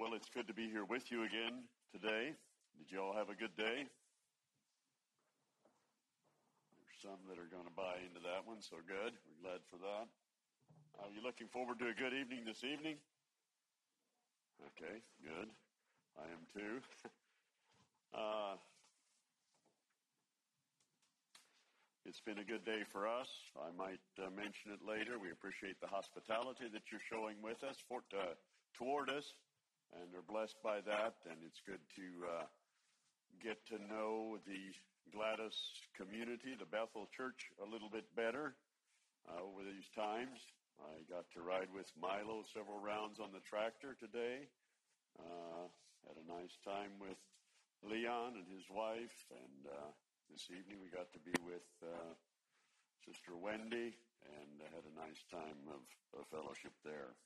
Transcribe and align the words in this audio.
Well, 0.00 0.16
it's 0.16 0.32
good 0.32 0.48
to 0.48 0.56
be 0.56 0.64
here 0.64 0.88
with 0.88 1.12
you 1.12 1.28
again 1.28 1.68
today. 1.92 2.32
Did 2.80 2.88
you 2.88 3.04
all 3.04 3.12
have 3.12 3.28
a 3.28 3.36
good 3.36 3.52
day? 3.52 3.84
There's 6.72 7.00
some 7.04 7.20
that 7.28 7.36
are 7.36 7.52
going 7.52 7.68
to 7.68 7.76
buy 7.76 8.00
into 8.08 8.24
that 8.24 8.48
one, 8.48 8.64
so 8.64 8.80
good. 8.88 9.12
We're 9.12 9.44
glad 9.44 9.60
for 9.68 9.76
that. 9.76 10.08
Are 11.04 11.12
you 11.12 11.20
looking 11.20 11.52
forward 11.52 11.84
to 11.84 11.92
a 11.92 11.92
good 11.92 12.16
evening 12.16 12.48
this 12.48 12.64
evening? 12.64 12.96
Okay, 14.72 15.04
good. 15.20 15.52
I 16.16 16.24
am 16.32 16.48
too. 16.48 16.80
uh, 18.16 18.56
it's 22.08 22.24
been 22.24 22.40
a 22.40 22.48
good 22.48 22.64
day 22.64 22.88
for 22.88 23.04
us. 23.04 23.28
I 23.52 23.68
might 23.76 24.00
uh, 24.16 24.32
mention 24.32 24.72
it 24.72 24.80
later. 24.80 25.20
We 25.20 25.28
appreciate 25.28 25.76
the 25.76 25.92
hospitality 25.92 26.72
that 26.72 26.88
you're 26.88 27.04
showing 27.04 27.36
with 27.44 27.60
us 27.68 27.76
for, 27.84 28.00
uh, 28.16 28.32
toward 28.72 29.10
us 29.10 29.36
and 29.94 30.14
are 30.14 30.26
blessed 30.26 30.56
by 30.62 30.80
that. 30.86 31.14
And 31.26 31.38
it's 31.46 31.62
good 31.64 31.82
to 31.96 32.06
uh, 32.26 32.46
get 33.42 33.64
to 33.68 33.78
know 33.78 34.38
the 34.46 34.74
Gladys 35.10 35.58
community, 35.96 36.54
the 36.54 36.68
Bethel 36.68 37.08
Church, 37.10 37.50
a 37.58 37.66
little 37.66 37.90
bit 37.90 38.06
better 38.14 38.54
uh, 39.26 39.42
over 39.42 39.66
these 39.66 39.88
times. 39.94 40.38
I 40.80 41.04
got 41.12 41.28
to 41.36 41.44
ride 41.44 41.68
with 41.74 41.90
Milo 42.00 42.40
several 42.54 42.80
rounds 42.80 43.20
on 43.20 43.32
the 43.32 43.44
tractor 43.44 43.96
today. 43.98 44.48
Uh, 45.18 45.68
had 46.08 46.16
a 46.16 46.26
nice 46.26 46.56
time 46.64 46.96
with 46.96 47.18
Leon 47.84 48.40
and 48.40 48.48
his 48.48 48.64
wife, 48.72 49.28
and 49.28 49.68
uh, 49.68 49.90
this 50.32 50.48
evening 50.48 50.80
we 50.80 50.88
got 50.88 51.12
to 51.12 51.20
be 51.20 51.34
with 51.44 51.68
uh, 51.84 52.14
Sister 53.04 53.36
Wendy, 53.36 53.96
and 54.24 54.50
had 54.72 54.84
a 54.84 54.94
nice 54.96 55.20
time 55.28 55.60
of, 55.68 55.82
of 56.16 56.24
fellowship 56.28 56.72
there. 56.84 57.16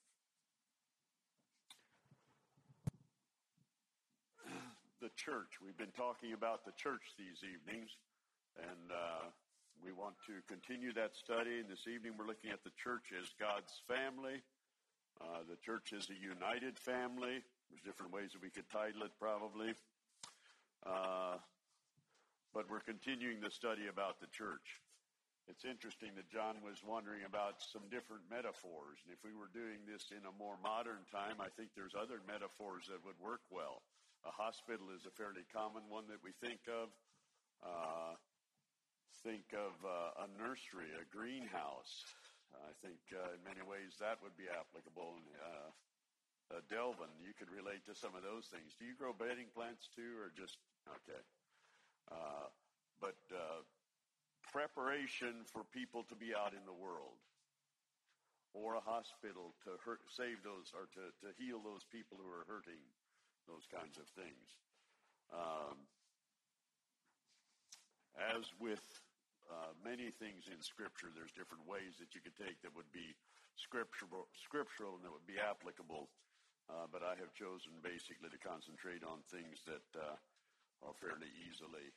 The 5.05 5.13
church. 5.21 5.61
We've 5.61 5.77
been 5.77 5.93
talking 5.93 6.33
about 6.33 6.65
the 6.65 6.73
church 6.81 7.13
these 7.21 7.45
evenings, 7.45 7.93
and 8.57 8.89
uh, 8.89 9.29
we 9.85 9.93
want 9.93 10.17
to 10.25 10.41
continue 10.49 10.97
that 10.97 11.13
study. 11.13 11.61
And 11.61 11.69
this 11.69 11.85
evening 11.85 12.17
we're 12.17 12.25
looking 12.25 12.49
at 12.49 12.65
the 12.65 12.73
church 12.73 13.13
as 13.13 13.29
God's 13.37 13.85
family. 13.85 14.41
Uh, 15.21 15.45
the 15.45 15.61
church 15.61 15.93
is 15.93 16.09
a 16.09 16.17
united 16.17 16.81
family. 16.81 17.45
There's 17.69 17.85
different 17.85 18.17
ways 18.17 18.33
that 18.33 18.41
we 18.41 18.49
could 18.49 18.65
title 18.73 19.05
it, 19.05 19.13
probably. 19.21 19.77
Uh, 20.89 21.37
but 22.57 22.65
we're 22.73 22.81
continuing 22.81 23.45
the 23.45 23.53
study 23.53 23.93
about 23.93 24.25
the 24.25 24.31
church. 24.33 24.81
It's 25.53 25.69
interesting 25.69 26.17
that 26.17 26.33
John 26.33 26.65
was 26.65 26.81
wondering 26.81 27.29
about 27.29 27.61
some 27.61 27.85
different 27.93 28.25
metaphors. 28.33 29.05
And 29.05 29.13
if 29.13 29.21
we 29.21 29.37
were 29.37 29.53
doing 29.53 29.85
this 29.85 30.09
in 30.17 30.25
a 30.25 30.33
more 30.41 30.57
modern 30.65 31.05
time, 31.13 31.45
I 31.45 31.53
think 31.53 31.77
there's 31.77 31.93
other 31.93 32.25
metaphors 32.25 32.89
that 32.89 33.05
would 33.05 33.21
work 33.21 33.45
well. 33.53 33.85
A 34.25 34.33
hospital 34.33 34.89
is 34.97 35.05
a 35.05 35.13
fairly 35.13 35.45
common 35.53 35.85
one 35.93 36.09
that 36.09 36.25
we 36.25 36.33
think 36.41 36.65
of. 36.65 36.89
Uh, 37.61 38.17
think 39.21 39.53
of 39.53 39.73
uh, 39.85 40.25
a 40.25 40.29
nursery, 40.41 40.93
a 40.97 41.05
greenhouse. 41.13 42.05
I 42.57 42.73
think 42.81 43.01
uh, 43.13 43.37
in 43.37 43.41
many 43.45 43.61
ways 43.61 44.01
that 44.01 44.21
would 44.25 44.37
be 44.37 44.49
applicable. 44.49 45.21
Uh, 45.37 45.69
uh, 46.53 46.61
Delvin, 46.69 47.13
you 47.21 47.33
could 47.37 47.49
relate 47.53 47.85
to 47.89 47.97
some 47.97 48.17
of 48.17 48.25
those 48.25 48.49
things. 48.49 48.77
Do 48.77 48.85
you 48.85 48.97
grow 48.97 49.17
bedding 49.17 49.49
plants 49.53 49.89
too, 49.93 50.17
or 50.21 50.33
just 50.33 50.61
okay? 50.89 51.21
Uh, 52.09 52.49
but 53.01 53.21
uh, 53.33 53.61
preparation 54.53 55.45
for 55.49 55.65
people 55.73 56.05
to 56.09 56.17
be 56.17 56.37
out 56.37 56.53
in 56.53 56.65
the 56.69 56.77
world, 56.77 57.21
or 58.53 58.77
a 58.77 58.85
hospital 58.85 59.57
to 59.65 59.77
hurt, 59.85 60.05
save 60.09 60.45
those, 60.45 60.73
or 60.73 60.89
to, 60.97 61.13
to 61.25 61.33
heal 61.41 61.61
those 61.65 61.85
people 61.89 62.21
who 62.21 62.29
are 62.29 62.45
hurting 62.49 62.81
those 63.49 63.67
kinds 63.69 63.97
of 63.99 64.07
things. 64.13 64.47
Um, 65.33 65.77
as 68.15 68.47
with 68.63 68.85
uh, 69.51 69.75
many 69.83 70.09
things 70.09 70.47
in 70.49 70.63
Scripture, 70.63 71.11
there's 71.13 71.35
different 71.35 71.67
ways 71.67 71.99
that 71.99 72.15
you 72.15 72.21
could 72.23 72.37
take 72.39 72.63
that 72.63 72.75
would 72.77 72.91
be 72.95 73.17
scriptural, 73.57 74.27
scriptural 74.35 74.99
and 74.99 75.03
that 75.05 75.15
would 75.15 75.27
be 75.27 75.39
applicable. 75.39 76.11
Uh, 76.65 76.89
but 76.89 77.05
I 77.05 77.13
have 77.21 77.37
chosen 77.37 77.77
basically 77.85 78.33
to 78.33 78.41
concentrate 78.41 79.05
on 79.05 79.21
things 79.29 79.61
that 79.69 79.89
uh, 79.93 80.17
are 80.81 80.97
fairly 80.97 81.29
easily 81.45 81.93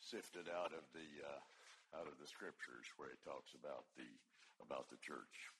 sifted 0.00 0.48
out 0.48 0.72
of 0.72 0.88
the 0.96 1.08
uh, 1.20 1.42
out 1.96 2.08
of 2.08 2.16
the 2.20 2.28
Scriptures, 2.28 2.88
where 2.96 3.12
it 3.12 3.20
talks 3.20 3.52
about 3.52 3.84
the 4.00 4.08
about 4.64 4.88
the 4.88 5.00
church. 5.04 5.52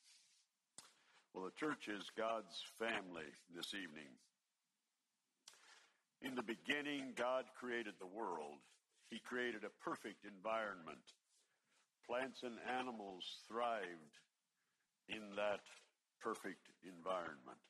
Well, 1.36 1.44
the 1.44 1.60
church 1.60 1.92
is 1.92 2.08
God's 2.16 2.64
family 2.80 3.28
this 3.52 3.76
evening. 3.76 4.08
In 6.22 6.34
the 6.34 6.42
beginning, 6.42 7.14
God 7.14 7.44
created 7.54 7.94
the 7.98 8.06
world. 8.06 8.58
He 9.10 9.20
created 9.20 9.62
a 9.64 9.84
perfect 9.84 10.24
environment. 10.24 11.14
Plants 12.06 12.42
and 12.42 12.58
animals 12.78 13.24
thrived 13.46 14.18
in 15.08 15.36
that 15.36 15.60
perfect 16.20 16.68
environment. 16.82 17.62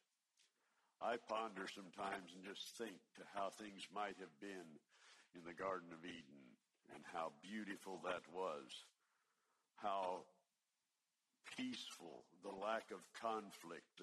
I 1.00 1.16
ponder 1.28 1.68
sometimes 1.68 2.34
and 2.34 2.42
just 2.42 2.74
think 2.76 2.98
to 3.16 3.22
how 3.34 3.50
things 3.50 3.86
might 3.94 4.16
have 4.18 4.34
been 4.40 4.80
in 5.34 5.44
the 5.46 5.54
Garden 5.54 5.92
of 5.92 6.02
Eden 6.02 6.42
and 6.94 7.04
how 7.12 7.30
beautiful 7.42 8.00
that 8.02 8.26
was. 8.32 8.66
How 9.76 10.24
peaceful, 11.56 12.24
the 12.42 12.50
lack 12.50 12.90
of 12.90 12.98
conflict, 13.14 14.02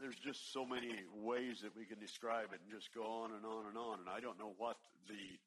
there's 0.00 0.18
just 0.18 0.52
so 0.52 0.64
many 0.64 1.04
ways 1.14 1.60
that 1.62 1.76
we 1.76 1.84
can 1.84 1.98
describe 1.98 2.52
it 2.52 2.60
and 2.62 2.70
just 2.72 2.92
go 2.94 3.04
on 3.04 3.32
and 3.32 3.44
on 3.44 3.66
and 3.68 3.78
on. 3.78 4.00
And 4.00 4.08
I 4.08 4.20
don't 4.20 4.38
know 4.38 4.54
what 4.58 4.76
the 5.08 5.38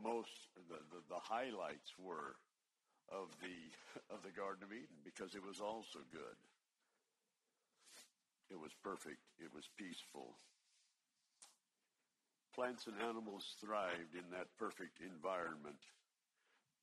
most 0.00 0.50
the, 0.68 0.80
the, 0.90 1.00
the 1.08 1.22
highlights 1.22 1.92
were 1.98 2.36
of 3.10 3.28
the 3.40 3.56
of 4.14 4.22
the 4.22 4.32
Garden 4.32 4.64
of 4.64 4.72
Eden 4.72 5.00
because 5.04 5.34
it 5.34 5.44
was 5.44 5.60
all 5.60 5.84
so 5.92 6.00
good. 6.10 6.38
It 8.50 8.60
was 8.60 8.72
perfect. 8.84 9.22
It 9.40 9.48
was 9.54 9.68
peaceful. 9.78 10.36
Plants 12.54 12.86
and 12.86 13.00
animals 13.00 13.56
thrived 13.64 14.12
in 14.12 14.28
that 14.36 14.52
perfect 14.58 15.00
environment. 15.00 15.80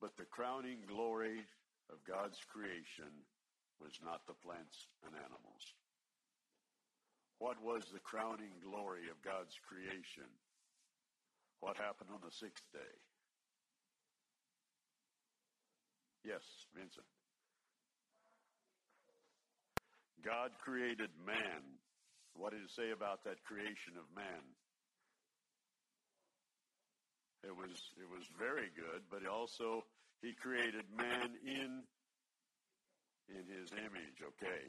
But 0.00 0.16
the 0.16 0.26
crowning 0.26 0.82
glory 0.88 1.46
of 1.92 2.02
God's 2.02 2.42
creation 2.42 3.12
was 3.78 4.00
not 4.02 4.26
the 4.26 4.34
plants 4.34 4.88
and 5.06 5.14
animals. 5.14 5.74
What 7.40 7.56
was 7.64 7.88
the 7.88 8.04
crowning 8.04 8.52
glory 8.60 9.08
of 9.08 9.16
God's 9.24 9.56
creation? 9.64 10.28
What 11.64 11.80
happened 11.80 12.12
on 12.12 12.20
the 12.20 12.30
sixth 12.36 12.68
day? 12.72 12.94
Yes, 16.22 16.44
Vincent. 16.76 17.08
God 20.20 20.52
created 20.60 21.08
man. 21.24 21.80
What 22.36 22.52
did 22.52 22.60
it 22.60 22.76
say 22.76 22.92
about 22.92 23.24
that 23.24 23.40
creation 23.48 23.96
of 23.96 24.04
man? 24.14 24.44
It 27.42 27.56
was 27.56 27.72
it 27.96 28.04
was 28.04 28.28
very 28.36 28.68
good, 28.76 29.00
but 29.08 29.24
also 29.24 29.80
he 30.20 30.36
created 30.36 30.84
man 30.92 31.40
in 31.40 31.82
in 33.32 33.44
his 33.48 33.72
image, 33.72 34.20
okay? 34.20 34.68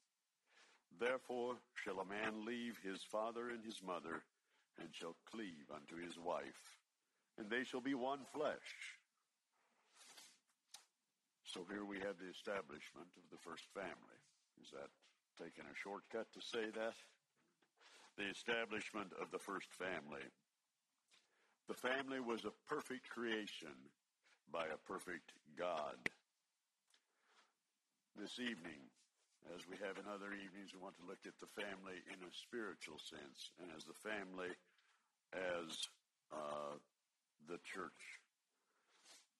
Therefore 1.01 1.57
shall 1.73 1.97
a 1.99 2.05
man 2.05 2.45
leave 2.45 2.77
his 2.85 3.01
father 3.01 3.49
and 3.49 3.65
his 3.65 3.81
mother, 3.81 4.21
and 4.77 4.93
shall 4.93 5.17
cleave 5.25 5.65
unto 5.73 5.97
his 5.97 6.13
wife, 6.21 6.77
and 7.39 7.49
they 7.49 7.63
shall 7.63 7.81
be 7.81 7.95
one 7.95 8.21
flesh. 8.31 9.01
So 11.43 11.65
here 11.73 11.83
we 11.83 11.97
have 12.05 12.21
the 12.21 12.29
establishment 12.29 13.09
of 13.17 13.25
the 13.33 13.41
first 13.41 13.65
family. 13.73 14.21
Is 14.61 14.69
that 14.77 14.93
taking 15.41 15.65
a 15.65 15.73
shortcut 15.73 16.29
to 16.37 16.39
say 16.39 16.69
that? 16.69 16.93
The 18.17 18.29
establishment 18.29 19.09
of 19.19 19.31
the 19.31 19.41
first 19.41 19.73
family. 19.73 20.23
The 21.67 21.73
family 21.73 22.19
was 22.19 22.45
a 22.45 22.53
perfect 22.69 23.09
creation 23.09 23.73
by 24.53 24.69
a 24.69 24.77
perfect 24.85 25.33
God. 25.57 25.97
This 28.15 28.37
evening, 28.37 28.85
As 29.49 29.65
we 29.65 29.75
have 29.81 29.97
in 29.97 30.05
other 30.05 30.29
evenings, 30.37 30.73
we 30.73 30.79
want 30.79 30.95
to 31.01 31.09
look 31.09 31.25
at 31.25 31.37
the 31.41 31.49
family 31.57 31.97
in 32.13 32.21
a 32.21 32.31
spiritual 32.31 33.01
sense, 33.01 33.49
and 33.57 33.73
as 33.73 33.83
the 33.83 33.97
family 33.97 34.53
as 35.33 35.89
uh, 36.31 36.77
the 37.49 37.57
church. 37.65 38.21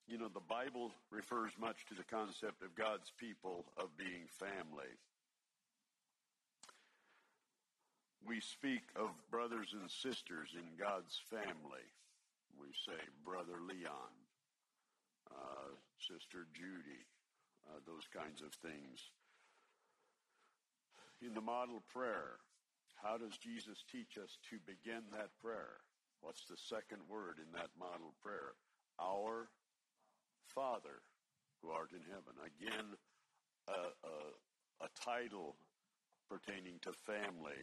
You 0.07 0.18
know, 0.18 0.27
the 0.27 0.44
Bible 0.44 0.92
refers 1.12 1.51
much 1.59 1.86
to 1.88 1.95
the 1.95 2.03
concept 2.03 2.63
of 2.63 2.75
God's 2.75 3.13
people 3.15 3.65
of 3.77 3.95
being 3.95 4.27
family. 4.27 4.92
We 8.25 8.42
speak 8.42 8.83
of 8.95 9.09
brothers 9.30 9.74
and 9.74 9.89
sisters 9.89 10.54
in 10.54 10.77
God's 10.77 11.21
family. 11.30 11.88
We 12.59 12.69
say 12.86 13.00
Brother 13.25 13.57
Leon, 13.63 14.13
uh, 15.31 15.74
Sister 15.97 16.45
Judy, 16.54 17.06
uh, 17.69 17.80
those 17.88 18.06
kinds 18.13 18.42
of 18.42 18.54
things. 18.62 19.09
In 21.21 21.33
the 21.33 21.41
model 21.41 21.83
prayer, 21.94 22.41
how 23.01 23.18
does 23.18 23.38
Jesus 23.38 23.83
teach 23.91 24.18
us 24.18 24.38
to 24.50 24.57
begin 24.65 25.03
that 25.12 25.29
prayer? 25.41 25.81
What's 26.21 26.45
the 26.45 26.57
second 26.57 27.01
word 27.09 27.38
in 27.38 27.51
that 27.53 27.69
model 27.77 28.13
prayer? 28.21 28.53
Our 29.00 29.50
Father 30.53 31.01
who 31.62 31.69
art 31.69 31.91
in 31.94 32.01
heaven. 32.09 32.33
Again, 32.41 32.97
a, 33.69 33.94
a, 34.01 34.85
a 34.85 34.89
title 34.97 35.56
pertaining 36.29 36.79
to 36.81 36.91
family. 37.06 37.62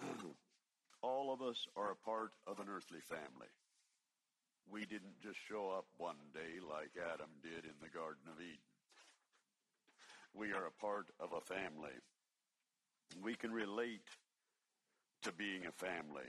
All 1.02 1.32
of 1.32 1.42
us 1.42 1.68
are 1.76 1.92
a 1.92 2.04
part 2.08 2.32
of 2.46 2.58
an 2.58 2.66
earthly 2.74 3.00
family. 3.00 3.52
We 4.68 4.84
didn't 4.86 5.20
just 5.22 5.38
show 5.48 5.70
up 5.70 5.86
one 5.98 6.18
day 6.34 6.58
like 6.58 6.90
Adam 6.98 7.30
did 7.42 7.64
in 7.64 7.76
the 7.80 7.92
Garden 7.92 8.26
of 8.26 8.40
Eden. 8.40 8.75
We 10.36 10.52
are 10.52 10.66
a 10.66 10.80
part 10.80 11.06
of 11.18 11.32
a 11.32 11.40
family. 11.40 11.96
We 13.22 13.34
can 13.34 13.52
relate 13.52 14.04
to 15.22 15.32
being 15.32 15.64
a 15.66 15.72
family. 15.72 16.28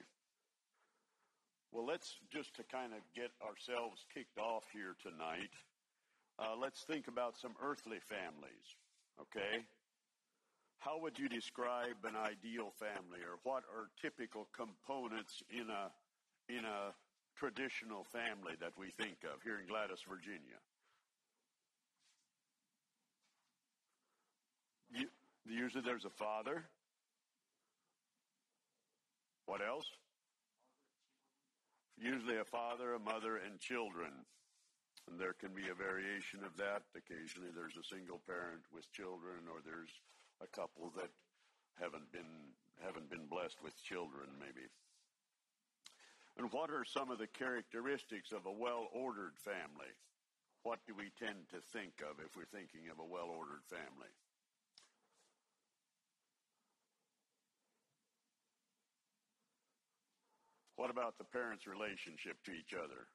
Well, 1.72 1.86
let's 1.86 2.16
just 2.32 2.56
to 2.56 2.64
kind 2.64 2.94
of 2.94 3.00
get 3.14 3.32
ourselves 3.46 4.06
kicked 4.14 4.38
off 4.38 4.64
here 4.72 4.96
tonight, 5.04 5.52
uh, 6.40 6.56
let's 6.60 6.84
think 6.84 7.08
about 7.08 7.38
some 7.38 7.54
earthly 7.62 8.00
families, 8.00 8.78
okay? 9.20 9.66
How 10.80 11.00
would 11.02 11.20
you 11.20 11.28
describe 11.28 11.98
an 12.06 12.16
ideal 12.16 12.72
family, 12.80 13.20
or 13.26 13.40
what 13.44 13.64
are 13.76 13.90
typical 14.02 14.48
components 14.56 15.44
in 15.50 15.70
a 15.70 15.92
in 16.48 16.64
a 16.64 16.94
traditional 17.36 18.06
family 18.06 18.54
that 18.62 18.72
we 18.78 18.92
think 18.92 19.18
of 19.26 19.42
here 19.44 19.60
in 19.60 19.68
Gladys, 19.68 20.00
Virginia? 20.08 20.62
You, 24.94 25.08
usually, 25.50 25.84
there's 25.84 26.06
a 26.06 26.10
father. 26.10 26.66
What 29.46 29.62
else? 29.62 29.88
Usually 31.98 32.38
a 32.38 32.46
father, 32.46 32.94
a 32.94 33.00
mother, 33.00 33.38
and 33.38 33.60
children. 33.60 34.12
And 35.08 35.16
there 35.16 35.34
can 35.34 35.56
be 35.56 35.72
a 35.72 35.74
variation 35.74 36.44
of 36.44 36.60
that. 36.60 36.84
Occasionally 36.92 37.56
there's 37.56 37.80
a 37.80 37.88
single 37.88 38.20
parent 38.28 38.68
with 38.76 38.92
children 38.92 39.48
or 39.48 39.64
there's 39.64 39.90
a 40.44 40.48
couple 40.52 40.92
that 41.00 41.10
haven't 41.80 42.12
been, 42.12 42.52
haven't 42.84 43.10
been 43.10 43.26
blessed 43.26 43.64
with 43.64 43.82
children 43.82 44.28
maybe. 44.36 44.68
And 46.38 46.52
what 46.52 46.70
are 46.70 46.86
some 46.86 47.10
of 47.10 47.18
the 47.18 47.32
characteristics 47.32 48.32
of 48.36 48.46
a 48.46 48.52
well-ordered 48.52 49.40
family? 49.40 49.96
What 50.62 50.84
do 50.86 50.94
we 50.94 51.10
tend 51.18 51.50
to 51.50 51.64
think 51.74 52.04
of 52.04 52.20
if 52.20 52.36
we're 52.36 52.52
thinking 52.52 52.92
of 52.92 53.00
a 53.00 53.08
well-ordered 53.08 53.64
family? 53.66 54.12
What 60.78 60.92
about 60.92 61.18
the 61.18 61.24
parents' 61.24 61.66
relationship 61.66 62.38
to 62.46 62.52
each 62.52 62.74
other? 62.74 63.08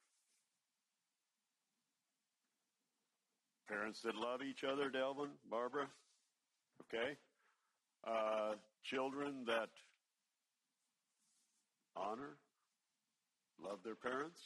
Parents 3.69 4.03
that 4.03 4.17
love 4.17 4.43
each 4.43 4.65
other, 4.65 4.91
Delvin, 4.91 5.31
Barbara? 5.49 5.87
Okay. 6.83 7.17
Uh, 8.05 8.55
children 8.83 9.45
that 9.47 9.69
honor, 11.97 12.37
love 13.63 13.79
their 13.85 13.95
parents? 13.95 14.41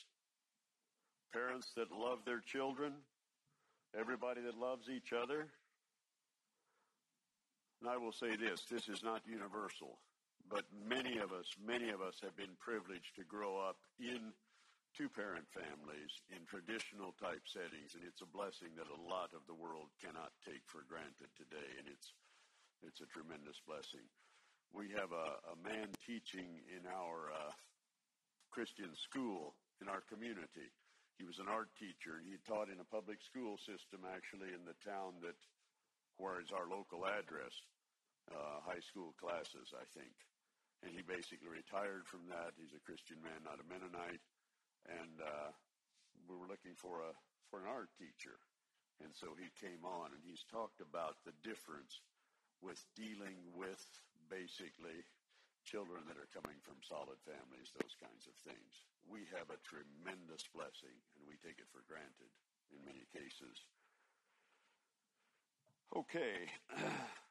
Parents 1.33 1.69
that 1.75 1.91
love 1.91 2.19
their 2.27 2.41
children? 2.41 2.93
Everybody 3.99 4.43
that 4.43 4.59
loves 4.59 4.91
each 4.95 5.15
other? 5.15 5.47
And 7.81 7.91
I 7.91 7.97
will 7.97 8.13
say 8.13 8.37
this, 8.37 8.63
this 8.71 8.89
is 8.89 9.03
not 9.03 9.23
universal 9.27 9.99
but 10.51 10.65
many 10.87 11.19
of 11.19 11.33
us, 11.33 11.47
many 11.59 11.91
of 11.91 12.01
us 12.01 12.23
have 12.23 12.37
been 12.37 12.55
privileged 12.63 13.15
to 13.19 13.25
grow 13.27 13.59
up 13.59 13.77
in 13.99 14.31
two 14.95 15.11
parent 15.13 15.45
families 15.53 16.13
in 16.33 16.41
traditional 16.49 17.13
type 17.21 17.45
settings, 17.45 17.93
and 17.93 18.07
it's 18.07 18.25
a 18.25 18.31
blessing 18.33 18.73
that 18.79 18.89
a 18.89 19.05
lot 19.05 19.35
of 19.37 19.45
the 19.45 19.59
world 19.59 19.93
cannot 20.01 20.33
take 20.47 20.63
for 20.65 20.87
granted 20.89 21.29
today, 21.37 21.71
and 21.77 21.87
it's 21.91 22.15
it's 22.85 23.01
a 23.01 23.09
tremendous 23.13 23.57
blessing. 23.65 24.05
We 24.71 24.93
have 24.95 25.11
a, 25.11 25.29
a 25.53 25.57
man 25.65 25.89
teaching 26.05 26.61
in 26.69 26.85
our 26.85 27.33
uh, 27.33 27.53
Christian 28.53 28.93
school 28.95 29.57
in 29.81 29.89
our 29.89 30.05
community. 30.09 30.69
He 31.17 31.25
was 31.25 31.41
an 31.41 31.49
art 31.49 31.73
teacher, 31.81 32.21
and 32.21 32.29
he 32.29 32.37
taught 32.45 32.69
in 32.69 32.81
a 32.81 32.93
public 32.93 33.25
school 33.25 33.57
system 33.57 34.05
actually 34.05 34.53
in 34.53 34.69
the 34.69 34.77
town 34.85 35.17
that 35.25 35.37
where 36.21 36.41
is 36.41 36.53
our 36.53 36.69
local 36.69 37.09
address, 37.09 37.53
uh, 38.29 38.61
high 38.65 38.85
school 38.85 39.17
classes, 39.17 39.73
I 39.73 39.85
think 39.97 40.13
and 40.85 40.93
he 40.93 41.01
basically 41.05 41.49
retired 41.49 42.05
from 42.05 42.29
that. 42.29 42.57
He's 42.57 42.77
a 42.77 42.83
Christian 42.85 43.21
man, 43.23 43.45
not 43.45 43.63
a 43.63 43.67
Mennonite, 43.69 44.25
and 44.89 45.21
uh, 45.23 45.51
we 46.29 46.37
were 46.37 46.51
looking 46.51 46.77
for 46.77 47.05
a 47.05 47.13
for 47.49 47.63
an 47.63 47.71
art 47.71 47.95
teacher, 47.95 48.43
and 48.99 49.15
so 49.15 49.39
he 49.39 49.47
came 49.55 49.87
on 49.87 50.11
and 50.11 50.23
he's 50.27 50.43
talked 50.51 50.83
about 50.83 51.15
the 51.23 51.37
difference 51.47 52.03
with 52.59 52.83
dealing 52.99 53.39
with 53.55 53.79
basically 54.27 55.07
children 55.63 56.03
that 56.07 56.19
are 56.19 56.31
coming 56.35 56.59
from 56.63 56.79
solid 56.83 57.19
families, 57.27 57.75
those 57.75 57.95
kinds 57.99 58.27
of 58.27 58.35
things. 58.47 58.87
We 59.07 59.27
have 59.35 59.51
a 59.51 59.63
tremendous 59.67 60.47
blessing, 60.55 60.95
and 61.19 61.23
we 61.27 61.39
take 61.43 61.59
it 61.59 61.71
for 61.71 61.83
granted 61.87 62.31
in 62.75 62.83
many 62.87 63.07
cases. 63.15 63.63
Okay. 65.95 66.51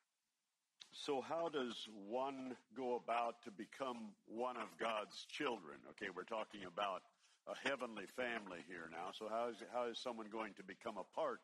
So, 0.96 1.20
how 1.20 1.50
does 1.50 1.76
one 2.08 2.56
go 2.76 2.96
about 2.96 3.44
to 3.44 3.52
become 3.52 4.16
one 4.28 4.56
of 4.56 4.72
God's 4.80 5.26
children? 5.28 5.76
Okay, 5.92 6.08
we're 6.16 6.24
talking 6.24 6.64
about 6.66 7.04
a 7.52 7.68
heavenly 7.68 8.06
family 8.16 8.64
here 8.66 8.88
now. 8.90 9.12
So, 9.12 9.28
how 9.28 9.50
is, 9.50 9.58
how 9.74 9.92
is 9.92 10.00
someone 10.00 10.28
going 10.32 10.54
to 10.56 10.64
become 10.64 10.96
a 10.96 11.04
part 11.14 11.42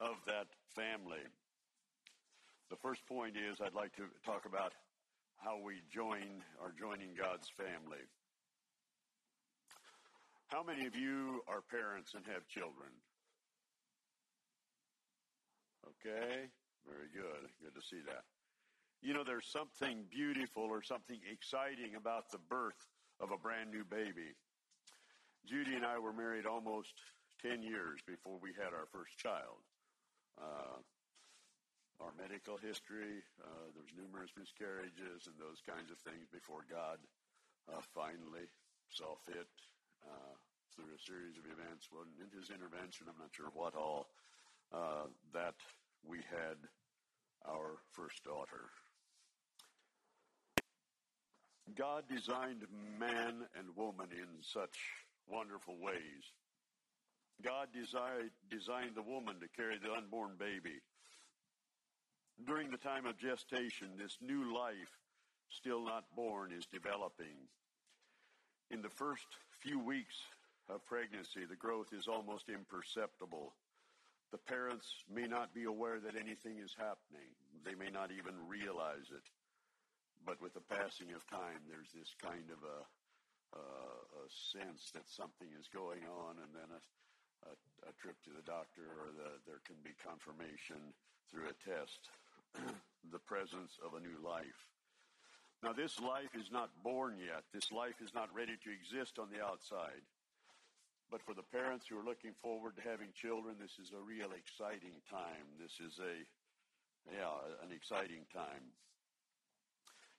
of 0.00 0.16
that 0.26 0.48
family? 0.74 1.22
The 2.70 2.76
first 2.82 3.06
point 3.06 3.36
is 3.36 3.60
I'd 3.60 3.72
like 3.72 3.94
to 3.96 4.10
talk 4.26 4.46
about 4.46 4.72
how 5.36 5.62
we 5.62 5.74
join 5.94 6.42
are 6.60 6.74
joining 6.76 7.14
God's 7.14 7.48
family. 7.48 8.02
How 10.48 10.64
many 10.64 10.86
of 10.86 10.96
you 10.96 11.42
are 11.46 11.62
parents 11.62 12.14
and 12.14 12.26
have 12.26 12.48
children? 12.48 12.90
Okay, 15.86 16.50
very 16.84 17.08
good. 17.14 17.46
Good 17.62 17.78
to 17.78 17.86
see 17.86 18.02
that. 18.04 18.24
You 19.00 19.14
know, 19.14 19.22
there's 19.22 19.46
something 19.46 20.04
beautiful 20.10 20.64
or 20.64 20.82
something 20.82 21.18
exciting 21.30 21.94
about 21.94 22.30
the 22.30 22.42
birth 22.50 22.86
of 23.20 23.30
a 23.30 23.38
brand 23.38 23.70
new 23.70 23.84
baby. 23.84 24.34
Judy 25.46 25.74
and 25.74 25.86
I 25.86 25.98
were 25.98 26.12
married 26.12 26.46
almost 26.46 26.92
10 27.42 27.62
years 27.62 28.02
before 28.06 28.38
we 28.42 28.50
had 28.58 28.74
our 28.74 28.90
first 28.90 29.14
child. 29.16 29.62
Uh, 30.34 30.82
our 32.02 32.14
medical 32.18 32.58
history, 32.58 33.22
uh, 33.42 33.66
there 33.74 33.82
was 33.82 33.94
numerous 33.94 34.30
miscarriages 34.38 35.26
and 35.26 35.34
those 35.38 35.62
kinds 35.66 35.90
of 35.90 35.98
things 36.02 36.26
before 36.30 36.62
God 36.66 36.98
uh, 37.70 37.82
finally 37.94 38.46
saw 38.90 39.14
fit 39.26 39.50
uh, 40.06 40.34
through 40.74 40.90
a 40.94 41.00
series 41.02 41.38
of 41.38 41.46
events. 41.46 41.90
Well, 41.90 42.06
in 42.06 42.30
his 42.34 42.50
intervention, 42.50 43.10
I'm 43.10 43.18
not 43.18 43.34
sure 43.34 43.50
what 43.54 43.74
all, 43.74 44.10
uh, 44.74 45.10
that 45.34 45.58
we 46.06 46.18
had 46.30 46.58
our 47.46 47.82
first 47.94 48.22
daughter. 48.22 48.70
God 51.76 52.04
designed 52.08 52.64
man 52.98 53.46
and 53.56 53.76
woman 53.76 54.08
in 54.12 54.42
such 54.42 54.78
wonderful 55.28 55.76
ways. 55.80 56.24
God 57.42 57.68
designed, 57.72 58.30
designed 58.50 58.94
the 58.94 59.02
woman 59.02 59.36
to 59.40 59.48
carry 59.56 59.78
the 59.78 59.92
unborn 59.92 60.32
baby. 60.38 60.80
During 62.46 62.70
the 62.70 62.78
time 62.78 63.06
of 63.06 63.18
gestation, 63.18 63.96
this 63.96 64.16
new 64.20 64.54
life, 64.54 64.90
still 65.50 65.84
not 65.84 66.04
born, 66.14 66.52
is 66.52 66.66
developing. 66.66 67.48
In 68.70 68.82
the 68.82 68.90
first 68.90 69.26
few 69.62 69.78
weeks 69.78 70.16
of 70.68 70.84
pregnancy, 70.86 71.44
the 71.48 71.56
growth 71.56 71.92
is 71.92 72.06
almost 72.06 72.48
imperceptible. 72.48 73.54
The 74.30 74.38
parents 74.38 74.86
may 75.12 75.26
not 75.26 75.54
be 75.54 75.64
aware 75.64 75.98
that 76.00 76.16
anything 76.16 76.58
is 76.58 76.74
happening. 76.76 77.32
They 77.64 77.74
may 77.74 77.90
not 77.90 78.10
even 78.10 78.34
realize 78.46 79.08
it. 79.10 79.24
But 80.26 80.40
with 80.42 80.54
the 80.54 80.64
passing 80.66 81.12
of 81.16 81.24
time, 81.28 81.64
there's 81.66 81.90
this 81.94 82.12
kind 82.20 82.46
of 82.52 82.60
a, 82.62 82.80
a, 83.56 83.64
a 84.22 84.24
sense 84.52 84.92
that 84.92 85.08
something 85.08 85.48
is 85.56 85.68
going 85.72 86.04
on, 86.04 86.36
and 86.42 86.50
then 86.52 86.68
a, 86.68 86.82
a, 87.48 87.52
a 87.88 87.92
trip 87.96 88.18
to 88.28 88.32
the 88.34 88.44
doctor, 88.44 88.84
or 89.00 89.14
the, 89.14 89.40
there 89.48 89.64
can 89.64 89.78
be 89.80 89.96
confirmation 89.98 90.92
through 91.30 91.48
a 91.48 91.56
test, 91.64 92.12
the 93.14 93.22
presence 93.24 93.78
of 93.84 93.96
a 93.96 94.04
new 94.04 94.18
life. 94.20 94.68
Now, 95.62 95.74
this 95.74 95.98
life 95.98 96.38
is 96.38 96.54
not 96.54 96.70
born 96.86 97.18
yet. 97.18 97.42
This 97.50 97.72
life 97.74 97.98
is 97.98 98.14
not 98.14 98.30
ready 98.30 98.54
to 98.62 98.70
exist 98.70 99.18
on 99.18 99.26
the 99.26 99.42
outside. 99.42 100.06
But 101.10 101.24
for 101.24 101.34
the 101.34 101.46
parents 101.50 101.88
who 101.88 101.98
are 101.98 102.04
looking 102.04 102.36
forward 102.44 102.76
to 102.76 102.84
having 102.84 103.10
children, 103.16 103.56
this 103.58 103.74
is 103.80 103.90
a 103.96 103.98
real 103.98 104.30
exciting 104.36 105.00
time. 105.10 105.48
This 105.58 105.80
is 105.80 105.98
a, 105.98 106.14
yeah, 107.10 107.32
an 107.64 107.72
exciting 107.72 108.28
time. 108.30 108.70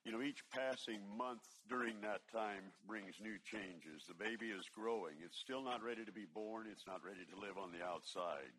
You 0.05 0.15
know, 0.15 0.23
each 0.23 0.41
passing 0.49 1.03
month 1.17 1.43
during 1.67 1.99
that 2.01 2.23
time 2.31 2.71
brings 2.87 3.19
new 3.19 3.35
changes. 3.43 4.07
The 4.07 4.15
baby 4.15 4.47
is 4.49 4.65
growing. 4.71 5.19
It's 5.19 5.37
still 5.37 5.61
not 5.61 5.83
ready 5.83 6.05
to 6.05 6.11
be 6.11 6.25
born. 6.25 6.67
It's 6.71 6.87
not 6.87 7.03
ready 7.03 7.27
to 7.29 7.39
live 7.39 7.59
on 7.59 7.75
the 7.75 7.83
outside. 7.83 8.55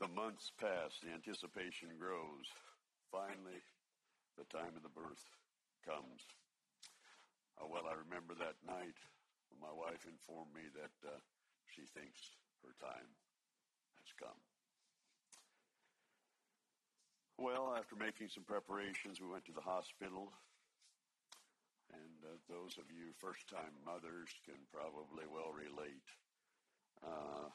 The 0.00 0.08
months 0.08 0.50
pass. 0.60 0.98
The 1.00 1.14
anticipation 1.14 1.96
grows. 1.96 2.50
Finally, 3.14 3.62
the 4.36 4.44
time 4.50 4.74
of 4.76 4.82
the 4.82 4.92
birth 4.92 5.22
comes. 5.86 6.20
Oh, 7.56 7.70
well, 7.70 7.88
I 7.88 7.96
remember 7.96 8.34
that 8.36 8.60
night 8.66 8.98
when 9.48 9.62
my 9.62 9.72
wife 9.72 10.04
informed 10.04 10.52
me 10.52 10.68
that 10.76 10.92
uh, 11.06 11.16
she 11.72 11.88
thinks 11.94 12.36
her 12.66 12.74
time 12.82 13.08
has 14.02 14.10
come. 14.20 14.36
Well, 17.36 17.76
after 17.76 18.00
making 18.00 18.32
some 18.32 18.48
preparations, 18.48 19.20
we 19.20 19.28
went 19.28 19.44
to 19.44 19.52
the 19.52 19.60
hospital. 19.60 20.32
And 21.92 22.16
uh, 22.24 22.40
those 22.48 22.80
of 22.80 22.88
you 22.88 23.12
first 23.20 23.44
time 23.52 23.76
mothers 23.84 24.32
can 24.48 24.56
probably 24.72 25.28
well 25.28 25.52
relate. 25.52 26.08
Uh, 27.04 27.52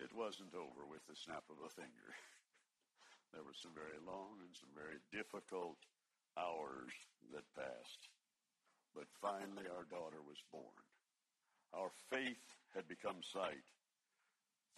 it 0.00 0.08
wasn't 0.16 0.56
over 0.56 0.88
with 0.88 1.04
the 1.04 1.14
snap 1.14 1.44
of 1.52 1.60
a 1.60 1.68
finger. 1.68 2.08
there 3.36 3.44
were 3.44 3.54
some 3.54 3.76
very 3.76 4.00
long 4.00 4.40
and 4.40 4.56
some 4.56 4.72
very 4.72 4.96
difficult 5.12 5.76
hours 6.40 6.96
that 7.36 7.44
passed. 7.52 8.08
But 8.96 9.12
finally, 9.20 9.68
our 9.68 9.84
daughter 9.92 10.24
was 10.24 10.40
born. 10.48 10.80
Our 11.76 11.92
faith 12.08 12.56
had 12.72 12.88
become 12.88 13.20
sight. 13.20 13.68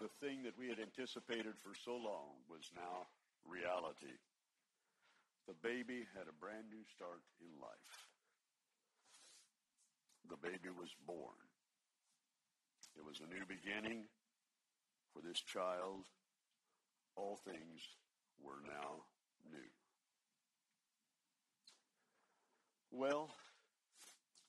The 0.02 0.10
thing 0.18 0.42
that 0.42 0.58
we 0.58 0.66
had 0.66 0.82
anticipated 0.82 1.54
for 1.62 1.78
so 1.78 1.94
long 1.94 2.42
was 2.50 2.66
now 2.74 3.06
reality. 3.46 4.16
The 5.46 5.56
baby 5.60 6.08
had 6.16 6.28
a 6.28 6.40
brand 6.40 6.72
new 6.72 6.84
start 6.96 7.20
in 7.40 7.52
life. 7.60 7.96
The 10.28 10.40
baby 10.40 10.72
was 10.72 10.88
born. 11.06 11.36
It 12.96 13.04
was 13.04 13.20
a 13.20 13.28
new 13.28 13.44
beginning 13.44 14.08
for 15.12 15.20
this 15.20 15.40
child. 15.40 16.08
All 17.16 17.38
things 17.44 17.84
were 18.40 18.64
now 18.64 19.04
new. 19.46 19.68
Well, 22.90 23.28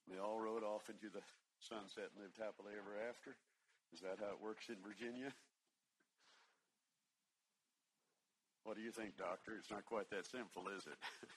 they 0.07 0.17
all 0.17 0.39
rode 0.39 0.63
off 0.63 0.89
into 0.89 1.09
the 1.09 1.21
sunset 1.59 2.13
and 2.13 2.23
lived 2.23 2.37
happily 2.37 2.73
ever 2.77 2.95
after. 3.09 3.35
Is 3.93 4.01
that 4.01 4.21
how 4.21 4.31
it 4.31 4.41
works 4.41 4.69
in 4.69 4.77
Virginia? 4.85 5.33
What 8.65 8.73
do 8.73 8.81
you 8.81 8.89
think, 8.89 9.13
Doctor? 9.13 9.53
It's 9.61 9.69
not 9.69 9.85
quite 9.85 10.09
that 10.09 10.25
simple, 10.25 10.65
is 10.73 10.89
it? 10.89 10.97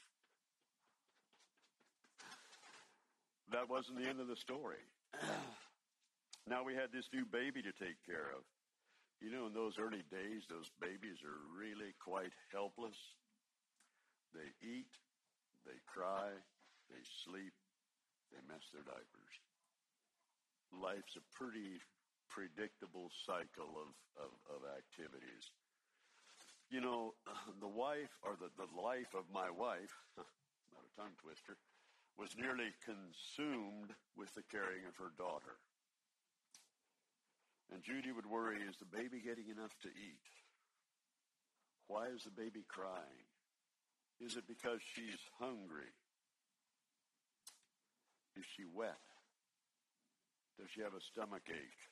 that 3.52 3.68
wasn't 3.68 4.00
the 4.00 4.08
end 4.08 4.16
of 4.18 4.32
the 4.32 4.36
story. 4.36 4.80
now 6.48 6.64
we 6.64 6.72
had 6.72 6.88
this 6.88 7.12
new 7.12 7.28
baby 7.28 7.60
to 7.60 7.72
take 7.76 8.00
care 8.08 8.32
of. 8.32 8.48
You 9.20 9.28
know, 9.28 9.44
in 9.44 9.52
those 9.52 9.76
early 9.76 10.08
days, 10.08 10.48
those 10.48 10.72
babies 10.80 11.20
are 11.20 11.36
really 11.52 11.92
quite 12.00 12.32
helpless. 12.48 12.96
They 14.32 14.48
eat, 14.64 14.88
they 15.68 15.76
cry, 15.84 16.32
they 16.88 17.04
sleep, 17.28 17.52
they 18.32 18.40
mess 18.48 18.64
their 18.72 18.88
diapers. 18.88 19.36
Life's 20.72 21.20
a 21.20 21.24
pretty 21.36 21.76
predictable 22.32 23.12
cycle 23.28 23.76
of, 23.76 23.92
of, 24.16 24.32
of 24.48 24.64
activities. 24.64 25.52
You 26.70 26.80
know, 26.80 27.14
the 27.60 27.68
wife, 27.68 28.12
or 28.22 28.36
the, 28.36 28.50
the 28.56 28.68
life 28.80 29.14
of 29.14 29.24
my 29.32 29.50
wife, 29.50 29.94
not 30.16 30.84
a 30.84 31.00
tongue 31.00 31.16
twister, 31.20 31.56
was 32.18 32.36
nearly 32.36 32.74
consumed 32.84 33.94
with 34.16 34.34
the 34.34 34.42
caring 34.50 34.84
of 34.88 34.96
her 34.96 35.12
daughter. 35.16 35.56
And 37.72 37.82
Judy 37.82 38.12
would 38.12 38.26
worry, 38.26 38.58
is 38.68 38.76
the 38.76 38.88
baby 38.88 39.20
getting 39.20 39.48
enough 39.48 39.72
to 39.82 39.88
eat? 39.88 40.28
Why 41.86 42.08
is 42.08 42.24
the 42.24 42.30
baby 42.30 42.64
crying? 42.68 43.28
Is 44.20 44.36
it 44.36 44.44
because 44.48 44.80
she's 44.94 45.20
hungry? 45.38 45.92
Is 48.36 48.44
she 48.56 48.64
wet? 48.74 48.98
Does 50.58 50.68
she 50.74 50.82
have 50.82 50.94
a 50.94 51.00
stomach 51.00 51.42
ache? 51.48 51.84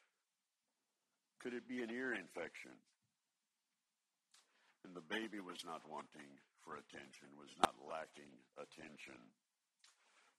Could 1.40 1.54
it 1.54 1.68
be 1.68 1.82
an 1.82 1.90
ear 1.90 2.12
infection? 2.12 2.72
And 4.86 4.94
the 4.94 5.02
baby 5.10 5.42
was 5.42 5.66
not 5.66 5.82
wanting 5.82 6.30
for 6.62 6.78
attention, 6.78 7.26
was 7.34 7.50
not 7.58 7.74
lacking 7.82 8.30
attention. 8.54 9.18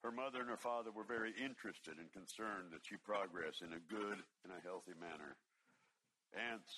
Her 0.07 0.15
mother 0.15 0.39
and 0.39 0.47
her 0.47 0.55
father 0.55 0.87
were 0.87 1.03
very 1.03 1.35
interested 1.35 1.99
and 1.99 2.07
concerned 2.15 2.71
that 2.71 2.87
she 2.87 2.95
progress 3.03 3.59
in 3.59 3.75
a 3.75 3.87
good 3.91 4.23
and 4.47 4.55
a 4.55 4.63
healthy 4.63 4.95
manner. 4.95 5.35
Aunts, 6.31 6.71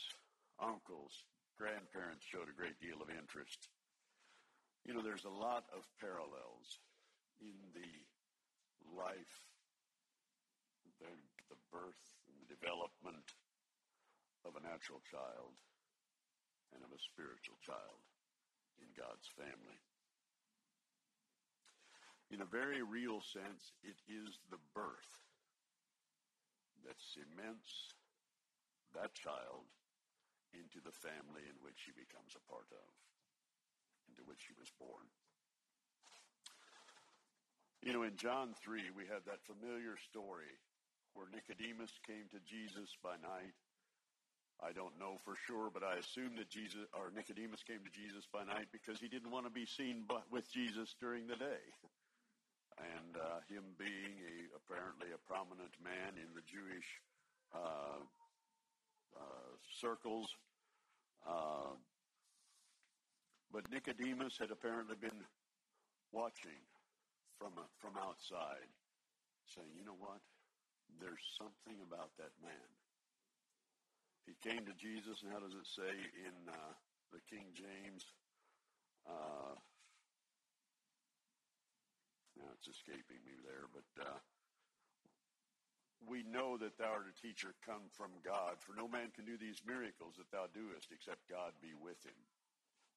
uncles, 0.58 1.14
grandparents 1.62 2.26
showed 2.26 2.50
a 2.50 2.58
great 2.58 2.82
deal 2.82 3.06
of 3.06 3.14
interest. 3.14 3.70
You 4.82 4.98
know, 4.98 5.06
there's 5.06 5.30
a 5.30 5.40
lot 5.46 5.70
of 5.70 5.86
parallels 6.02 6.82
in 7.38 7.54
the 7.78 7.92
life, 8.98 9.46
the, 10.98 11.14
the 11.54 11.60
birth 11.70 12.02
and 12.26 12.34
the 12.42 12.50
development 12.50 13.30
of 14.42 14.58
a 14.58 14.66
natural 14.66 15.06
child 15.06 15.54
and 16.74 16.84
of 16.84 16.92
a 16.92 17.02
spiritual 17.02 17.58
child 17.62 18.00
in 18.80 18.90
God's 18.96 19.28
family. 19.36 19.80
In 22.30 22.46
a 22.46 22.50
very 22.50 22.86
real 22.86 23.22
sense, 23.22 23.74
it 23.82 23.98
is 24.06 24.38
the 24.54 24.62
birth 24.78 25.14
that 26.86 27.02
cements 27.02 27.94
that 28.94 29.14
child 29.14 29.66
into 30.54 30.82
the 30.82 30.94
family 30.94 31.46
in 31.46 31.58
which 31.62 31.86
he 31.86 31.94
becomes 31.94 32.34
a 32.34 32.46
part 32.50 32.70
of, 32.74 32.90
into 34.10 34.26
which 34.26 34.50
he 34.50 34.54
was 34.58 34.70
born. 34.82 35.06
You 37.86 37.94
know, 37.94 38.04
in 38.04 38.18
John 38.18 38.58
3, 38.60 38.92
we 38.98 39.08
have 39.08 39.24
that 39.26 39.46
familiar 39.46 39.96
story 40.10 40.52
where 41.14 41.30
Nicodemus 41.32 41.94
came 42.04 42.28
to 42.34 42.42
Jesus 42.44 42.92
by 43.00 43.16
night. 43.22 43.56
I 44.60 44.76
don't 44.76 45.00
know 45.00 45.16
for 45.24 45.36
sure, 45.48 45.72
but 45.72 45.84
I 45.84 45.96
assume 45.96 46.36
that 46.36 46.50
Jesus 46.50 46.84
or 46.92 47.12
Nicodemus 47.16 47.64
came 47.64 47.80
to 47.80 47.94
Jesus 47.96 48.28
by 48.28 48.44
night 48.44 48.68
because 48.76 49.00
he 49.00 49.08
didn't 49.08 49.32
want 49.32 49.48
to 49.48 49.52
be 49.52 49.66
seen 49.66 50.04
but 50.08 50.24
with 50.32 50.52
Jesus 50.52 50.96
during 51.00 51.28
the 51.28 51.40
day. 51.40 51.64
And 52.80 53.16
uh, 53.16 53.40
him 53.48 53.64
being 53.80 54.20
a, 54.20 54.36
apparently 54.56 55.16
a 55.16 55.22
prominent 55.28 55.76
man 55.84 56.20
in 56.20 56.32
the 56.36 56.44
Jewish 56.44 56.88
uh, 57.56 58.04
uh, 59.16 59.52
circles, 59.80 60.28
uh, 61.28 61.76
but 63.52 63.64
Nicodemus 63.72 64.38
had 64.40 64.52
apparently 64.52 64.96
been 65.00 65.24
watching 66.12 66.60
from, 67.40 67.52
from 67.80 67.96
outside 67.98 68.68
saying, 69.56 69.72
you 69.76 69.84
know 69.84 69.98
what? 69.98 70.20
There's 71.00 71.24
something 71.38 71.80
about 71.82 72.12
that 72.18 72.32
man. 72.44 72.79
He 74.30 74.38
came 74.46 74.62
to 74.70 74.78
Jesus, 74.78 75.26
and 75.26 75.34
how 75.34 75.42
does 75.42 75.58
it 75.58 75.66
say 75.66 75.90
in 76.22 76.38
uh, 76.46 76.74
the 77.10 77.18
King 77.26 77.50
James? 77.58 78.06
Uh, 79.10 79.58
now 82.38 82.54
it's 82.54 82.70
escaping 82.70 83.18
me 83.26 83.34
there, 83.42 83.66
but 83.74 83.90
uh, 84.06 84.22
we 86.06 86.22
know 86.30 86.62
that 86.62 86.78
thou 86.78 87.02
art 87.02 87.10
a 87.10 87.18
teacher 87.18 87.58
come 87.66 87.90
from 87.98 88.14
God, 88.22 88.62
for 88.62 88.78
no 88.78 88.86
man 88.86 89.10
can 89.18 89.26
do 89.26 89.34
these 89.34 89.66
miracles 89.66 90.22
that 90.22 90.30
thou 90.30 90.46
doest 90.54 90.94
except 90.94 91.26
God 91.26 91.58
be 91.58 91.74
with 91.74 91.98
him. 92.06 92.22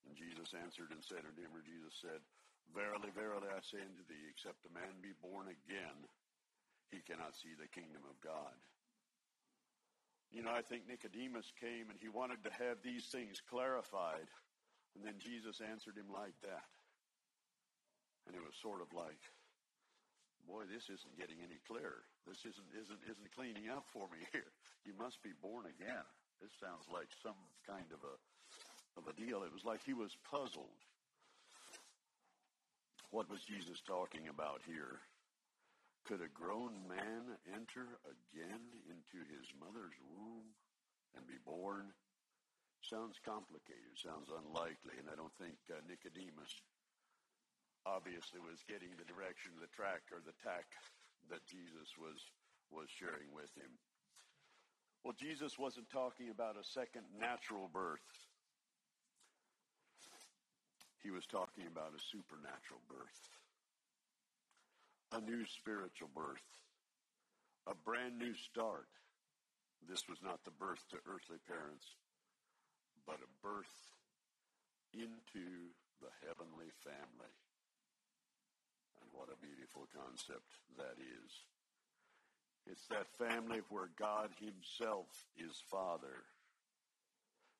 And 0.05 0.13
Jesus 0.13 0.53
answered 0.53 0.93
and 0.93 1.01
said 1.01 1.25
unto 1.25 1.41
him, 1.41 1.57
or 1.57 1.65
Jesus 1.65 1.97
said, 1.97 2.21
Verily, 2.77 3.09
verily, 3.17 3.49
I 3.49 3.65
say 3.65 3.81
unto 3.81 4.05
thee, 4.05 4.29
except 4.29 4.69
a 4.69 4.77
man 4.77 5.01
be 5.01 5.17
born 5.25 5.49
again, 5.49 5.97
he 6.93 7.01
cannot 7.09 7.33
see 7.33 7.57
the 7.57 7.73
kingdom 7.73 8.05
of 8.05 8.21
God. 8.21 8.53
You 10.33 10.41
know, 10.41 10.51
I 10.51 10.65
think 10.65 10.89
Nicodemus 10.89 11.53
came 11.61 11.93
and 11.93 12.01
he 12.01 12.09
wanted 12.09 12.41
to 12.49 12.53
have 12.57 12.81
these 12.81 13.05
things 13.13 13.45
clarified. 13.53 14.25
And 14.97 15.05
then 15.05 15.21
Jesus 15.21 15.61
answered 15.61 15.97
him 15.97 16.09
like 16.09 16.37
that. 16.41 16.69
And 18.27 18.33
it 18.33 18.41
was 18.41 18.57
sort 18.65 18.81
of 18.81 18.89
like, 18.97 19.21
boy, 20.49 20.65
this 20.73 20.89
isn't 20.89 21.21
getting 21.21 21.45
any 21.45 21.61
clearer. 21.69 22.01
This 22.25 22.41
isn't, 22.49 22.71
isn't, 22.73 23.03
isn't 23.05 23.31
cleaning 23.37 23.69
up 23.69 23.85
for 23.93 24.09
me 24.09 24.25
here. 24.33 24.53
You 24.89 24.97
must 24.97 25.21
be 25.21 25.37
born 25.45 25.69
again. 25.69 26.07
This 26.41 26.53
sounds 26.59 26.89
like 26.89 27.13
some 27.21 27.39
kind 27.69 27.87
of 27.93 28.01
a, 28.01 28.17
of 28.99 29.05
a 29.07 29.15
deal. 29.15 29.45
It 29.45 29.53
was 29.53 29.69
like 29.69 29.85
he 29.85 29.93
was 29.93 30.17
puzzled. 30.33 30.81
What 33.13 33.29
was 33.29 33.45
Jesus 33.45 33.85
talking 33.85 34.33
about 34.33 34.65
here? 34.65 35.05
Could 36.03 36.19
a 36.19 36.35
grown 36.35 36.83
man 36.91 37.39
enter 37.47 37.87
again 38.03 38.63
into 38.91 39.23
his 39.31 39.47
mother's 39.55 39.95
womb 40.03 40.51
and 41.15 41.23
be 41.31 41.39
born? 41.47 41.95
Sounds 42.83 43.23
complicated, 43.23 43.95
sounds 43.95 44.27
unlikely, 44.27 44.99
and 44.99 45.07
I 45.07 45.15
don't 45.15 45.33
think 45.39 45.55
uh, 45.71 45.79
Nicodemus 45.87 46.51
obviously 47.87 48.43
was 48.43 48.67
getting 48.67 48.91
the 48.99 49.07
direction 49.07 49.55
of 49.55 49.63
the 49.63 49.71
track 49.71 50.03
or 50.11 50.19
the 50.27 50.35
tack 50.43 50.67
that 51.31 51.47
Jesus 51.47 51.95
was 51.95 52.19
was 52.75 52.91
sharing 52.91 53.31
with 53.31 53.55
him. 53.55 53.71
Well, 55.05 55.15
Jesus 55.15 55.55
wasn't 55.59 55.91
talking 55.91 56.31
about 56.31 56.59
a 56.59 56.65
second 56.67 57.07
natural 57.15 57.71
birth. 57.71 58.03
He 60.99 61.11
was 61.11 61.27
talking 61.27 61.67
about 61.71 61.95
a 61.95 62.03
supernatural 62.03 62.81
birth 62.89 63.23
a 65.13 65.21
new 65.21 65.45
spiritual 65.45 66.09
birth, 66.17 66.49
a 67.69 67.75
brand 67.75 68.19
new 68.19 68.33
start. 68.35 68.89
This 69.89 70.09
was 70.09 70.19
not 70.25 70.45
the 70.45 70.57
birth 70.57 70.81
to 70.91 70.97
earthly 71.05 71.37
parents, 71.45 71.85
but 73.07 73.21
a 73.21 73.31
birth 73.45 73.77
into 74.95 75.69
the 76.01 76.13
heavenly 76.25 76.73
family. 76.81 77.35
And 79.01 79.09
what 79.13 79.29
a 79.29 79.41
beautiful 79.45 79.85
concept 79.93 80.49
that 80.79 80.97
is. 80.97 81.31
It's 82.65 82.87
that 82.89 83.11
family 83.19 83.61
where 83.69 83.91
God 83.99 84.31
himself 84.41 85.11
is 85.37 85.61
Father. 85.71 86.25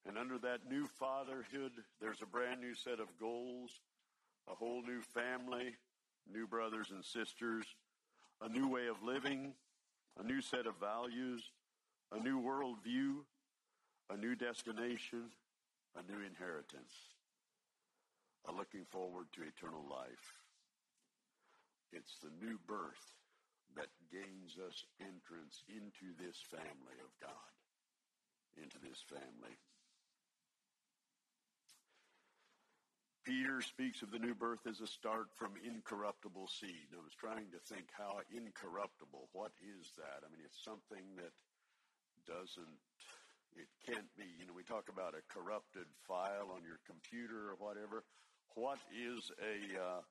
And 0.07 0.17
under 0.17 0.39
that 0.39 0.71
new 0.71 0.87
fatherhood, 0.99 1.73
there's 2.01 2.23
a 2.23 2.27
brand 2.27 2.61
new 2.61 2.75
set 2.75 2.99
of 2.99 3.19
goals, 3.21 3.71
a 4.49 4.55
whole 4.55 4.83
new 4.83 5.03
family, 5.15 5.75
new 6.31 6.47
brothers 6.47 6.91
and 6.91 7.05
sisters, 7.05 7.65
a 8.41 8.49
new 8.49 8.69
way 8.69 8.87
of 8.89 9.03
living, 9.03 9.55
a 10.19 10.23
new 10.23 10.41
set 10.41 10.67
of 10.67 10.75
values, 10.79 11.51
a 12.13 12.19
new 12.19 12.41
worldview, 12.41 13.25
a 14.11 14.17
new 14.17 14.35
destination, 14.35 15.31
a 15.97 16.03
new 16.11 16.21
inheritance, 16.25 16.93
a 18.49 18.53
looking 18.53 18.85
forward 18.85 19.27
to 19.33 19.43
eternal 19.43 19.85
life. 19.89 20.35
It's 21.93 22.19
the 22.23 22.33
new 22.45 22.59
birth 22.67 23.17
that 23.77 23.89
gains 24.11 24.57
us 24.61 24.85
entrance 25.01 25.65
into 25.69 26.13
this 26.21 26.37
family 26.51 26.99
of 27.01 27.13
God, 27.21 27.53
into 28.61 28.77
this 28.81 29.01
family. 29.09 29.57
Peter 33.25 33.63
speaks 33.63 34.03
of 34.03 34.11
the 34.11 34.19
new 34.19 34.35
birth 34.35 34.67
as 34.67 34.81
a 34.81 34.87
start 34.87 35.31
from 35.39 35.55
incorruptible 35.63 36.51
seed. 36.51 36.91
I 36.91 36.99
was 36.99 37.15
trying 37.15 37.47
to 37.55 37.61
think 37.71 37.87
how 37.95 38.19
incorruptible, 38.35 39.31
what 39.31 39.55
is 39.63 39.95
that? 39.95 40.27
I 40.27 40.29
mean, 40.35 40.43
it's 40.43 40.59
something 40.59 41.07
that 41.23 41.31
doesn't, 42.27 42.83
it 43.55 43.71
can't 43.87 44.11
be, 44.19 44.27
you 44.39 44.47
know, 44.47 44.55
we 44.57 44.67
talk 44.67 44.91
about 44.91 45.15
a 45.15 45.23
corrupted 45.31 45.87
file 46.03 46.51
on 46.51 46.67
your 46.67 46.83
computer 46.83 47.55
or 47.55 47.57
whatever. 47.63 48.03
What 48.59 48.83
is 48.91 49.31
a 49.39 49.57
uh, 49.79 50.03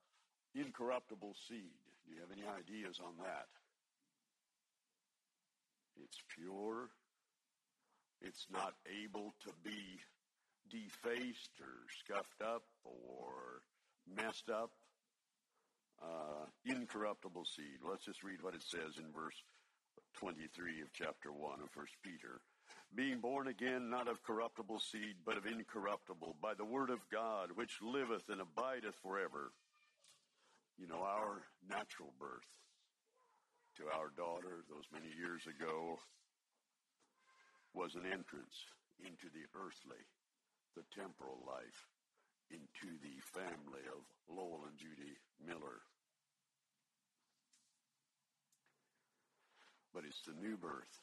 incorruptible 0.56 1.36
seed? 1.36 1.76
Do 2.08 2.16
you 2.16 2.24
have 2.24 2.32
any 2.32 2.48
ideas 2.48 3.04
on 3.04 3.20
that? 3.28 3.52
It's 6.00 6.24
pure. 6.32 6.88
It's 8.22 8.48
not 8.48 8.74
able 8.88 9.36
to 9.44 9.52
be 9.68 10.00
defaced 10.72 11.60
or 11.60 11.84
scuffed 12.00 12.42
up 12.42 12.64
or 12.84 13.62
messed 14.08 14.50
up. 14.50 14.72
Uh, 16.02 16.50
incorruptible 16.66 17.46
seed. 17.46 17.78
Let's 17.88 18.06
just 18.06 18.24
read 18.24 18.42
what 18.42 18.56
it 18.56 18.64
says 18.64 18.98
in 18.98 19.12
verse 19.14 19.38
23 20.18 20.82
of 20.82 20.90
chapter 20.94 21.32
1 21.32 21.62
of 21.62 21.70
1 21.76 21.86
Peter. 22.02 22.42
Being 22.96 23.20
born 23.20 23.48
again, 23.48 23.90
not 23.90 24.10
of 24.10 24.24
corruptible 24.24 24.80
seed, 24.80 25.22
but 25.26 25.38
of 25.38 25.46
incorruptible, 25.46 26.36
by 26.42 26.54
the 26.56 26.66
word 26.66 26.90
of 26.90 27.00
God, 27.12 27.52
which 27.54 27.80
liveth 27.82 28.30
and 28.30 28.42
abideth 28.42 28.96
forever. 29.04 29.52
You 30.78 30.88
know, 30.88 31.04
our 31.06 31.44
natural 31.70 32.12
birth 32.20 32.50
to 33.78 33.84
our 33.96 34.10
daughter 34.18 34.66
those 34.68 34.90
many 34.92 35.14
years 35.16 35.46
ago 35.46 36.00
was 37.74 37.96
an 37.96 38.06
entrance 38.06 38.66
into 39.00 39.30
the 39.32 39.46
earthly 39.56 40.04
the 40.76 40.84
temporal 40.96 41.40
life 41.46 41.88
into 42.52 42.96
the 43.04 43.20
family 43.32 43.84
of 43.88 44.04
Lowell 44.28 44.68
and 44.68 44.78
Judy 44.78 45.16
Miller. 45.40 45.84
But 49.94 50.04
it's 50.08 50.22
the 50.24 50.36
new 50.40 50.56
birth 50.56 50.96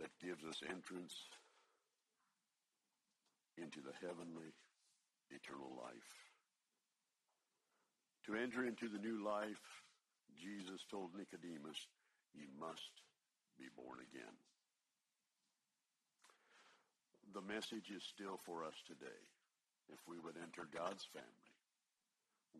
that 0.00 0.10
gives 0.22 0.42
us 0.44 0.62
entrance 0.66 1.14
into 3.56 3.80
the 3.82 3.94
heavenly 3.98 4.54
eternal 5.30 5.74
life. 5.74 6.10
To 8.26 8.34
enter 8.34 8.66
into 8.66 8.88
the 8.88 9.02
new 9.02 9.24
life, 9.24 9.62
Jesus 10.38 10.86
told 10.90 11.14
Nicodemus, 11.14 11.78
you 12.34 12.46
must 12.58 13.02
be 13.58 13.66
born 13.74 13.98
again 14.02 14.34
the 17.34 17.44
message 17.44 17.90
is 17.94 18.02
still 18.04 18.40
for 18.44 18.64
us 18.64 18.76
today. 18.86 19.22
If 19.88 20.00
we 20.06 20.18
would 20.20 20.36
enter 20.36 20.68
God's 20.68 21.04
family, 21.12 21.56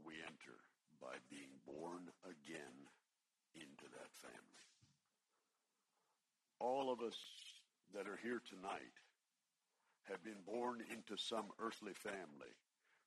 we 0.05 0.15
enter 0.25 0.57
by 1.01 1.21
being 1.29 1.61
born 1.65 2.09
again 2.25 2.77
into 3.55 3.87
that 3.97 4.13
family. 4.17 4.65
All 6.61 6.91
of 6.91 7.01
us 7.01 7.17
that 7.95 8.09
are 8.09 8.19
here 8.21 8.43
tonight 8.43 8.97
have 10.09 10.25
been 10.25 10.41
born 10.45 10.83
into 10.91 11.21
some 11.21 11.53
earthly 11.61 11.95
family. 11.95 12.53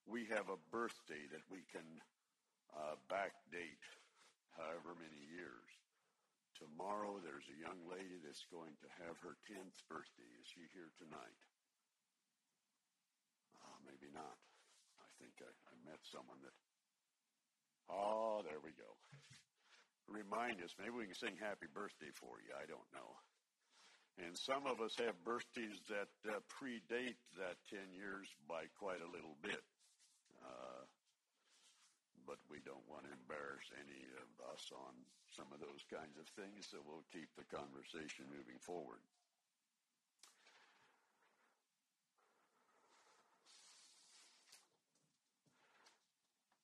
We 0.06 0.26
have 0.30 0.50
a 0.50 0.62
birthday 0.72 1.26
that 1.34 1.46
we 1.50 1.66
can 1.70 1.86
uh, 2.74 2.96
backdate 3.10 3.84
however 4.56 4.96
many 4.98 5.22
years. 5.34 5.68
Tomorrow 6.58 7.18
there's 7.26 7.50
a 7.50 7.58
young 7.58 7.82
lady 7.90 8.22
that's 8.22 8.46
going 8.54 8.78
to 8.86 8.90
have 9.02 9.18
her 9.26 9.34
10th 9.50 9.82
birthday. 9.90 10.30
Is 10.38 10.46
she 10.46 10.70
here 10.72 10.94
tonight? 11.02 11.42
Maybe 13.86 14.10
not. 14.14 14.38
I 15.02 15.10
think 15.20 15.34
I, 15.42 15.50
I 15.50 15.74
met 15.86 16.02
someone 16.10 16.40
that, 16.42 16.56
oh, 17.90 18.42
there 18.46 18.62
we 18.62 18.74
go. 18.78 18.92
Remind 20.10 20.60
us, 20.62 20.76
maybe 20.76 20.92
we 20.92 21.08
can 21.08 21.16
sing 21.16 21.38
happy 21.40 21.72
birthday 21.72 22.12
for 22.20 22.42
you. 22.44 22.52
I 22.58 22.68
don't 22.68 22.90
know. 22.92 23.12
And 24.20 24.36
some 24.36 24.68
of 24.68 24.84
us 24.84 24.92
have 25.00 25.16
birthdays 25.24 25.80
that 25.88 26.12
uh, 26.28 26.44
predate 26.52 27.22
that 27.40 27.56
10 27.72 27.96
years 27.96 28.28
by 28.44 28.68
quite 28.76 29.00
a 29.00 29.08
little 29.08 29.40
bit. 29.40 29.64
Uh, 30.44 30.84
but 32.28 32.38
we 32.52 32.60
don't 32.62 32.86
want 32.86 33.08
to 33.08 33.12
embarrass 33.12 33.66
any 33.80 34.04
of 34.20 34.30
us 34.52 34.64
on 34.76 34.94
some 35.32 35.48
of 35.56 35.64
those 35.64 35.82
kinds 35.88 36.20
of 36.20 36.28
things, 36.36 36.68
so 36.70 36.84
we'll 36.84 37.08
keep 37.10 37.32
the 37.40 37.48
conversation 37.48 38.28
moving 38.30 38.60
forward. 38.60 39.02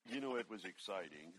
You 0.08 0.22
know, 0.22 0.38
it 0.38 0.50
was 0.50 0.64
exciting 0.64 1.34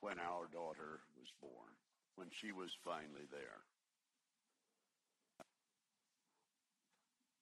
when 0.00 0.18
our 0.18 0.46
daughter 0.52 1.00
was 1.18 1.28
born, 1.40 1.74
when 2.16 2.28
she 2.30 2.52
was 2.52 2.70
finally 2.84 3.26
there. 3.30 3.62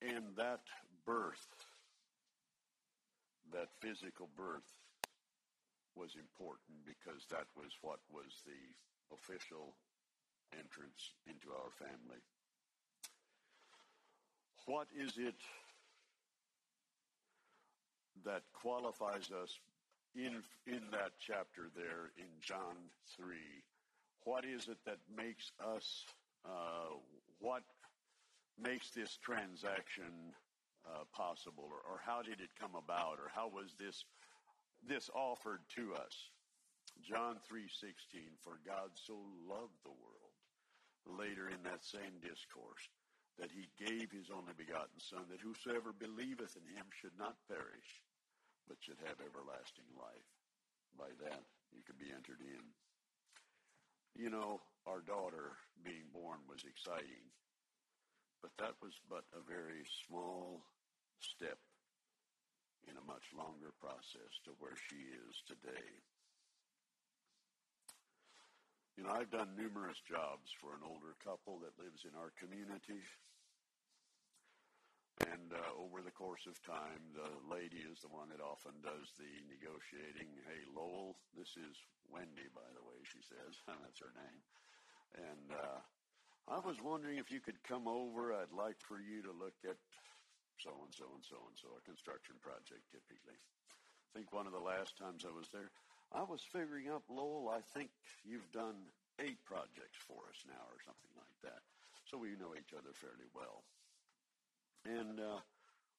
And 0.00 0.24
that 0.36 0.60
birth, 1.04 1.46
that 3.52 3.68
physical 3.80 4.28
birth, 4.36 4.64
was 5.94 6.14
important 6.16 6.80
because 6.86 7.26
that 7.30 7.46
was 7.56 7.76
what 7.82 8.00
was 8.10 8.40
the 8.46 8.60
official 9.12 9.74
entrance 10.56 11.12
into 11.26 11.52
our 11.52 11.70
family. 11.76 12.22
What 14.66 14.88
is 14.96 15.18
it 15.18 15.36
that 18.24 18.42
qualifies 18.52 19.30
us 19.30 19.58
in, 20.14 20.42
in 20.66 20.82
that 20.92 21.12
chapter 21.20 21.70
there 21.76 22.10
in 22.18 22.28
John 22.40 22.76
3. 23.16 23.36
what 24.24 24.44
is 24.44 24.68
it 24.68 24.78
that 24.86 24.98
makes 25.16 25.52
us, 25.62 26.04
uh, 26.44 26.96
what 27.38 27.62
makes 28.58 28.90
this 28.90 29.18
transaction 29.22 30.34
uh, 30.86 31.04
possible, 31.14 31.68
or, 31.68 31.80
or, 31.84 32.00
how 32.04 32.22
did 32.22 32.40
it 32.40 32.48
come 32.58 32.72
about, 32.74 33.20
or 33.20 33.28
how 33.34 33.48
was 33.48 33.74
this 33.78 34.04
this 34.88 35.10
offered 35.14 35.60
to 35.76 35.92
us? 35.94 36.16
John 37.04 37.36
three 37.46 37.68
sixteen. 37.68 38.32
For 38.40 38.60
God 38.66 38.88
so 38.96 39.12
loved 39.48 39.76
the 39.84 39.92
world. 39.92 40.34
Later 41.20 41.48
in 41.48 41.60
that 41.64 41.84
same 41.84 42.20
discourse, 42.20 42.84
that 43.38 43.52
He 43.52 43.68
gave 43.76 44.10
His 44.12 44.28
only 44.32 44.52
begotten 44.56 45.00
Son, 45.00 45.24
that 45.30 45.40
whosoever 45.40 45.92
believeth 45.92 46.56
in 46.56 46.64
Him 46.76 46.88
should 46.96 47.16
not 47.18 47.36
perish, 47.48 48.00
but 48.70 48.78
should 48.78 49.02
have 49.02 49.18
everlasting 49.18 49.90
life. 49.98 50.30
By 50.94 51.10
that 51.26 51.42
you 51.74 51.82
could 51.82 51.98
be 51.98 52.14
entered 52.14 52.38
in. 52.38 52.62
You 54.14 54.30
know, 54.30 54.62
our 54.86 55.02
daughter 55.02 55.58
being 55.82 56.06
born 56.14 56.38
was 56.46 56.62
exciting, 56.62 57.26
but 58.38 58.54
that 58.62 58.78
was 58.78 58.94
but 59.10 59.26
a 59.34 59.42
very 59.42 59.82
small 60.06 60.62
step 61.18 61.58
in 62.86 62.94
a 62.94 63.08
much 63.10 63.26
longer 63.34 63.74
process 63.82 64.30
to 64.46 64.54
where 64.62 64.78
she 64.86 65.02
is 65.18 65.34
today. 65.50 65.90
You 68.94 69.02
know, 69.06 69.14
I've 69.14 69.34
done 69.34 69.58
numerous 69.58 69.98
jobs 70.06 70.50
for 70.62 70.78
an 70.78 70.86
older 70.86 71.18
couple 71.24 71.58
that 71.66 71.78
lives 71.80 72.06
in 72.06 72.14
our 72.14 72.30
community. 72.38 73.02
And 75.28 75.52
uh, 75.52 75.60
over 75.76 76.00
the 76.00 76.14
course 76.14 76.48
of 76.48 76.56
time, 76.64 77.12
the 77.12 77.28
lady 77.52 77.84
is 77.84 78.00
the 78.00 78.12
one 78.12 78.32
that 78.32 78.40
often 78.40 78.72
does 78.80 79.12
the 79.20 79.28
negotiating. 79.52 80.32
Hey, 80.48 80.64
Lowell, 80.72 81.20
this 81.36 81.52
is 81.60 81.76
Wendy, 82.08 82.48
by 82.56 82.64
the 82.72 82.84
way, 82.88 82.96
she 83.04 83.20
says. 83.20 83.52
That's 83.68 84.00
her 84.00 84.14
name. 84.16 84.40
And 85.20 85.48
uh, 85.52 85.80
I 86.48 86.58
was 86.64 86.80
wondering 86.80 87.18
if 87.18 87.28
you 87.28 87.40
could 87.40 87.60
come 87.68 87.84
over. 87.84 88.32
I'd 88.32 88.54
like 88.54 88.80
for 88.80 88.96
you 88.96 89.20
to 89.28 89.32
look 89.34 89.58
at 89.68 89.76
so 90.60 90.72
and 90.84 90.92
so 90.92 91.08
and 91.16 91.24
so 91.24 91.40
and 91.48 91.56
so, 91.56 91.68
a 91.76 91.88
construction 91.88 92.36
project 92.40 92.84
typically. 92.92 93.36
I 93.36 94.08
think 94.12 94.32
one 94.32 94.44
of 94.44 94.52
the 94.52 94.60
last 94.60 94.96
times 94.98 95.24
I 95.24 95.32
was 95.32 95.48
there, 95.52 95.72
I 96.12 96.26
was 96.26 96.42
figuring 96.42 96.90
up, 96.90 97.06
Lowell, 97.08 97.48
I 97.48 97.62
think 97.72 97.88
you've 98.26 98.50
done 98.52 98.76
eight 99.22 99.40
projects 99.46 100.00
for 100.04 100.20
us 100.28 100.40
now 100.48 100.64
or 100.68 100.80
something 100.82 101.14
like 101.16 101.38
that. 101.46 101.62
So 102.10 102.18
we 102.18 102.34
know 102.34 102.58
each 102.58 102.74
other 102.74 102.90
fairly 102.98 103.30
well. 103.30 103.62
And 104.84 105.20
uh, 105.20 105.40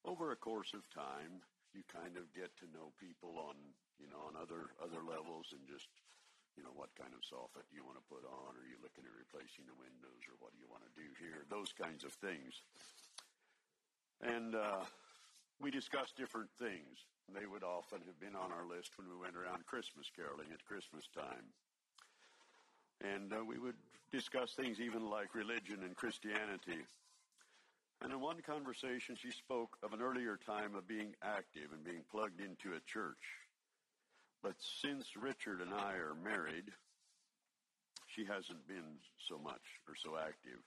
over 0.05 0.31
a 0.31 0.39
course 0.39 0.73
of 0.73 0.81
time, 0.89 1.45
you 1.73 1.85
kind 1.87 2.17
of 2.17 2.27
get 2.33 2.51
to 2.59 2.67
know 2.73 2.91
people 2.99 3.37
on, 3.37 3.55
you 4.01 4.09
know, 4.09 4.19
on 4.27 4.35
other 4.35 4.73
other 4.81 4.99
levels, 5.05 5.53
and 5.55 5.61
just, 5.69 5.87
you 6.57 6.63
know, 6.65 6.73
what 6.75 6.91
kind 6.99 7.13
of 7.13 7.21
soffit 7.23 7.63
you 7.71 7.85
want 7.85 7.95
to 8.01 8.05
put 8.11 8.25
on? 8.27 8.51
Are 8.57 8.67
you 8.67 8.75
looking 8.81 9.07
at 9.07 9.13
replacing 9.15 9.69
the 9.69 9.77
windows, 9.77 10.21
or 10.27 10.35
what 10.41 10.51
do 10.51 10.59
you 10.59 10.67
want 10.67 10.83
to 10.83 10.93
do 10.97 11.07
here? 11.21 11.47
Those 11.47 11.71
kinds 11.71 12.03
of 12.03 12.11
things. 12.19 12.59
And 14.21 14.53
uh, 14.53 14.83
we 15.61 15.71
discussed 15.71 16.17
different 16.17 16.49
things. 16.59 17.05
They 17.31 17.45
would 17.45 17.63
often 17.63 18.01
have 18.05 18.19
been 18.19 18.35
on 18.35 18.51
our 18.51 18.67
list 18.67 18.97
when 18.97 19.07
we 19.07 19.15
went 19.15 19.37
around 19.37 19.65
Christmas 19.65 20.11
caroling 20.11 20.51
at 20.51 20.65
Christmas 20.65 21.07
time. 21.15 21.47
And 22.99 23.31
uh, 23.31 23.45
we 23.47 23.57
would 23.57 23.79
discuss 24.11 24.51
things 24.51 24.81
even 24.81 25.09
like 25.09 25.33
religion 25.33 25.79
and 25.81 25.95
Christianity. 25.95 26.83
And 28.01 28.11
in 28.11 28.19
one 28.19 28.41
conversation, 28.41 29.15
she 29.15 29.31
spoke 29.31 29.77
of 29.83 29.93
an 29.93 30.01
earlier 30.01 30.37
time 30.43 30.75
of 30.75 30.87
being 30.87 31.13
active 31.21 31.69
and 31.71 31.83
being 31.83 32.03
plugged 32.09 32.41
into 32.41 32.75
a 32.75 32.81
church. 32.87 33.37
But 34.41 34.55
since 34.57 35.15
Richard 35.15 35.61
and 35.61 35.71
I 35.71 35.93
are 35.93 36.15
married, 36.15 36.71
she 38.07 38.25
hasn't 38.25 38.67
been 38.67 38.97
so 39.19 39.37
much 39.37 39.61
or 39.87 39.95
so 39.95 40.17
active. 40.17 40.59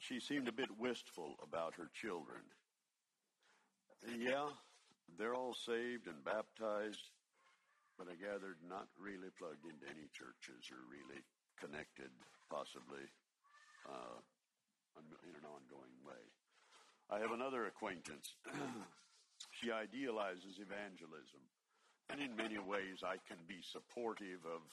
She 0.00 0.20
seemed 0.20 0.48
a 0.48 0.52
bit 0.52 0.68
wistful 0.78 1.36
about 1.42 1.74
her 1.76 1.88
children. 1.94 2.42
Yeah, 4.18 4.48
they're 5.18 5.34
all 5.34 5.54
saved 5.54 6.08
and 6.08 6.22
baptized, 6.24 7.10
but 7.96 8.08
I 8.08 8.14
gathered 8.20 8.58
not 8.68 8.88
really 8.98 9.30
plugged 9.38 9.64
into 9.64 9.86
any 9.88 10.10
churches 10.12 10.68
or 10.70 10.82
really 10.90 11.22
connected, 11.58 12.10
possibly, 12.50 13.06
uh, 13.88 14.18
in 14.98 15.34
an 15.34 15.46
ongoing 15.46 15.96
way. 16.04 16.22
I 17.10 17.20
have 17.20 17.32
another 17.32 17.66
acquaintance. 17.66 18.34
she 19.58 19.70
idealizes 19.70 20.60
evangelism. 20.60 21.42
And 22.10 22.20
in 22.20 22.36
many 22.36 22.58
ways, 22.58 23.00
I 23.04 23.16
can 23.24 23.40
be 23.48 23.60
supportive 23.64 24.44
of, 24.44 24.64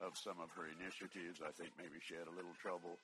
of 0.00 0.16
some 0.18 0.40
of 0.40 0.50
her 0.56 0.68
initiatives. 0.68 1.40
I 1.40 1.52
think 1.52 1.72
maybe 1.76 2.00
she 2.00 2.16
had 2.16 2.28
a 2.28 2.36
little 2.36 2.56
trouble 2.60 2.98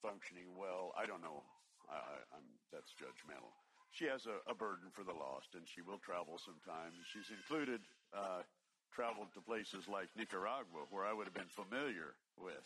functioning 0.00 0.56
well. 0.56 0.92
I 0.96 1.04
don't 1.04 1.20
know. 1.20 1.44
I, 1.88 2.00
I'm, 2.36 2.46
that's 2.72 2.94
judgmental. 2.96 3.52
She 3.90 4.06
has 4.06 4.24
a, 4.30 4.38
a 4.48 4.54
burden 4.54 4.88
for 4.94 5.02
the 5.02 5.12
lost, 5.12 5.58
and 5.58 5.66
she 5.66 5.82
will 5.82 5.98
travel 5.98 6.38
sometimes. 6.38 6.94
She's 7.10 7.28
included, 7.34 7.82
uh, 8.14 8.46
traveled 8.94 9.34
to 9.34 9.42
places 9.42 9.90
like 9.90 10.08
Nicaragua, 10.14 10.86
where 10.88 11.04
I 11.04 11.12
would 11.12 11.26
have 11.26 11.34
been 11.34 11.50
familiar 11.50 12.14
with. 12.38 12.64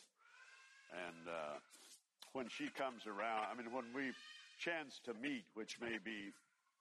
And 0.92 1.26
uh, 1.26 1.59
when 2.35 2.51
she 2.51 2.66
comes 2.68 3.07
around, 3.07 3.47
I 3.47 3.55
mean, 3.55 3.70
when 3.70 3.94
we 3.94 4.11
chance 4.59 4.99
to 5.07 5.14
meet, 5.14 5.47
which 5.55 5.79
may 5.81 6.03
be 6.03 6.35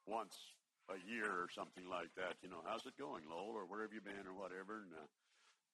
once 0.10 0.34
a 0.89 0.98
year 1.06 1.30
or 1.30 1.48
something 1.54 1.86
like 1.88 2.10
that, 2.18 2.42
you 2.42 2.50
know, 2.50 2.66
how's 2.66 2.86
it 2.89 2.98
going, 2.98 3.24
Lowell, 3.30 3.56
or 3.56 3.70
where 3.70 3.86
have 3.86 3.94
you 3.94 4.02
been, 4.02 4.26
or 4.26 4.34
whatever. 4.34 4.82
And 4.82 4.92
uh, 4.98 5.08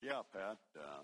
yeah, 0.03 0.21
Pat, 0.35 0.59
uh, 0.75 1.03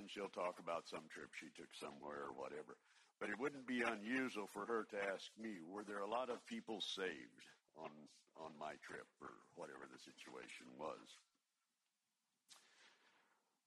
and 0.00 0.08
she'll 0.08 0.32
talk 0.32 0.56
about 0.58 0.88
some 0.88 1.04
trip 1.12 1.28
she 1.36 1.52
took 1.52 1.68
somewhere 1.76 2.32
or 2.32 2.34
whatever. 2.34 2.80
But 3.20 3.28
it 3.28 3.38
wouldn't 3.38 3.68
be 3.68 3.84
unusual 3.84 4.48
for 4.48 4.64
her 4.64 4.88
to 4.90 4.98
ask 5.12 5.28
me, 5.36 5.60
were 5.60 5.84
there 5.84 6.00
a 6.00 6.08
lot 6.10 6.32
of 6.32 6.44
people 6.48 6.80
saved 6.80 7.44
on 7.76 7.92
on 8.40 8.54
my 8.58 8.78
trip 8.86 9.06
or 9.20 9.34
whatever 9.54 9.84
the 9.84 10.00
situation 10.00 10.70
was? 10.78 11.02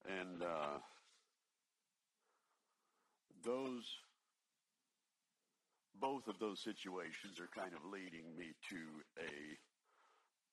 And 0.07 0.41
uh, 0.41 0.79
those 3.43 3.83
both 5.99 6.27
of 6.27 6.39
those 6.39 6.61
situations 6.61 7.39
are 7.39 7.51
kind 7.51 7.73
of 7.73 7.85
leading 7.89 8.35
me 8.37 8.53
to 8.69 8.81
a 9.19 9.57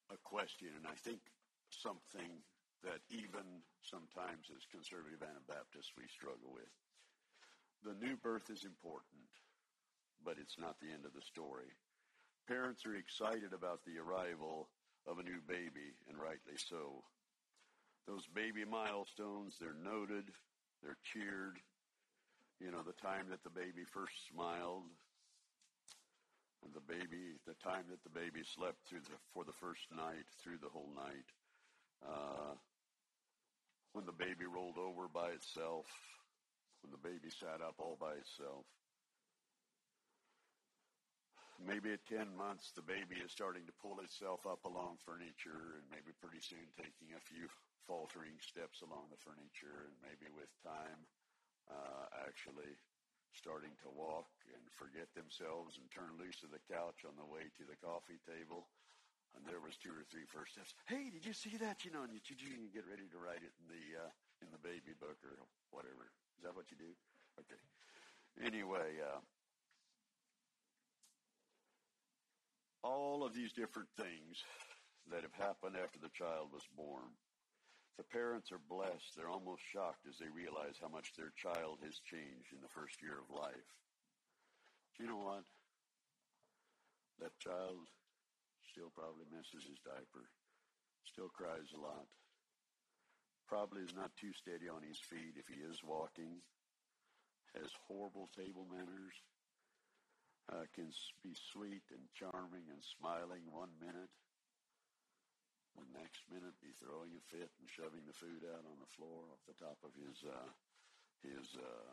a 0.09 0.17
question, 0.25 0.73
and 0.73 0.89
I 0.89 0.97
think 0.97 1.21
something 1.69 2.41
that 2.83 3.05
even 3.11 3.61
sometimes 3.83 4.49
as 4.49 4.65
conservative 4.71 5.21
Anabaptists 5.21 5.93
we 5.99 6.09
struggle 6.09 6.49
with. 6.55 6.73
The 7.85 7.99
new 7.99 8.17
birth 8.17 8.51
is 8.51 8.65
important, 8.65 9.29
but 10.25 10.39
it's 10.41 10.59
not 10.59 10.81
the 10.81 10.91
end 10.91 11.05
of 11.05 11.13
the 11.13 11.23
story. 11.23 11.71
Parents 12.47 12.87
are 12.87 12.97
excited 12.97 13.53
about 13.53 13.85
the 13.85 14.01
arrival 14.01 14.71
of 15.07 15.19
a 15.19 15.27
new 15.27 15.45
baby, 15.47 15.93
and 16.09 16.19
rightly 16.19 16.57
so. 16.57 17.05
Those 18.07 18.27
baby 18.33 18.65
milestones, 18.65 19.57
they're 19.61 19.77
noted, 19.77 20.33
they're 20.83 20.99
cheered. 21.05 21.61
You 22.61 22.73
know, 22.73 22.83
the 22.83 22.97
time 22.97 23.27
that 23.31 23.45
the 23.45 23.55
baby 23.55 23.85
first 23.93 24.17
smiled, 24.33 24.89
the 26.75 26.85
baby, 26.85 27.39
the 27.47 27.59
time 27.63 27.87
that 27.91 28.03
the 28.03 28.15
baby 28.15 28.43
slept 28.43 28.83
through 28.87 29.03
the, 29.07 29.19
for 29.35 29.45
the 29.45 29.57
first 29.59 29.87
night, 29.95 30.27
through 30.43 30.59
the 30.59 30.73
whole 30.73 30.91
night, 30.95 31.29
uh, 32.03 32.55
when 33.93 34.07
the 34.07 34.15
baby 34.15 34.47
rolled 34.47 34.79
over 34.79 35.11
by 35.11 35.35
itself, 35.35 35.87
when 36.83 36.91
the 36.91 37.03
baby 37.03 37.31
sat 37.31 37.63
up 37.63 37.79
all 37.79 37.99
by 37.99 38.15
itself. 38.19 38.67
Maybe 41.59 41.91
at 41.91 42.07
10 42.07 42.39
months, 42.39 42.71
the 42.79 42.87
baby 42.87 43.19
is 43.19 43.35
starting 43.35 43.67
to 43.67 43.81
pull 43.83 43.99
itself 43.99 44.47
up 44.47 44.63
along 44.63 45.03
furniture 45.03 45.75
and 45.75 45.87
maybe 45.91 46.15
pretty 46.23 46.39
soon 46.39 46.63
taking 46.79 47.11
a 47.19 47.27
few 47.27 47.51
faltering 47.91 48.39
steps 48.39 48.79
along 48.87 49.11
the 49.11 49.19
furniture 49.27 49.91
and 49.91 49.97
maybe 49.99 50.31
with 50.31 50.51
time, 50.63 51.03
uh, 51.67 52.07
actually 52.23 52.79
starting 53.37 53.75
to 53.85 53.91
walk 53.93 54.29
and 54.53 54.63
forget 54.75 55.11
themselves 55.13 55.77
and 55.77 55.87
turn 55.91 56.17
loose 56.17 56.41
of 56.45 56.53
the 56.55 56.63
couch 56.69 57.05
on 57.05 57.17
the 57.17 57.29
way 57.29 57.51
to 57.57 57.65
the 57.67 57.79
coffee 57.81 58.21
table. 58.25 58.69
And 59.37 59.45
there 59.45 59.61
was 59.61 59.77
two 59.77 59.93
or 59.93 60.09
three 60.09 60.25
first 60.25 60.57
steps. 60.57 60.73
Hey, 60.89 61.13
did 61.13 61.23
you 61.23 61.37
see 61.37 61.61
that? 61.61 61.85
You 61.85 61.93
know, 61.93 62.03
and 62.03 62.13
you, 62.17 62.21
you 62.25 62.73
get 62.73 62.89
ready 62.89 63.05
to 63.13 63.19
write 63.21 63.45
it 63.45 63.53
in 63.61 63.69
the 63.69 63.85
uh, 64.01 64.11
in 64.41 64.49
the 64.51 64.63
baby 64.65 64.97
book 64.97 65.21
or 65.21 65.37
whatever. 65.69 66.09
Is 66.41 66.43
that 66.49 66.57
what 66.57 66.73
you 66.73 66.81
do? 66.81 66.93
Okay. 67.37 67.61
Anyway, 68.41 69.05
uh, 69.05 69.21
all 72.83 73.23
of 73.23 73.35
these 73.35 73.53
different 73.53 73.89
things 74.01 74.41
that 75.11 75.23
have 75.23 75.35
happened 75.35 75.77
after 75.77 75.99
the 75.99 76.13
child 76.17 76.49
was 76.53 76.65
born 76.77 77.13
the 77.99 78.07
parents 78.15 78.55
are 78.55 78.63
blessed. 78.71 79.19
They're 79.19 79.29
almost 79.29 79.67
shocked 79.75 80.07
as 80.07 80.17
they 80.23 80.31
realize 80.31 80.79
how 80.79 80.89
much 80.89 81.13
their 81.19 81.35
child 81.35 81.83
has 81.83 81.99
changed 82.07 82.55
in 82.55 82.63
the 82.63 82.71
first 82.71 83.03
year 83.03 83.19
of 83.19 83.35
life. 83.35 83.69
Do 84.95 85.03
you 85.03 85.11
know 85.11 85.19
what? 85.19 85.43
That 87.19 87.35
child 87.43 87.91
still 88.71 88.95
probably 88.95 89.27
misses 89.35 89.67
his 89.67 89.83
diaper, 89.83 90.31
still 91.03 91.27
cries 91.35 91.75
a 91.75 91.83
lot, 91.83 92.07
probably 93.51 93.83
is 93.83 93.99
not 93.99 94.15
too 94.15 94.31
steady 94.31 94.71
on 94.71 94.87
his 94.87 95.03
feet 95.03 95.35
if 95.35 95.51
he 95.51 95.59
is 95.67 95.83
walking, 95.83 96.39
has 97.59 97.75
horrible 97.91 98.31
table 98.39 98.71
manners, 98.71 99.17
uh, 100.55 100.71
can 100.79 100.87
be 101.27 101.35
sweet 101.51 101.83
and 101.91 102.07
charming 102.15 102.71
and 102.71 102.79
smiling 102.87 103.43
one 103.51 103.75
minute, 103.83 104.15
the 105.79 105.99
next 105.99 106.27
minute 106.31 106.55
be 106.59 106.75
throwing 106.79 107.15
a 107.15 107.23
fit 107.31 107.51
and 107.61 107.69
shoving 107.71 108.03
the 108.07 108.17
food 108.17 108.43
out 108.47 108.67
on 108.67 108.79
the 108.83 108.95
floor 108.99 109.31
off 109.31 109.43
the 109.47 109.59
top 109.59 109.79
of 109.87 109.95
his 109.95 110.25
uh, 110.27 110.51
his 111.23 111.55
uh, 111.55 111.93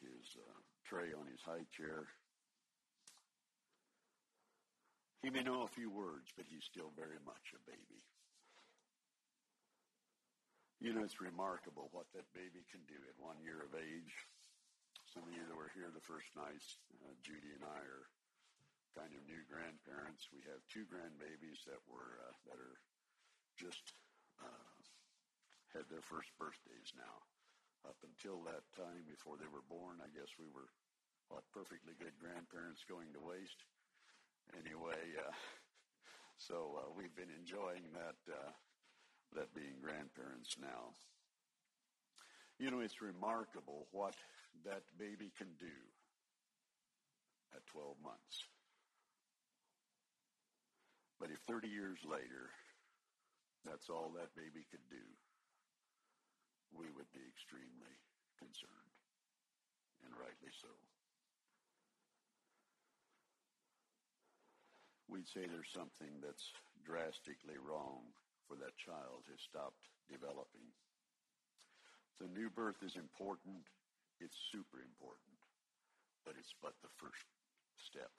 his 0.00 0.36
uh, 0.36 0.58
tray 0.84 1.14
on 1.14 1.24
his 1.30 1.40
high 1.40 1.64
chair. 1.72 2.08
He 5.22 5.30
may 5.30 5.46
know 5.46 5.62
a 5.62 5.70
few 5.70 5.86
words, 5.86 6.34
but 6.34 6.50
he's 6.50 6.66
still 6.66 6.90
very 6.98 7.20
much 7.22 7.54
a 7.54 7.62
baby. 7.62 8.02
You 10.82 10.90
know, 10.90 11.06
it's 11.06 11.22
remarkable 11.22 11.94
what 11.94 12.10
that 12.10 12.26
baby 12.34 12.66
can 12.66 12.82
do 12.90 12.98
at 13.06 13.22
one 13.22 13.38
year 13.38 13.62
of 13.62 13.70
age. 13.78 14.14
Some 15.14 15.22
of 15.22 15.30
you 15.30 15.46
that 15.46 15.54
were 15.54 15.70
here 15.78 15.94
the 15.94 16.02
first 16.02 16.26
night, 16.34 16.58
uh, 17.06 17.14
Judy 17.22 17.54
and 17.54 17.62
I 17.62 17.80
are 17.86 18.10
kind 18.98 19.14
of 19.14 19.22
new 19.30 19.40
grandparents. 19.46 20.26
We 20.34 20.42
have 20.50 20.58
two 20.66 20.84
grandbabies 20.90 21.62
that 21.70 21.78
were 21.86 22.18
uh, 22.26 22.34
that 22.50 22.58
are 22.58 22.82
just 23.56 23.94
uh, 24.40 24.72
had 25.72 25.88
their 25.88 26.04
first 26.04 26.30
birthdays 26.38 26.92
now. 26.96 27.16
Up 27.82 27.98
until 28.06 28.46
that 28.46 28.62
time, 28.78 29.02
before 29.10 29.34
they 29.34 29.50
were 29.50 29.66
born, 29.66 29.98
I 29.98 30.10
guess 30.14 30.30
we 30.38 30.46
were 30.54 30.70
what 31.26 31.42
perfectly 31.50 31.98
good 31.98 32.14
grandparents 32.20 32.86
going 32.86 33.10
to 33.16 33.22
waste. 33.24 33.66
Anyway, 34.54 35.02
uh, 35.18 35.34
so 36.38 36.78
uh, 36.78 36.88
we've 36.94 37.14
been 37.16 37.32
enjoying 37.34 37.90
that 37.96 38.20
uh, 38.30 38.52
that 39.34 39.54
being 39.54 39.82
grandparents 39.82 40.54
now. 40.60 40.94
You 42.58 42.70
know, 42.70 42.80
it's 42.80 43.02
remarkable 43.02 43.88
what 43.90 44.14
that 44.64 44.82
baby 44.98 45.32
can 45.36 45.48
do 45.58 45.74
at 47.56 47.66
12 47.66 47.96
months. 48.02 48.44
But 51.18 51.30
if 51.30 51.38
30 51.48 51.68
years 51.68 51.98
later, 52.04 52.50
that's 53.64 53.88
all 53.88 54.10
that 54.14 54.34
baby 54.34 54.66
could 54.70 54.84
do, 54.90 55.06
we 56.72 56.88
would 56.96 57.10
be 57.12 57.22
extremely 57.28 57.94
concerned, 58.40 58.94
and 60.02 60.12
rightly 60.16 60.50
so. 60.50 60.72
We'd 65.12 65.28
say 65.28 65.44
there's 65.44 65.70
something 65.76 66.24
that's 66.24 66.56
drastically 66.88 67.60
wrong 67.60 68.08
for 68.48 68.56
that 68.56 68.80
child 68.80 69.28
has 69.28 69.44
stopped 69.44 69.84
developing. 70.08 70.72
The 72.16 72.32
new 72.32 72.48
birth 72.48 72.80
is 72.80 72.96
important. 72.96 73.68
It's 74.24 74.48
super 74.48 74.80
important. 74.80 75.36
But 76.24 76.40
it's 76.40 76.54
but 76.64 76.78
the 76.80 76.94
first 76.96 77.28
step 77.76 78.14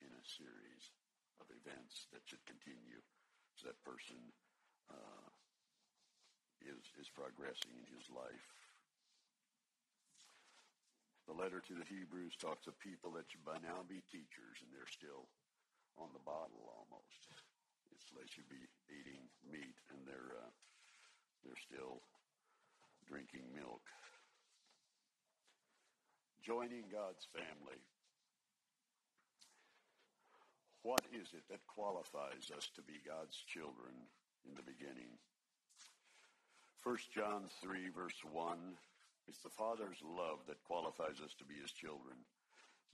in 0.00 0.08
a 0.08 0.24
series 0.24 0.94
of 1.42 1.50
events 1.52 2.08
that 2.14 2.24
should 2.24 2.44
continue 2.48 3.02
as 3.58 3.66
that 3.66 3.80
person 3.84 4.16
uh, 4.90 5.28
is, 6.64 6.84
is 7.00 7.08
progressing 7.12 7.72
in 7.74 7.86
his 7.90 8.06
life. 8.10 8.48
The 11.26 11.34
letter 11.34 11.58
to 11.58 11.74
the 11.74 11.88
Hebrews 11.90 12.38
talks 12.38 12.70
of 12.70 12.78
people 12.78 13.10
that 13.18 13.26
should 13.26 13.42
by 13.42 13.58
now 13.58 13.82
be 13.82 13.98
teachers, 14.14 14.62
and 14.62 14.70
they're 14.70 14.86
still 14.86 15.26
on 15.98 16.12
the 16.14 16.22
bottle 16.22 16.70
almost. 16.70 17.20
It's 17.90 18.06
they 18.14 18.28
should 18.30 18.48
be 18.48 18.62
eating 18.92 19.26
meat 19.42 19.76
and 19.90 20.00
they're 20.06 20.36
uh, 20.36 20.52
they're 21.42 21.66
still 21.66 22.02
drinking 23.08 23.46
milk. 23.54 23.82
Joining 26.42 26.86
God's 26.92 27.26
family. 27.34 27.80
What 30.82 31.02
is 31.10 31.34
it 31.34 31.42
that 31.50 31.66
qualifies 31.66 32.54
us 32.54 32.70
to 32.78 32.82
be 32.82 33.02
God's 33.02 33.34
children 33.50 34.06
in 34.48 34.54
the 34.54 34.62
beginning? 34.62 35.10
1 36.82 36.96
John 37.14 37.50
3 37.62 37.90
verse 37.90 38.22
1, 38.30 38.78
it's 39.26 39.42
the 39.42 39.50
Father's 39.50 39.98
love 40.06 40.46
that 40.46 40.62
qualifies 40.64 41.18
us 41.18 41.34
to 41.38 41.44
be 41.44 41.58
his 41.58 41.72
children. 41.72 42.14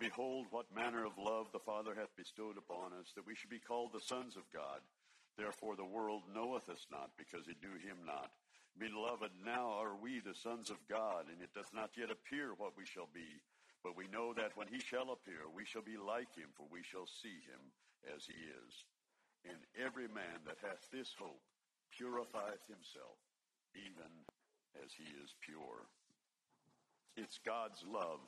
Behold, 0.00 0.46
what 0.50 0.74
manner 0.74 1.04
of 1.04 1.20
love 1.20 1.52
the 1.52 1.62
Father 1.62 1.94
hath 1.94 2.16
bestowed 2.16 2.56
upon 2.56 2.96
us, 2.96 3.12
that 3.14 3.26
we 3.26 3.36
should 3.36 3.50
be 3.52 3.60
called 3.60 3.92
the 3.92 4.00
sons 4.00 4.36
of 4.36 4.48
God. 4.52 4.80
Therefore 5.36 5.76
the 5.76 5.84
world 5.84 6.22
knoweth 6.32 6.68
us 6.68 6.86
not, 6.90 7.12
because 7.16 7.48
it 7.48 7.60
knew 7.62 7.76
him 7.78 8.00
not. 8.04 8.32
Beloved, 8.78 9.30
now 9.44 9.76
are 9.76 9.94
we 9.94 10.20
the 10.20 10.34
sons 10.34 10.70
of 10.70 10.80
God, 10.88 11.28
and 11.28 11.42
it 11.42 11.52
doth 11.52 11.70
not 11.74 11.92
yet 11.96 12.10
appear 12.10 12.56
what 12.56 12.72
we 12.76 12.86
shall 12.86 13.08
be. 13.12 13.44
But 13.84 13.96
we 13.96 14.08
know 14.08 14.32
that 14.32 14.56
when 14.56 14.68
he 14.68 14.80
shall 14.80 15.12
appear, 15.12 15.50
we 15.52 15.66
shall 15.66 15.82
be 15.82 16.00
like 16.00 16.32
him, 16.32 16.48
for 16.56 16.64
we 16.70 16.82
shall 16.82 17.06
see 17.06 17.44
him 17.44 17.60
as 18.14 18.24
he 18.24 18.38
is. 18.38 18.72
And 19.48 19.58
every 19.74 20.06
man 20.08 20.38
that 20.46 20.62
hath 20.62 20.86
this 20.92 21.10
hope 21.18 21.42
purifieth 21.90 22.62
himself, 22.68 23.18
even 23.74 24.10
as 24.78 24.90
he 24.94 25.08
is 25.22 25.34
pure. 25.42 25.86
It's 27.16 27.38
God's 27.44 27.82
love 27.84 28.20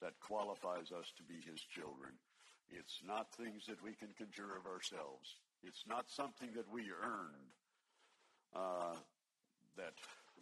that 0.00 0.20
qualifies 0.20 0.92
us 0.92 1.10
to 1.16 1.24
be 1.24 1.40
his 1.42 1.60
children. 1.74 2.14
It's 2.70 3.00
not 3.06 3.34
things 3.34 3.66
that 3.66 3.82
we 3.82 3.94
can 3.96 4.12
conjure 4.16 4.54
of 4.54 4.68
ourselves. 4.68 5.40
It's 5.64 5.82
not 5.88 6.06
something 6.10 6.50
that 6.54 6.70
we 6.70 6.86
earned 6.92 7.50
uh, 8.54 8.94
that 9.76 9.96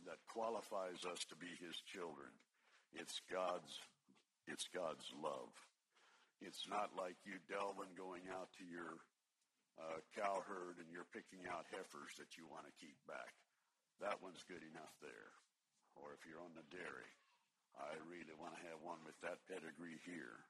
that 0.04 0.20
qualifies 0.28 1.02
us 1.10 1.24
to 1.30 1.36
be 1.36 1.50
his 1.58 1.74
children. 1.88 2.28
It's 2.92 3.20
God's 3.30 3.80
it's 4.46 4.68
God's 4.74 5.06
love. 5.22 5.54
It's 6.40 6.68
not 6.68 6.90
like 6.96 7.16
you 7.24 7.40
Delvin 7.48 7.96
going 7.96 8.28
out 8.28 8.52
to 8.58 8.64
your 8.64 9.00
uh, 9.76 10.00
cow 10.16 10.40
herd 10.48 10.80
and 10.80 10.88
you're 10.88 11.08
picking 11.12 11.44
out 11.48 11.68
heifers 11.68 12.16
that 12.16 12.36
you 12.36 12.48
want 12.48 12.64
to 12.64 12.80
keep 12.80 12.96
back. 13.04 13.32
That 14.00 14.20
one's 14.20 14.44
good 14.44 14.64
enough 14.64 14.92
there. 15.00 15.32
Or 15.96 16.12
if 16.12 16.20
you're 16.28 16.44
on 16.44 16.52
the 16.52 16.68
dairy, 16.68 17.12
I 17.76 17.96
really 18.08 18.36
want 18.36 18.56
to 18.56 18.66
have 18.68 18.80
one 18.84 19.00
with 19.04 19.16
that 19.24 19.44
pedigree 19.48 20.00
here. 20.04 20.44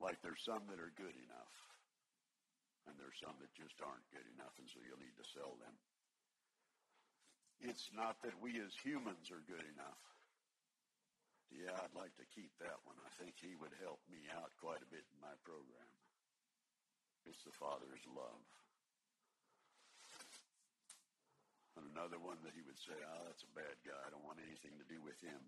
Like 0.00 0.20
there's 0.24 0.44
some 0.44 0.64
that 0.72 0.80
are 0.80 0.96
good 0.96 1.12
enough, 1.12 1.54
and 2.88 2.96
there's 2.96 3.20
some 3.20 3.36
that 3.40 3.52
just 3.52 3.76
aren't 3.84 4.08
good 4.08 4.24
enough, 4.32 4.56
and 4.56 4.68
so 4.68 4.80
you'll 4.80 5.00
need 5.00 5.16
to 5.20 5.32
sell 5.36 5.60
them. 5.60 5.76
It's 7.60 7.92
not 7.92 8.16
that 8.24 8.40
we 8.40 8.56
as 8.64 8.72
humans 8.80 9.28
are 9.28 9.44
good 9.44 9.64
enough. 9.76 10.00
Yeah, 11.52 11.76
I'd 11.76 11.98
like 11.98 12.16
to 12.16 12.32
keep 12.32 12.54
that 12.64 12.80
one. 12.88 12.96
I 13.04 13.12
think 13.20 13.36
he 13.36 13.52
would 13.60 13.74
help 13.84 14.00
me 14.08 14.24
out 14.32 14.48
quite 14.56 14.80
a 14.80 14.88
bit 14.88 15.04
in 15.12 15.18
my 15.20 15.36
program. 15.44 15.89
It's 17.30 17.46
the 17.46 17.54
Father's 17.54 18.02
love. 18.10 18.42
And 21.78 21.86
another 21.94 22.18
one 22.18 22.42
that 22.42 22.58
he 22.58 22.66
would 22.66 22.76
say, 22.82 22.98
oh, 22.98 23.22
that's 23.30 23.46
a 23.46 23.56
bad 23.56 23.78
guy. 23.86 23.96
I 24.02 24.10
don't 24.10 24.26
want 24.26 24.42
anything 24.42 24.74
to 24.82 24.90
do 24.90 24.98
with 24.98 25.16
him. 25.22 25.38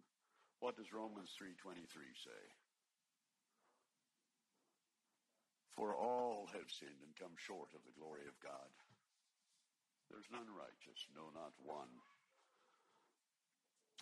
What 0.62 0.79
does 0.79 0.95
Romans 0.95 1.35
3.23 1.35 1.83
say? 2.23 2.42
For 5.75 5.90
all 5.90 6.47
have 6.55 6.71
sinned 6.71 7.03
and 7.03 7.18
come 7.18 7.35
short 7.35 7.75
of 7.75 7.83
the 7.83 7.99
glory 7.99 8.31
of 8.31 8.38
God. 8.38 8.71
There's 10.07 10.31
none 10.31 10.47
righteous, 10.55 11.03
no, 11.18 11.35
not 11.35 11.51
one. 11.59 11.90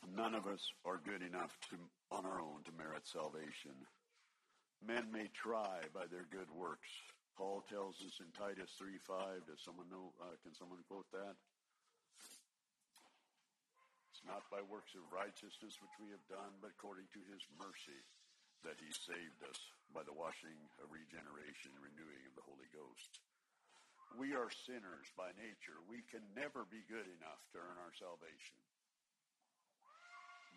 None 0.04 0.34
of 0.36 0.44
us 0.44 0.68
are 0.84 1.00
good 1.00 1.24
enough 1.24 1.56
to, 1.72 1.76
on 2.12 2.28
our 2.28 2.44
own 2.44 2.60
to 2.68 2.76
merit 2.76 3.08
salvation. 3.08 3.72
Men 4.84 5.08
may 5.12 5.32
try 5.32 5.88
by 5.94 6.04
their 6.10 6.28
good 6.30 6.50
works. 6.52 6.88
Paul 7.40 7.64
tells 7.72 7.96
us 8.04 8.20
in 8.20 8.28
Titus 8.36 8.68
3.5, 8.76 9.48
does 9.48 9.64
someone 9.64 9.88
know, 9.88 10.12
uh, 10.20 10.36
can 10.44 10.52
someone 10.52 10.84
quote 10.84 11.08
that? 11.16 11.40
It's 14.12 14.20
not 14.28 14.44
by 14.52 14.60
works 14.68 14.92
of 14.92 15.08
righteousness 15.08 15.80
which 15.80 15.96
we 15.96 16.12
have 16.12 16.20
done, 16.28 16.52
but 16.60 16.76
according 16.76 17.08
to 17.16 17.20
his 17.32 17.40
mercy 17.56 17.96
that 18.60 18.76
he 18.76 18.92
saved 18.92 19.40
us 19.48 19.56
by 19.88 20.04
the 20.04 20.12
washing 20.12 20.52
of 20.84 20.92
regeneration 20.92 21.72
and 21.72 21.80
renewing 21.80 22.28
of 22.28 22.36
the 22.36 22.44
Holy 22.44 22.68
Ghost. 22.76 23.08
We 24.20 24.36
are 24.36 24.52
sinners 24.68 25.08
by 25.16 25.32
nature. 25.40 25.80
We 25.88 26.04
can 26.12 26.20
never 26.36 26.68
be 26.68 26.84
good 26.92 27.08
enough 27.08 27.40
to 27.56 27.64
earn 27.64 27.80
our 27.80 27.96
salvation. 27.96 28.60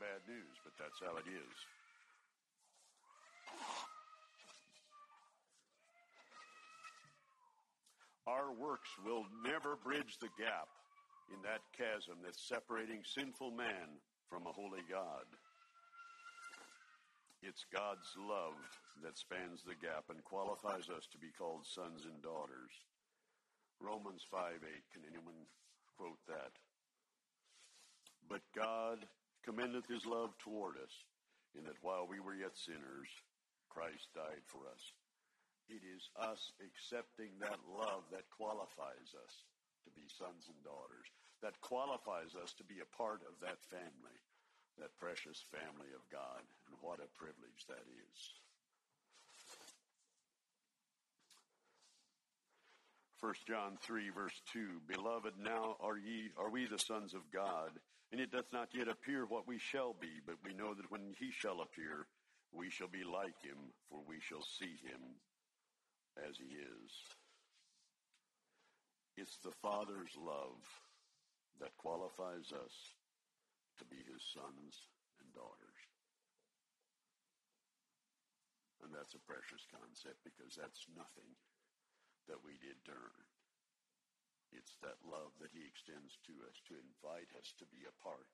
Bad 0.04 0.19
news, 0.28 0.60
but 0.67 0.76
that's 0.76 1.00
how 1.00 1.15
it 1.15 1.32
is. 1.32 1.56
Our 8.26 8.54
works 8.54 8.90
will 9.04 9.26
never 9.44 9.76
bridge 9.76 10.18
the 10.20 10.32
gap 10.40 10.72
in 11.28 11.42
that 11.44 11.60
chasm 11.76 12.24
that's 12.24 12.48
separating 12.48 13.04
sinful 13.04 13.52
man 13.52 14.00
from 14.30 14.48
a 14.48 14.56
holy 14.56 14.84
God. 14.90 15.28
It's 17.44 17.66
God's 17.76 18.08
love 18.16 18.56
that 19.04 19.20
spans 19.20 19.64
the 19.68 19.76
gap 19.76 20.08
and 20.08 20.24
qualifies 20.24 20.88
us 20.88 21.04
to 21.12 21.18
be 21.20 21.36
called 21.38 21.68
sons 21.68 22.08
and 22.08 22.22
daughters. 22.24 22.72
Romans 23.82 24.24
5 24.32 24.64
8. 24.64 24.94
Can 24.94 25.04
anyone 25.04 25.44
quote 25.98 26.24
that? 26.28 26.56
But 28.30 28.42
God 28.56 29.04
commendeth 29.44 29.88
his 29.92 30.06
love 30.06 30.32
toward 30.40 30.78
us, 30.78 30.96
in 31.60 31.66
that 31.66 31.84
while 31.84 32.08
we 32.08 32.22
were 32.22 32.36
yet 32.36 32.56
sinners, 32.56 33.12
Christ 33.68 34.08
died 34.16 34.48
for 34.48 34.64
us. 34.72 34.94
It 35.69 35.84
is 35.88 36.10
us 36.19 36.52
accepting 36.60 37.39
that 37.39 37.60
love 37.65 38.04
that 38.12 38.28
qualifies 38.36 39.15
us 39.15 39.34
to 39.88 39.89
be 39.95 40.08
sons 40.12 40.52
and 40.52 40.60
daughters, 40.63 41.08
that 41.41 41.60
qualifies 41.62 42.36
us 42.36 42.52
to 42.60 42.63
be 42.63 42.84
a 42.84 42.95
part 42.97 43.23
of 43.23 43.39
that 43.39 43.63
family, 43.71 44.19
that 44.80 44.95
precious 44.99 45.43
family 45.52 45.91
of 45.95 46.04
God. 46.12 46.43
And 46.67 46.76
what 46.82 46.99
a 46.99 47.12
privilege 47.15 47.63
that 47.67 47.86
is. 47.88 48.17
1 53.23 53.34
John 53.47 53.78
3 53.80 54.10
verse 54.10 54.36
2, 54.52 54.84
Beloved, 54.86 55.39
now 55.39 55.78
are 55.80 55.97
ye, 55.97 56.28
are 56.38 56.52
we 56.52 56.67
the 56.67 56.78
sons 56.78 57.13
of 57.13 57.32
God, 57.32 57.71
and 58.12 58.19
it 58.19 58.32
doth 58.32 58.52
not 58.52 58.76
yet 58.76 58.89
appear 58.89 59.26
what 59.26 59.47
we 59.47 59.58
shall 59.58 59.95
be, 59.95 60.19
but 60.28 60.36
we 60.43 60.54
know 60.54 60.73
that 60.73 60.91
when 60.91 61.15
he 61.17 61.32
shall 61.32 61.62
appear, 61.62 62.06
we 62.52 62.69
shall 62.69 62.89
be 62.89 63.06
like 63.08 63.39
him, 63.41 63.71
for 63.89 63.99
we 64.06 64.19
shall 64.19 64.43
see 64.43 64.76
him 64.84 64.99
as 66.21 66.38
he 66.38 66.58
is. 66.58 66.91
It's 69.17 69.38
the 69.45 69.54
Father's 69.62 70.13
love 70.17 70.62
that 71.62 71.78
qualifies 71.78 72.49
us 72.49 72.76
to 73.78 73.86
be 73.86 74.02
his 74.06 74.21
sons 74.34 74.73
and 75.21 75.30
daughters. 75.34 75.80
And 78.82 78.91
that's 78.91 79.15
a 79.15 79.28
precious 79.30 79.63
concept 79.69 80.19
because 80.28 80.58
that's 80.58 80.86
nothing 80.91 81.30
that 82.28 82.41
we 82.43 82.60
did 82.60 82.76
turn. 82.84 83.15
It's 84.54 84.76
that 84.86 84.99
love 85.08 85.34
that 85.41 85.54
he 85.56 85.65
extends 85.65 86.13
to 86.30 86.34
us 86.45 86.58
to 86.69 86.78
invite 86.78 87.32
us 87.39 87.54
to 87.58 87.65
be 87.73 87.86
a 87.88 87.99
part 88.04 88.30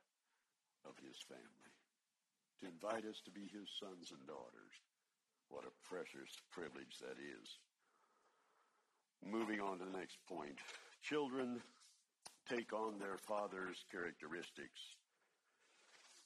of 0.83 0.97
his 0.99 1.15
family, 1.27 1.73
to 2.59 2.71
invite 2.71 3.07
us 3.07 3.21
to 3.23 3.31
be 3.31 3.47
his 3.51 3.67
sons 3.79 4.11
and 4.11 4.23
daughters. 4.27 4.75
What 5.47 5.69
a 5.69 5.79
precious 5.87 6.33
privilege 6.51 6.99
that 6.99 7.17
is. 7.19 7.47
Moving 9.25 9.61
on 9.61 9.79
to 9.79 9.85
the 9.85 9.97
next 9.97 10.17
point. 10.27 10.57
Children 11.01 11.61
take 12.49 12.73
on 12.73 12.97
their 12.97 13.17
father's 13.17 13.85
characteristics. 13.91 14.79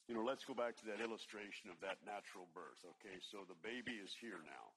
You 0.07 0.15
know, 0.15 0.23
let's 0.23 0.45
go 0.45 0.53
back 0.53 0.77
to 0.77 0.85
that 0.87 0.99
illustration 0.99 1.69
of 1.69 1.79
that 1.81 1.99
natural 2.05 2.47
birth. 2.53 2.79
Okay, 2.97 3.17
so 3.31 3.43
the 3.47 3.59
baby 3.63 3.99
is 3.99 4.11
here 4.19 4.39
now 4.43 4.73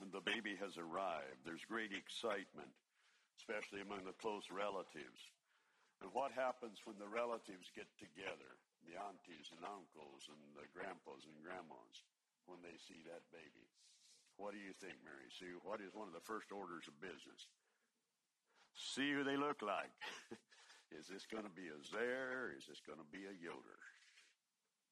and 0.00 0.12
the 0.12 0.24
baby 0.24 0.56
has 0.60 0.76
arrived. 0.76 1.40
There's 1.44 1.64
great 1.64 1.92
excitement, 1.92 2.72
especially 3.40 3.80
among 3.80 4.04
the 4.04 4.16
close 4.20 4.52
relatives. 4.52 5.20
And 6.04 6.12
what 6.12 6.36
happens 6.36 6.84
when 6.84 7.00
the 7.00 7.08
relatives 7.08 7.72
get 7.72 7.88
together, 7.96 8.60
the 8.84 9.00
aunties 9.00 9.48
and 9.56 9.64
uncles 9.64 10.28
and 10.28 10.40
the 10.52 10.68
grandpas 10.68 11.24
and 11.24 11.36
grandmas, 11.40 12.04
when 12.44 12.60
they 12.60 12.76
see 12.84 13.00
that 13.08 13.24
baby? 13.32 13.64
What 14.36 14.52
do 14.52 14.60
you 14.60 14.76
think, 14.76 15.00
Mary 15.00 15.32
Sue? 15.32 15.60
What 15.64 15.80
is 15.80 15.96
one 15.96 16.08
of 16.08 16.14
the 16.16 16.24
first 16.28 16.52
orders 16.52 16.84
of 16.88 17.00
business? 17.00 17.48
See 18.76 19.08
who 19.12 19.24
they 19.24 19.40
look 19.40 19.64
like. 19.64 19.92
is 20.92 21.08
this 21.08 21.24
going 21.24 21.48
to 21.48 21.56
be 21.56 21.72
a 21.72 21.78
Zer? 21.80 22.52
Is 22.52 22.68
this 22.68 22.84
going 22.84 23.00
to 23.00 23.08
be 23.08 23.24
a 23.24 23.32
Yoder? 23.32 23.80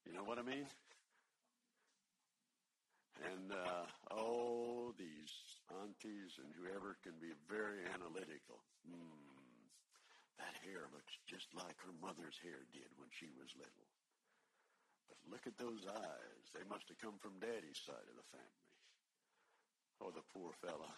You 0.01 0.13
know 0.17 0.25
what 0.25 0.41
I 0.41 0.45
mean? 0.45 0.65
And, 3.21 3.53
uh, 3.53 3.85
oh, 4.11 4.91
these 4.97 5.31
aunties 5.71 6.35
and 6.41 6.51
whoever 6.57 6.97
can 7.05 7.15
be 7.21 7.31
very 7.47 7.85
analytical. 7.93 8.59
Hmm, 8.83 9.69
that 10.41 10.57
hair 10.65 10.89
looks 10.91 11.15
just 11.29 11.47
like 11.55 11.79
her 11.85 11.95
mother's 12.01 12.35
hair 12.41 12.65
did 12.75 12.91
when 12.99 13.07
she 13.13 13.31
was 13.37 13.55
little. 13.55 13.87
But 15.07 15.21
look 15.31 15.47
at 15.47 15.55
those 15.55 15.87
eyes. 15.87 16.45
They 16.51 16.65
must 16.67 16.89
have 16.91 16.99
come 16.99 17.21
from 17.21 17.39
daddy's 17.39 17.79
side 17.79 18.09
of 18.09 18.17
the 18.19 18.27
family. 18.33 18.64
Oh, 20.01 20.11
the 20.11 20.25
poor 20.33 20.51
fella. 20.59 20.91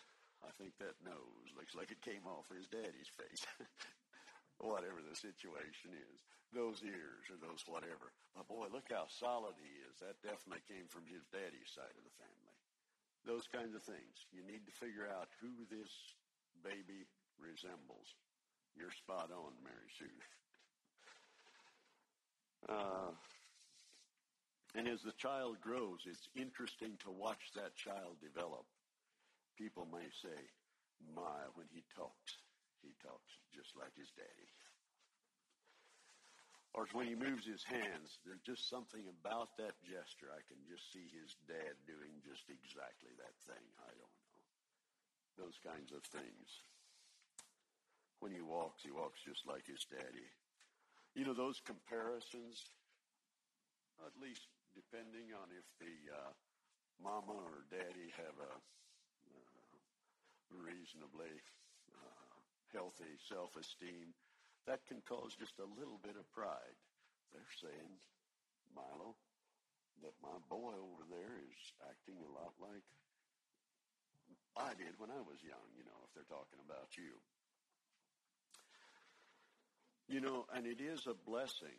I 0.45 0.53
think 0.57 0.77
that 0.77 0.97
nose 1.01 1.49
looks 1.57 1.73
like 1.73 1.89
it 1.89 2.01
came 2.01 2.25
off 2.25 2.49
his 2.49 2.69
daddy's 2.69 3.09
face. 3.13 3.45
whatever 4.59 5.05
the 5.05 5.13
situation 5.13 5.93
is. 5.93 6.17
Those 6.49 6.81
ears 6.81 7.27
or 7.29 7.37
those 7.37 7.61
whatever. 7.67 8.15
But 8.33 8.49
boy, 8.49 8.71
look 8.71 8.89
how 8.89 9.05
solid 9.11 9.59
he 9.59 9.69
is. 9.85 9.99
That 10.01 10.17
definitely 10.23 10.65
came 10.65 10.89
from 10.89 11.05
his 11.05 11.27
daddy's 11.29 11.69
side 11.69 11.93
of 11.93 12.05
the 12.05 12.17
family. 12.17 12.55
Those 13.27 13.45
kinds 13.51 13.75
of 13.75 13.83
things. 13.83 14.15
You 14.31 14.41
need 14.47 14.63
to 14.65 14.79
figure 14.79 15.05
out 15.05 15.29
who 15.43 15.51
this 15.67 15.91
baby 16.63 17.05
resembles. 17.37 18.15
You're 18.73 18.95
spot 18.95 19.29
on, 19.29 19.53
Mary 19.61 19.91
Sue. 19.97 20.09
Uh, 22.67 23.13
and 24.73 24.87
as 24.87 24.99
the 25.05 25.13
child 25.13 25.61
grows, 25.61 25.99
it's 26.09 26.27
interesting 26.35 26.97
to 26.99 27.11
watch 27.11 27.53
that 27.55 27.77
child 27.77 28.17
develop. 28.19 28.65
People 29.57 29.89
may 29.89 30.05
say, 30.21 30.37
my, 31.17 31.49
when 31.57 31.65
he 31.73 31.81
talks, 31.97 32.37
he 32.85 32.93
talks 33.01 33.33
just 33.49 33.73
like 33.73 33.93
his 33.97 34.13
daddy. 34.13 34.51
Or 36.77 36.85
when 36.93 37.09
he 37.09 37.17
moves 37.17 37.41
his 37.41 37.65
hands, 37.65 38.21
there's 38.21 38.45
just 38.45 38.69
something 38.69 39.01
about 39.09 39.57
that 39.57 39.73
gesture. 39.81 40.29
I 40.29 40.45
can 40.45 40.61
just 40.69 40.85
see 40.93 41.09
his 41.09 41.33
dad 41.49 41.73
doing 41.89 42.21
just 42.21 42.45
exactly 42.45 43.17
that 43.17 43.33
thing. 43.49 43.65
I 43.81 43.89
don't 43.97 44.13
know. 44.13 44.45
Those 45.41 45.57
kinds 45.65 45.89
of 45.89 46.05
things. 46.13 46.47
When 48.21 48.29
he 48.29 48.45
walks, 48.45 48.85
he 48.85 48.93
walks 48.93 49.25
just 49.25 49.41
like 49.49 49.65
his 49.65 49.81
daddy. 49.89 50.29
You 51.17 51.25
know, 51.25 51.33
those 51.33 51.57
comparisons, 51.65 52.61
at 54.05 54.13
least 54.21 54.45
depending 54.77 55.33
on 55.33 55.49
if 55.49 55.65
the 55.81 55.97
uh, 56.13 56.33
mama 57.01 57.33
or 57.33 57.65
daddy 57.73 58.13
have 58.21 58.37
a 58.37 58.53
reasonably 60.51 61.33
uh, 61.91 62.33
healthy 62.71 63.19
self-esteem, 63.27 64.13
that 64.67 64.83
can 64.87 64.99
cause 65.07 65.35
just 65.39 65.59
a 65.59 65.73
little 65.79 65.99
bit 66.03 66.19
of 66.19 66.27
pride. 66.35 66.77
They're 67.31 67.57
saying, 67.59 67.91
Milo, 68.75 69.15
that 70.03 70.15
my 70.19 70.37
boy 70.51 70.75
over 70.75 71.03
there 71.07 71.35
is 71.39 71.61
acting 71.87 72.19
a 72.19 72.33
lot 72.35 72.53
like 72.59 72.85
I 74.57 74.73
did 74.75 74.97
when 74.97 75.13
I 75.13 75.21
was 75.23 75.39
young, 75.45 75.67
you 75.77 75.85
know, 75.85 75.99
if 76.05 76.11
they're 76.13 76.31
talking 76.31 76.59
about 76.65 76.95
you. 76.97 77.15
You 80.07 80.23
know, 80.23 80.47
and 80.55 80.63
it 80.63 80.79
is 80.79 81.03
a 81.05 81.15
blessing 81.27 81.77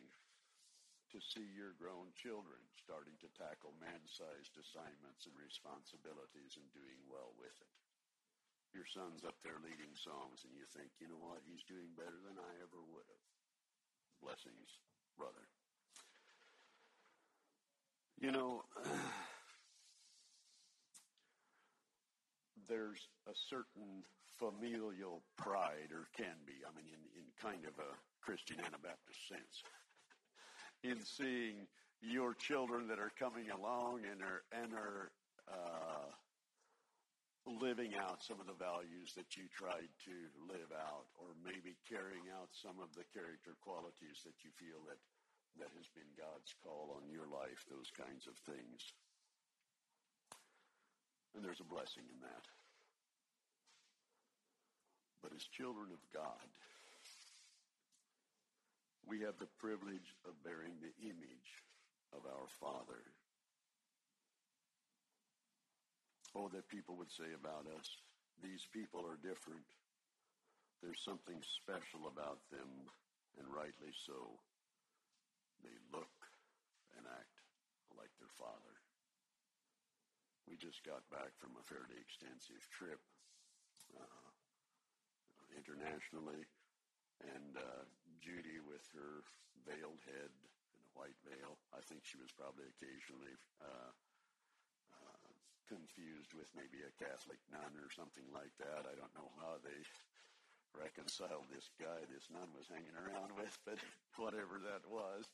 to 1.11 1.17
see 1.17 1.45
your 1.57 1.73
grown 1.81 2.13
children 2.13 2.61
starting 2.77 3.17
to 3.25 3.29
tackle 3.33 3.73
man-sized 3.81 4.53
assignments 4.53 5.25
and 5.25 5.33
responsibilities 5.41 6.53
and 6.53 6.69
doing 6.69 7.01
well 7.09 7.33
with 7.41 7.57
it 7.57 7.73
your 8.73 8.85
son's 8.85 9.25
up 9.25 9.35
there 9.43 9.57
leading 9.63 9.93
songs 9.97 10.45
and 10.45 10.53
you 10.53 10.65
think, 10.69 10.89
you 11.01 11.07
know 11.09 11.21
what, 11.21 11.41
he's 11.45 11.63
doing 11.65 11.89
better 11.97 12.19
than 12.21 12.37
I 12.37 12.51
ever 12.61 12.79
would 12.93 13.07
have. 13.07 13.25
Blessings, 14.21 14.69
brother. 15.17 15.47
You 18.19 18.31
know, 18.31 18.63
there's 22.67 23.07
a 23.27 23.33
certain 23.49 24.03
familial 24.37 25.23
pride, 25.37 25.91
or 25.91 26.07
can 26.15 26.35
be, 26.45 26.53
I 26.63 26.71
mean, 26.75 26.85
in, 26.87 27.01
in 27.17 27.25
kind 27.41 27.65
of 27.65 27.73
a 27.79 27.95
Christian 28.21 28.59
Anabaptist 28.59 29.27
sense, 29.27 29.63
in 30.83 31.03
seeing 31.03 31.67
your 32.01 32.33
children 32.33 32.87
that 32.87 32.99
are 32.99 33.11
coming 33.19 33.49
along 33.51 34.01
and 34.09 34.21
are, 34.21 34.43
and 34.51 34.73
are 34.73 35.11
uh, 35.51 36.11
living 37.57 37.97
out 37.97 38.21
some 38.21 38.37
of 38.37 38.45
the 38.45 38.57
values 38.57 39.17
that 39.17 39.33
you 39.33 39.49
tried 39.49 39.89
to 40.05 40.15
live 40.45 40.69
out, 40.69 41.09
or 41.17 41.33
maybe 41.41 41.73
carrying 41.89 42.29
out 42.37 42.53
some 42.53 42.77
of 42.77 42.93
the 42.93 43.07
character 43.09 43.57
qualities 43.65 44.21
that 44.21 44.37
you 44.45 44.53
feel 44.53 44.85
that 44.85 45.01
that 45.57 45.73
has 45.73 45.89
been 45.91 46.07
God's 46.13 46.53
call 46.61 46.95
on 46.95 47.09
your 47.09 47.25
life, 47.27 47.65
those 47.67 47.89
kinds 47.91 48.29
of 48.29 48.37
things. 48.45 48.79
And 51.35 51.43
there's 51.43 51.59
a 51.59 51.67
blessing 51.67 52.05
in 52.07 52.19
that. 52.21 52.45
But 55.19 55.35
as 55.35 55.43
children 55.51 55.91
of 55.91 55.99
God, 56.13 56.47
we 59.03 59.19
have 59.25 59.35
the 59.41 59.51
privilege 59.59 60.15
of 60.23 60.37
bearing 60.45 60.77
the 60.79 60.93
image 61.01 61.51
of 62.13 62.23
our 62.23 62.47
Father 62.61 63.03
Oh, 66.37 66.47
that 66.53 66.69
people 66.69 66.95
would 66.97 67.11
say 67.11 67.33
about 67.33 67.65
us, 67.79 67.87
these 68.41 68.63
people 68.71 69.01
are 69.01 69.17
different. 69.19 69.65
There's 70.81 71.01
something 71.03 71.41
special 71.43 72.07
about 72.07 72.39
them, 72.53 72.69
and 73.37 73.49
rightly 73.49 73.91
so. 74.05 74.39
They 75.65 75.75
look 75.91 76.15
and 76.95 77.03
act 77.03 77.35
like 77.97 78.13
their 78.21 78.31
father. 78.39 78.75
We 80.47 80.55
just 80.55 80.85
got 80.87 81.03
back 81.11 81.35
from 81.37 81.57
a 81.59 81.67
fairly 81.67 81.99
extensive 81.99 82.63
trip 82.71 83.01
uh, 83.97 84.29
internationally, 85.53 86.45
and 87.21 87.57
uh, 87.57 87.83
Judy 88.23 88.61
with 88.63 88.85
her 88.95 89.25
veiled 89.67 90.01
head 90.07 90.31
and 90.31 90.81
a 90.81 90.91
white 90.95 91.19
veil. 91.27 91.59
I 91.75 91.81
think 91.85 92.05
she 92.07 92.17
was 92.21 92.31
probably 92.33 92.65
occasionally 92.71 93.35
uh, 93.59 93.91
confused 95.69 96.33
with 96.33 96.49
maybe 96.57 96.81
a 96.81 96.97
Catholic 96.97 97.37
nun 97.53 97.77
or 97.77 97.93
something 97.93 98.25
like 98.33 98.51
that. 98.57 98.89
I 98.89 98.97
don't 98.97 99.13
know 99.13 99.29
how 99.37 99.61
they 99.61 99.77
reconciled 100.73 101.45
this 101.49 101.69
guy 101.77 102.01
this 102.09 102.29
nun 102.33 102.49
was 102.57 102.69
hanging 102.69 102.97
around 102.97 103.37
with, 103.37 103.53
but 103.63 103.77
whatever 104.21 104.57
that 104.65 104.81
was. 104.89 105.29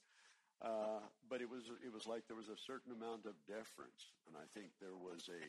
Uh, 0.63 1.03
but 1.27 1.43
it 1.43 1.49
was 1.51 1.67
it 1.83 1.91
was 1.91 2.07
like 2.07 2.23
there 2.27 2.39
was 2.39 2.51
a 2.51 2.59
certain 2.67 2.95
amount 2.95 3.27
of 3.27 3.35
deference, 3.43 4.15
and 4.27 4.39
I 4.39 4.47
think 4.55 4.71
there 4.79 4.95
was 4.95 5.27
a 5.27 5.43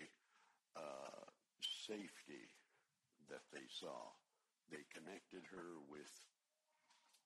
uh, 0.74 1.22
safety 1.62 2.50
that 3.30 3.46
they 3.54 3.66
saw. 3.70 4.10
They 4.66 4.82
connected 4.90 5.46
her 5.54 5.78
with 5.86 6.10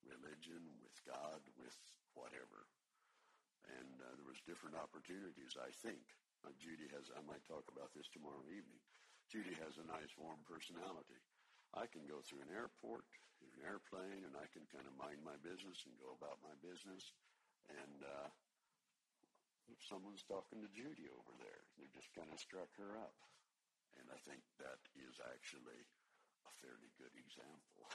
religion, 0.04 0.60
with 0.84 0.92
God, 1.08 1.40
with 1.56 1.76
whatever, 2.12 2.68
and 3.64 3.96
uh, 4.04 4.12
there 4.12 4.28
was 4.28 4.44
different 4.44 4.76
opportunities. 4.76 5.56
I 5.56 5.72
think 5.80 6.04
uh, 6.44 6.52
Judy 6.60 6.88
has. 6.96 7.08
I 7.12 7.22
might 7.24 7.44
talk 7.46 7.66
about 7.72 7.92
this 7.92 8.08
tomorrow 8.12 8.44
evening. 8.48 8.80
Judy 9.30 9.54
has 9.62 9.78
a 9.78 9.86
nice, 9.86 10.10
warm 10.18 10.42
personality. 10.48 11.20
I 11.70 11.86
can 11.86 12.02
go 12.10 12.18
through 12.26 12.42
an 12.42 12.50
airport, 12.50 13.06
an 13.46 13.62
airplane, 13.62 14.26
and 14.26 14.34
I 14.34 14.50
can 14.50 14.66
kind 14.74 14.86
of 14.90 14.98
mind 14.98 15.22
my 15.22 15.38
business 15.46 15.86
and 15.86 15.94
go 16.02 16.18
about 16.18 16.42
my 16.42 16.54
business 16.58 17.14
and 17.70 18.02
uh, 18.02 18.28
if 19.70 19.78
someone's 19.86 20.26
talking 20.26 20.58
to 20.58 20.70
Judy 20.74 21.06
over 21.14 21.34
there. 21.38 21.62
They 21.78 21.86
just 21.94 22.10
kind 22.10 22.28
of 22.34 22.42
struck 22.42 22.70
her 22.82 22.98
up. 22.98 23.14
And 23.98 24.10
I 24.10 24.18
think 24.26 24.42
that 24.58 24.82
is 24.98 25.14
actually 25.30 25.78
a 26.46 26.52
fairly 26.58 26.90
good 26.98 27.14
example 27.14 27.86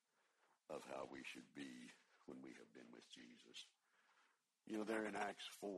of 0.74 0.80
how 0.88 1.08
we 1.12 1.20
should 1.28 1.48
be 1.52 1.92
when 2.24 2.40
we 2.40 2.56
have 2.56 2.70
been 2.72 2.88
with 2.92 3.04
Jesus. 3.12 3.68
You 4.68 4.80
know, 4.80 4.88
there 4.88 5.08
in 5.08 5.16
Acts 5.16 5.48
4, 5.60 5.68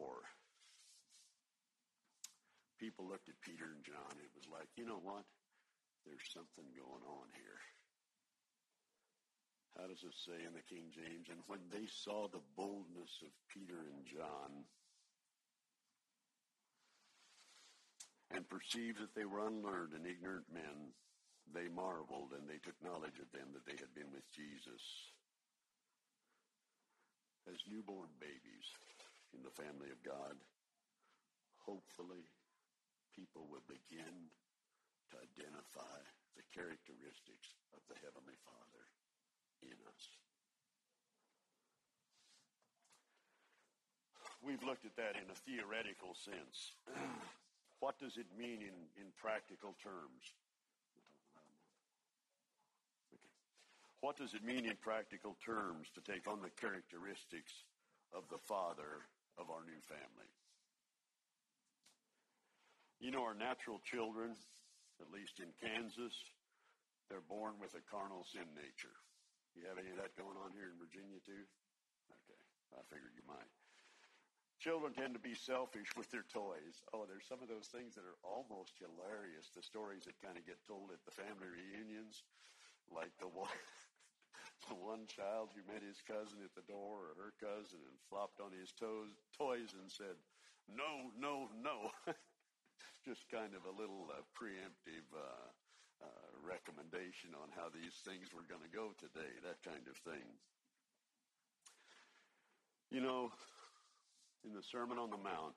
people 2.80 3.04
looked 3.04 3.28
at 3.28 3.44
Peter 3.44 3.68
and 3.68 3.84
John. 3.84 4.16
It 4.16 4.32
was 4.32 4.48
like, 4.48 4.72
you 4.74 4.88
know 4.88 5.04
what? 5.04 5.28
There's 6.08 6.24
something 6.32 6.64
going 6.72 7.04
on 7.04 7.28
here 7.36 7.60
how 9.80 9.86
does 9.86 10.02
it 10.02 10.16
say 10.26 10.44
in 10.44 10.52
the 10.52 10.66
King 10.68 10.90
James? 10.90 11.32
And 11.32 11.40
when 11.46 11.64
they 11.70 11.86
saw 11.88 12.26
the 12.26 12.44
boldness 12.52 13.22
of 13.22 13.32
Peter 13.48 13.80
and 13.80 14.04
John 14.04 14.68
and 18.28 18.44
perceived 18.44 19.00
that 19.00 19.14
they 19.14 19.24
were 19.24 19.46
unlearned 19.46 19.94
and 19.94 20.06
ignorant 20.06 20.46
men, 20.52 20.92
they 21.48 21.72
marveled 21.72 22.36
and 22.36 22.44
they 22.44 22.60
took 22.60 22.76
knowledge 22.84 23.18
of 23.22 23.32
them 23.32 23.56
that 23.56 23.64
they 23.64 23.78
had 23.78 23.90
been 23.96 24.12
with 24.12 24.26
Jesus. 24.34 24.84
As 27.48 27.64
newborn 27.64 28.12
babies 28.20 28.68
in 29.32 29.40
the 29.42 29.56
family 29.56 29.88
of 29.90 30.04
God, 30.04 30.36
hopefully 31.64 32.28
people 33.16 33.46
will 33.50 33.64
begin 33.66 34.30
to 35.10 35.16
identify 35.18 35.98
the 36.38 36.44
characteristics 36.54 37.58
of 37.74 37.82
the 37.90 37.98
Heavenly 37.98 38.38
Father 38.46 38.84
in 39.62 39.76
us. 39.90 40.04
We've 44.40 44.62
looked 44.64 44.86
at 44.86 44.96
that 44.96 45.20
in 45.20 45.28
a 45.28 45.36
theoretical 45.44 46.16
sense. 46.16 46.72
what 47.84 47.98
does 48.00 48.16
it 48.16 48.26
mean 48.38 48.64
in, 48.64 48.76
in 48.96 49.12
practical 49.20 49.76
terms? 49.82 50.32
What 54.00 54.16
does 54.16 54.32
it 54.32 54.42
mean 54.42 54.64
in 54.64 54.76
practical 54.80 55.36
terms 55.44 55.92
to 55.92 56.00
take 56.00 56.26
on 56.26 56.40
the 56.40 56.48
characteristics 56.56 57.52
of 58.16 58.24
the 58.32 58.38
father 58.38 59.04
of 59.36 59.50
our 59.50 59.60
new 59.68 59.80
family? 59.84 60.30
You 63.00 63.08
know, 63.08 63.24
our 63.24 63.32
natural 63.32 63.80
children, 63.80 64.36
at 65.00 65.08
least 65.08 65.40
in 65.40 65.48
Kansas, 65.56 66.12
they're 67.08 67.24
born 67.24 67.56
with 67.56 67.72
a 67.72 67.80
carnal 67.88 68.28
sin 68.28 68.44
nature. 68.52 68.92
You 69.56 69.64
have 69.72 69.80
any 69.80 69.88
of 69.88 69.98
that 70.04 70.12
going 70.20 70.36
on 70.36 70.52
here 70.52 70.68
in 70.68 70.76
Virginia 70.76 71.16
too? 71.24 71.48
Okay, 72.12 72.40
I 72.76 72.84
figured 72.92 73.16
you 73.16 73.24
might. 73.24 73.48
Children 74.60 74.92
tend 74.92 75.16
to 75.16 75.22
be 75.24 75.32
selfish 75.32 75.88
with 75.96 76.12
their 76.12 76.28
toys. 76.28 76.84
Oh, 76.92 77.08
there's 77.08 77.24
some 77.24 77.40
of 77.40 77.48
those 77.48 77.72
things 77.72 77.96
that 77.96 78.04
are 78.04 78.20
almost 78.20 78.76
hilarious. 78.76 79.48
The 79.56 79.64
stories 79.64 80.04
that 80.04 80.20
kind 80.20 80.36
of 80.36 80.44
get 80.44 80.60
told 80.68 80.92
at 80.92 81.00
the 81.08 81.16
family 81.16 81.48
reunions, 81.48 82.20
like 82.92 83.16
the 83.16 83.32
one, 83.32 83.48
the 84.68 84.76
one 84.76 85.08
child 85.08 85.56
who 85.56 85.64
met 85.64 85.80
his 85.80 86.04
cousin 86.04 86.44
at 86.44 86.52
the 86.52 86.68
door 86.68 87.10
or 87.10 87.16
her 87.16 87.32
cousin 87.40 87.80
and 87.80 87.96
flopped 88.12 88.44
on 88.44 88.52
his 88.52 88.76
toes, 88.76 89.16
toys 89.32 89.72
and 89.72 89.88
said, 89.88 90.20
"No, 90.68 91.08
no, 91.16 91.48
no." 91.64 91.88
Just 93.04 93.24
kind 93.32 93.56
of 93.56 93.64
a 93.64 93.72
little 93.72 94.12
uh, 94.12 94.20
preemptive 94.36 95.08
uh, 95.16 95.48
uh, 96.04 96.28
recommendation 96.44 97.32
on 97.32 97.48
how 97.56 97.72
these 97.72 97.96
things 98.04 98.28
were 98.32 98.44
going 98.44 98.60
to 98.60 98.76
go 98.76 98.92
today, 99.00 99.32
that 99.40 99.56
kind 99.64 99.88
of 99.88 99.96
thing. 100.04 100.26
You 102.92 103.00
know, 103.00 103.32
in 104.44 104.52
the 104.52 104.62
Sermon 104.62 104.98
on 104.98 105.08
the 105.08 105.20
Mount, 105.20 105.56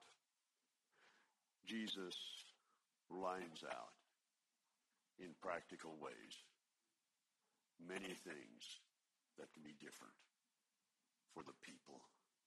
Jesus 1.67 2.15
lines 3.11 3.63
out 3.67 3.95
in 5.19 5.35
practical 5.41 5.95
ways 5.99 6.35
many 7.83 8.15
things 8.23 8.61
that 9.35 9.51
can 9.51 9.63
be 9.63 9.75
different 9.83 10.15
for 11.35 11.43
the 11.43 11.57
people 11.65 11.99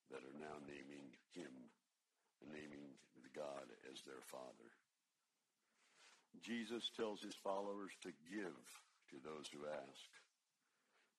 that 0.08 0.24
are 0.24 0.38
now 0.40 0.56
naming 0.64 1.12
him, 1.34 1.52
naming 2.46 2.96
God 3.36 3.68
as 3.92 4.00
their 4.08 4.24
Father. 4.32 4.75
Jesus 6.46 6.94
tells 6.94 7.20
his 7.20 7.34
followers 7.34 7.90
to 8.02 8.14
give 8.30 8.54
to 9.10 9.18
those 9.18 9.50
who 9.50 9.66
ask. 9.66 10.10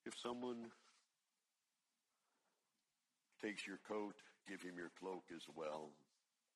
If 0.06 0.16
someone 0.16 0.72
takes 3.44 3.68
your 3.68 3.80
coat, 3.84 4.16
give 4.48 4.62
him 4.62 4.80
your 4.80 4.92
cloak 4.96 5.28
as 5.36 5.44
well. 5.54 5.92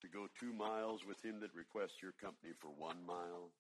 To 0.02 0.08
go 0.08 0.32
two 0.40 0.54
miles 0.54 1.04
with 1.06 1.20
him 1.20 1.42
that 1.42 1.54
requests 1.54 2.02
your 2.02 2.16
company 2.16 2.54
for 2.58 2.72
one 2.72 3.04
mile. 3.06 3.52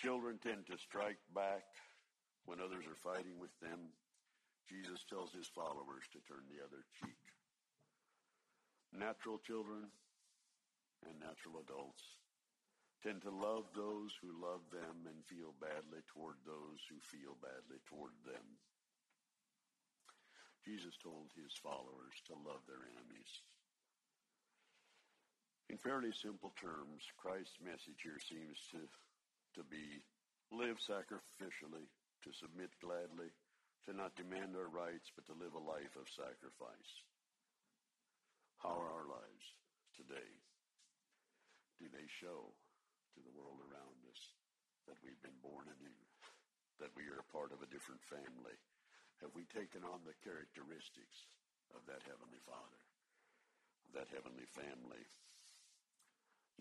Children 0.00 0.40
tend 0.40 0.64
to 0.72 0.80
strike 0.80 1.20
back 1.36 1.68
when 2.46 2.64
others 2.64 2.88
are 2.88 2.96
fighting 2.96 3.36
with 3.38 3.52
them. 3.60 3.92
Jesus 4.64 5.04
tells 5.04 5.36
his 5.36 5.46
followers 5.46 6.08
to 6.16 6.24
turn 6.24 6.48
the 6.48 6.64
other 6.64 6.88
cheek. 6.96 7.20
Natural 8.96 9.36
children 9.44 9.92
and 11.04 11.20
natural 11.20 11.60
adults 11.60 12.17
tend 13.02 13.22
to 13.22 13.30
love 13.30 13.70
those 13.74 14.10
who 14.18 14.34
love 14.34 14.66
them 14.74 15.06
and 15.06 15.22
feel 15.30 15.54
badly 15.62 16.02
toward 16.10 16.34
those 16.42 16.82
who 16.90 16.98
feel 16.98 17.38
badly 17.38 17.78
toward 17.86 18.14
them. 18.26 18.58
Jesus 20.66 20.98
told 20.98 21.30
his 21.32 21.54
followers 21.62 22.18
to 22.26 22.34
love 22.44 22.60
their 22.66 22.82
enemies. 22.82 23.32
In 25.70 25.78
fairly 25.78 26.12
simple 26.12 26.52
terms, 26.58 27.06
Christ's 27.16 27.60
message 27.62 28.02
here 28.02 28.18
seems 28.20 28.56
to, 28.72 28.82
to 29.56 29.62
be 29.68 30.02
live 30.50 30.80
sacrificially, 30.80 31.86
to 32.24 32.30
submit 32.32 32.72
gladly, 32.80 33.30
to 33.86 33.92
not 33.94 34.16
demand 34.16 34.56
our 34.56 34.68
rights, 34.68 35.12
but 35.14 35.24
to 35.28 35.36
live 35.38 35.54
a 35.54 35.62
life 35.62 35.94
of 35.96 36.08
sacrifice. 36.10 36.92
How 38.58 38.74
are 38.74 38.90
our 38.90 39.06
lives 39.06 39.46
today? 39.94 40.32
Do 41.78 41.86
they 41.88 42.08
show 42.10 42.52
to 43.18 43.26
the 43.26 43.34
world 43.34 43.58
around 43.66 43.98
us 44.06 44.22
that 44.86 44.94
we've 45.02 45.18
been 45.26 45.34
born 45.42 45.66
anew, 45.66 45.98
that 46.78 46.94
we 46.94 47.10
are 47.10 47.18
a 47.18 47.32
part 47.34 47.50
of 47.50 47.58
a 47.58 47.72
different 47.74 47.98
family? 48.06 48.54
Have 49.18 49.34
we 49.34 49.42
taken 49.50 49.82
on 49.82 49.98
the 50.06 50.14
characteristics 50.22 51.26
of 51.74 51.82
that 51.90 52.06
Heavenly 52.06 52.38
Father, 52.46 52.82
of 53.90 53.98
that 53.98 54.06
Heavenly 54.14 54.46
family? 54.54 55.02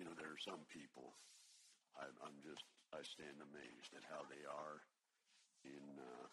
You 0.01 0.09
know, 0.09 0.17
there 0.17 0.33
are 0.33 0.41
some 0.41 0.65
people, 0.73 1.13
I, 1.93 2.09
I'm 2.25 2.41
just, 2.41 2.65
I 2.89 3.05
stand 3.05 3.37
amazed 3.37 3.93
at 3.93 4.09
how 4.09 4.25
they 4.25 4.41
are 4.49 4.81
in 5.61 5.85
uh, 6.01 6.25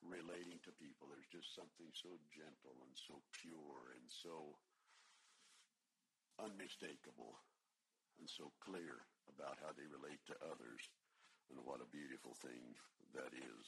relating 0.00 0.56
to 0.64 0.80
people. 0.80 1.12
There's 1.12 1.28
just 1.28 1.52
something 1.52 1.92
so 1.92 2.16
gentle 2.32 2.80
and 2.80 2.96
so 2.96 3.20
pure 3.36 3.92
and 3.92 4.08
so 4.08 4.56
unmistakable 6.40 7.36
and 8.18 8.28
so 8.28 8.52
clear 8.64 9.04
about 9.28 9.58
how 9.62 9.72
they 9.76 9.86
relate 9.86 10.20
to 10.26 10.46
others. 10.46 10.82
And 11.50 11.62
what 11.62 11.80
a 11.80 11.94
beautiful 11.94 12.34
thing 12.34 12.74
that 13.14 13.30
is. 13.32 13.66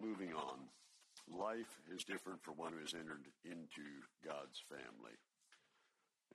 Moving 0.00 0.32
on. 0.34 0.68
Life 1.28 1.80
is 1.88 2.04
different 2.04 2.42
for 2.42 2.52
one 2.52 2.72
who 2.72 2.80
has 2.80 2.94
entered 2.94 3.24
into 3.44 3.86
God's 4.24 4.60
family. 4.68 5.16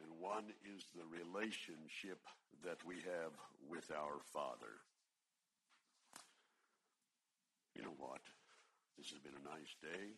And 0.02 0.10
one 0.18 0.50
is 0.64 0.86
the 0.96 1.06
relationship 1.06 2.24
that 2.64 2.80
we 2.86 2.96
have 3.06 3.34
with 3.68 3.92
our 3.92 4.22
Father. 4.34 4.82
You 7.76 7.84
know 7.84 7.98
what? 7.98 8.22
This 8.98 9.10
has 9.12 9.20
been 9.20 9.38
a 9.38 9.50
nice 9.50 9.76
day. 9.82 10.18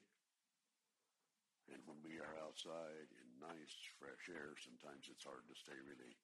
And 1.71 1.81
when 1.87 1.99
we 2.03 2.19
are 2.19 2.35
outside 2.43 3.07
in 3.15 3.27
nice, 3.39 3.75
fresh 3.97 4.27
air, 4.27 4.53
sometimes 4.59 5.07
it's 5.07 5.23
hard 5.23 5.47
to 5.47 5.55
stay 5.55 5.77
really 5.87 6.15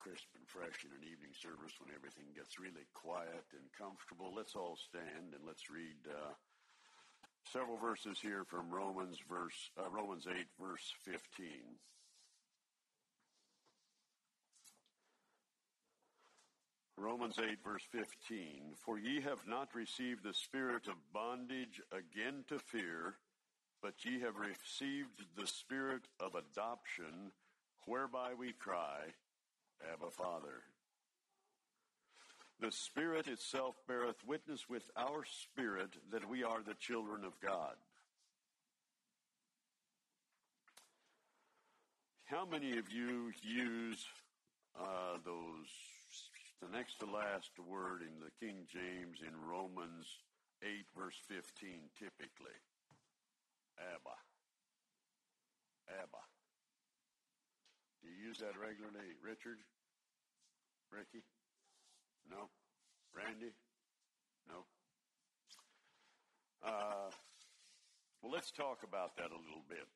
crisp 0.00 0.30
and 0.34 0.46
fresh 0.48 0.86
in 0.86 0.94
an 0.94 1.04
evening 1.04 1.34
service 1.34 1.74
when 1.78 1.92
everything 1.92 2.30
gets 2.32 2.58
really 2.58 2.86
quiet 2.94 3.44
and 3.52 3.66
comfortable. 3.76 4.32
Let's 4.32 4.56
all 4.56 4.78
stand 4.78 5.34
and 5.34 5.44
let's 5.44 5.68
read 5.68 5.98
uh, 6.06 6.32
several 7.52 7.76
verses 7.76 8.18
here 8.20 8.44
from 8.46 8.70
Romans 8.70 9.18
verse 9.28 9.70
uh, 9.76 9.90
Romans 9.90 10.26
8 10.26 10.34
verse 10.60 10.94
15. 11.04 11.78
Romans 16.98 17.38
8 17.38 17.58
verse 17.62 17.84
15, 17.92 18.74
for 18.74 18.98
ye 18.98 19.20
have 19.20 19.46
not 19.46 19.72
received 19.74 20.24
the 20.24 20.34
spirit 20.34 20.88
of 20.88 20.94
bondage 21.12 21.80
again 21.92 22.44
to 22.48 22.58
fear, 22.58 23.14
but 23.82 24.04
ye 24.04 24.20
have 24.20 24.36
received 24.36 25.24
the 25.36 25.46
spirit 25.46 26.02
of 26.20 26.34
adoption, 26.34 27.32
whereby 27.86 28.32
we 28.38 28.52
cry, 28.52 29.00
Abba 29.92 30.10
Father. 30.10 30.62
The 32.60 32.72
Spirit 32.72 33.28
itself 33.28 33.76
beareth 33.86 34.26
witness 34.26 34.68
with 34.68 34.90
our 34.96 35.24
spirit 35.24 35.90
that 36.10 36.28
we 36.28 36.42
are 36.42 36.60
the 36.60 36.74
children 36.74 37.24
of 37.24 37.38
God. 37.40 37.76
How 42.24 42.44
many 42.44 42.76
of 42.76 42.90
you 42.90 43.32
use 43.42 44.04
uh, 44.78 45.18
those 45.24 45.66
the 46.60 46.68
next 46.76 46.98
to 46.98 47.06
last 47.06 47.50
word 47.68 48.02
in 48.02 48.18
the 48.18 48.34
King 48.44 48.66
James 48.66 49.18
in 49.22 49.34
Romans 49.48 50.06
8 50.62 50.68
verse 50.96 51.14
15 51.28 51.90
typically. 51.98 52.58
Abba. 53.78 54.16
Abba. 55.88 56.22
Do 58.02 58.08
you 58.08 58.28
use 58.28 58.38
that 58.38 58.58
regularly, 58.58 59.14
Richard? 59.22 59.58
Ricky? 60.90 61.24
No? 62.30 62.50
Randy? 63.14 63.52
No? 64.48 64.64
Uh, 66.62 67.10
well, 68.22 68.32
let's 68.32 68.50
talk 68.50 68.82
about 68.82 69.16
that 69.16 69.30
a 69.30 69.40
little 69.46 69.64
bit. 69.68 69.86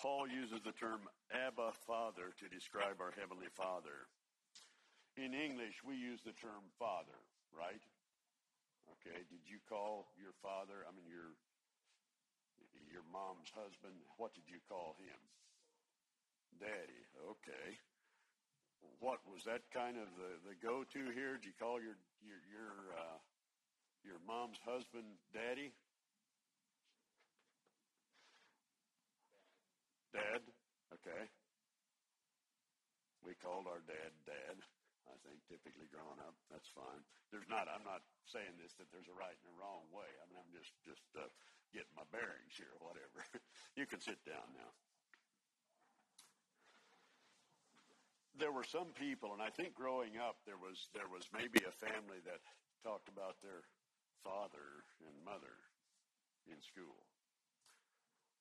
Paul 0.00 0.26
uses 0.26 0.60
the 0.64 0.72
term 0.72 1.06
Abba 1.30 1.72
Father 1.86 2.34
to 2.40 2.46
describe 2.48 2.98
our 2.98 3.12
Heavenly 3.14 3.50
Father. 3.54 4.08
In 5.14 5.36
English, 5.36 5.84
we 5.84 5.94
use 5.94 6.24
the 6.24 6.32
term 6.32 6.64
father, 6.80 7.20
right? 7.52 7.84
Okay. 8.98 9.20
Did 9.28 9.44
you 9.44 9.60
call 9.68 10.08
your 10.16 10.32
father, 10.40 10.88
I 10.88 10.90
mean, 10.96 11.04
your, 11.04 11.36
your 12.92 13.02
mom's 13.08 13.48
husband, 13.56 13.96
what 14.20 14.36
did 14.36 14.44
you 14.46 14.60
call 14.68 14.94
him? 15.00 15.20
Daddy. 16.60 17.02
Okay. 17.16 17.80
What 19.00 19.24
was 19.24 19.42
that 19.48 19.64
kind 19.72 19.96
of 19.96 20.06
the, 20.20 20.52
the 20.52 20.56
go-to 20.60 21.10
here? 21.16 21.40
Did 21.40 21.48
you 21.48 21.56
call 21.56 21.80
your, 21.80 21.96
your, 22.20 22.38
your, 22.52 22.70
uh, 22.92 23.18
your 24.04 24.20
mom's 24.28 24.60
husband 24.62 25.08
daddy? 25.32 25.72
Dad? 30.12 30.44
Okay. 30.92 31.22
We 33.24 33.32
called 33.40 33.64
our 33.64 33.80
dad 33.88 34.12
dad. 34.28 34.60
I 35.10 35.18
think, 35.26 35.42
typically 35.50 35.90
growing 35.90 36.20
up. 36.22 36.36
That's 36.46 36.68
fine. 36.78 37.02
There's 37.34 37.48
not, 37.50 37.66
I'm 37.66 37.82
not 37.82 38.06
saying 38.30 38.54
this 38.60 38.70
that 38.78 38.86
there's 38.94 39.10
a 39.10 39.16
right 39.18 39.34
and 39.34 39.50
a 39.50 39.56
wrong 39.58 39.82
way. 39.90 40.06
I 40.06 40.24
mean, 40.30 40.38
I'm 40.38 40.52
just, 40.54 40.70
just 40.86 41.02
uh, 41.18 41.26
getting 41.72 41.96
my 41.96 42.06
bearings 42.12 42.54
here, 42.54 42.72
whatever. 42.78 43.24
you 43.78 43.88
can 43.88 44.00
sit 44.00 44.20
down 44.24 44.44
now. 44.54 44.72
There 48.36 48.52
were 48.52 48.64
some 48.64 48.96
people, 48.96 49.32
and 49.36 49.42
I 49.44 49.52
think 49.52 49.76
growing 49.76 50.16
up, 50.16 50.40
there 50.48 50.56
was, 50.56 50.88
there 50.96 51.08
was 51.08 51.28
maybe 51.32 51.64
a 51.64 51.74
family 51.74 52.20
that 52.24 52.40
talked 52.80 53.08
about 53.08 53.40
their 53.44 53.64
father 54.24 54.84
and 55.04 55.14
mother 55.24 55.56
in 56.48 56.58
school. 56.60 56.96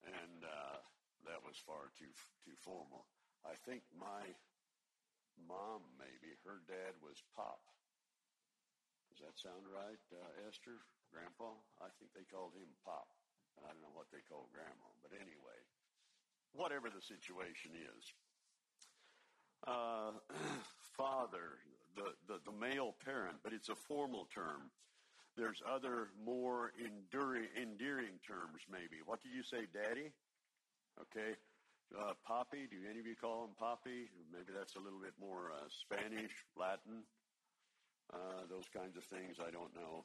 And 0.08 0.42
uh, 0.42 0.80
that 1.28 1.44
was 1.46 1.60
far 1.60 1.94
too, 1.94 2.10
too 2.42 2.56
formal. 2.58 3.06
I 3.46 3.54
think 3.68 3.86
my 3.94 4.26
mom, 5.48 5.86
maybe. 5.98 6.34
Her 6.46 6.62
dad 6.66 6.98
was 7.02 7.22
Pop. 7.38 7.62
Does 9.10 9.22
that 9.22 9.38
sound 9.38 9.68
right, 9.70 10.02
uh, 10.14 10.48
Esther? 10.48 10.82
Grandpa? 11.12 11.52
I 11.84 11.92
think 12.00 12.16
they 12.16 12.26
called 12.32 12.56
him 12.56 12.72
Pop. 12.88 13.12
I 13.60 13.72
don't 13.72 13.82
know 13.82 13.94
what 13.94 14.08
they 14.12 14.24
call 14.28 14.48
Grandma. 14.54 14.88
But 15.04 15.12
anyway, 15.16 15.60
whatever 16.54 16.90
the 16.90 17.02
situation 17.02 17.72
is. 17.76 18.04
Uh, 19.68 20.18
father, 20.98 21.60
the, 21.96 22.16
the, 22.28 22.40
the 22.46 22.56
male 22.56 22.96
parent, 23.04 23.38
but 23.44 23.54
it's 23.54 23.70
a 23.70 23.76
formal 23.76 24.28
term. 24.34 24.72
There's 25.38 25.62
other 25.64 26.10
more 26.26 26.74
enduring, 26.76 27.48
endearing 27.56 28.20
terms, 28.26 28.68
maybe. 28.70 29.00
What 29.06 29.22
did 29.24 29.32
you 29.32 29.44
say, 29.44 29.68
daddy? 29.72 30.12
Okay. 31.00 31.40
Uh, 31.92 32.14
Poppy, 32.26 32.68
do 32.72 32.78
any 32.90 33.00
of 33.00 33.06
you 33.06 33.16
call 33.16 33.44
him 33.44 33.52
Poppy? 33.58 34.08
Maybe 34.32 34.52
that's 34.56 34.76
a 34.76 34.80
little 34.80 35.00
bit 35.00 35.14
more 35.20 35.52
uh, 35.52 35.68
Spanish, 35.68 36.32
Latin, 36.56 37.04
uh, 38.14 38.48
those 38.50 38.68
kinds 38.72 38.96
of 38.96 39.04
things. 39.04 39.38
I 39.40 39.52
don't 39.52 39.76
know. 39.76 40.04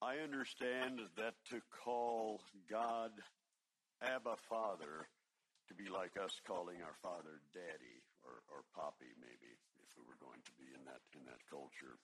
I 0.00 0.24
understand 0.24 0.96
that 1.20 1.36
to 1.52 1.60
call 1.84 2.40
God 2.72 3.12
Abba 4.00 4.40
Father 4.48 5.04
to 5.68 5.72
be 5.76 5.92
like 5.92 6.16
us 6.16 6.32
calling 6.48 6.80
our 6.80 6.96
Father 7.04 7.44
Daddy 7.52 8.00
or, 8.24 8.40
or 8.48 8.64
Poppy, 8.72 9.12
maybe, 9.20 9.52
if 9.84 9.92
we 9.92 10.08
were 10.08 10.16
going 10.16 10.40
to 10.40 10.54
be 10.56 10.72
in 10.72 10.80
that 10.88 11.04
in 11.12 11.20
that 11.28 11.44
culture. 11.52 12.00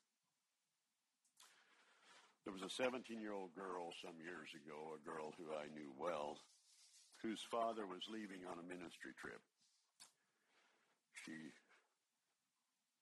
There 2.44 2.52
was 2.52 2.68
a 2.68 2.68
17 2.68 3.16
year 3.16 3.32
old 3.32 3.56
girl 3.56 3.96
some 4.04 4.20
years 4.20 4.52
ago, 4.52 4.92
a 4.92 5.00
girl 5.00 5.32
who 5.40 5.56
I 5.56 5.72
knew 5.72 5.96
well, 5.96 6.36
whose 7.24 7.40
father 7.48 7.88
was 7.88 8.04
leaving 8.12 8.44
on 8.44 8.60
a 8.60 8.70
ministry 8.70 9.16
trip. 9.16 9.40
She 11.24 11.48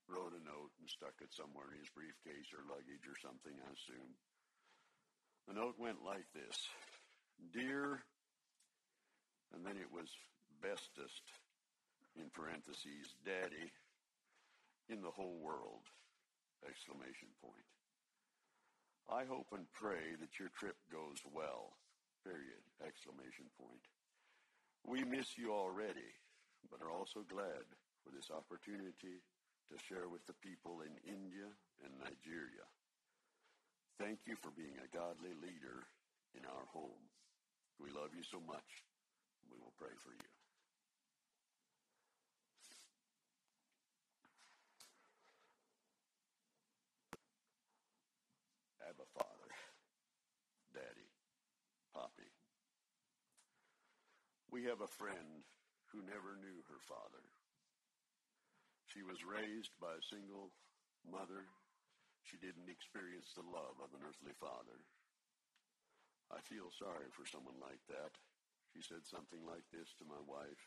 wrote 0.07 0.38
a 0.38 0.42
note 0.47 0.70
and 0.78 0.86
stuck 0.86 1.18
it 1.18 1.34
somewhere 1.34 1.74
in 1.74 1.82
his 1.82 1.90
briefcase 1.90 2.55
or 2.55 2.62
luggage 2.70 3.11
or 3.11 3.18
something, 3.18 3.59
I 3.59 3.74
assume. 3.74 4.14
The 5.47 5.55
note 5.55 5.76
went 5.78 6.05
like 6.05 6.26
this 6.34 6.57
Dear, 7.53 8.01
and 9.53 9.64
then 9.64 9.76
it 9.76 9.92
was 9.92 10.09
bestest, 10.62 11.22
in 12.16 12.30
parentheses, 12.30 13.11
Daddy, 13.26 13.68
in 14.88 15.03
the 15.03 15.11
whole 15.11 15.36
world, 15.42 15.82
exclamation 16.62 17.28
point. 17.42 17.68
I 19.11 19.28
hope 19.28 19.53
and 19.53 19.66
pray 19.74 20.16
that 20.16 20.38
your 20.40 20.49
trip 20.57 20.76
goes 20.88 21.20
well, 21.28 21.76
period, 22.24 22.62
exclamation 22.80 23.51
point. 23.61 23.84
We 24.86 25.05
miss 25.05 25.36
you 25.36 25.53
already, 25.53 26.09
but 26.70 26.80
are 26.80 26.92
also 26.92 27.20
glad 27.28 27.66
for 28.01 28.11
this 28.12 28.30
opportunity 28.32 29.20
to 29.68 29.76
share 29.88 30.09
with 30.09 30.24
the 30.26 30.36
people 30.40 30.80
in 30.84 30.92
India 31.05 31.49
and 31.84 31.92
Nigeria. 32.01 32.64
Thank 33.99 34.26
you 34.26 34.34
for 34.42 34.51
being 34.51 34.74
a 34.82 34.90
godly 34.90 35.30
leader 35.38 35.86
in 36.34 36.42
our 36.45 36.66
home. 36.74 37.07
We 37.78 37.90
love 37.90 38.11
you 38.16 38.24
so 38.26 38.42
much. 38.47 38.82
We 39.47 39.57
will 39.59 39.72
pray 39.78 39.95
for 40.03 40.11
you. 40.11 40.30
Abba 48.82 49.07
Father, 49.14 49.51
Daddy, 50.74 51.09
Poppy, 51.95 52.30
we 54.51 54.64
have 54.64 54.80
a 54.82 54.90
friend 54.99 55.47
who 55.92 56.03
never 56.03 56.34
knew 56.42 56.59
her 56.66 56.82
father. 56.88 57.22
She 58.92 59.03
was 59.03 59.24
raised 59.24 59.70
by 59.80 59.95
a 59.95 60.09
single 60.11 60.51
mother. 61.11 61.47
She 62.25 62.41
didn't 62.41 62.72
experience 62.72 63.37
the 63.37 63.45
love 63.45 63.77
of 63.85 63.93
an 63.93 64.01
earthly 64.01 64.33
father. 64.41 64.81
I 66.33 66.41
feel 66.41 66.72
sorry 66.72 67.12
for 67.12 67.29
someone 67.29 67.61
like 67.61 67.85
that. 67.93 68.16
She 68.72 68.81
said 68.81 69.05
something 69.05 69.45
like 69.45 69.68
this 69.70 69.93
to 70.01 70.09
my 70.09 70.18
wife. 70.25 70.64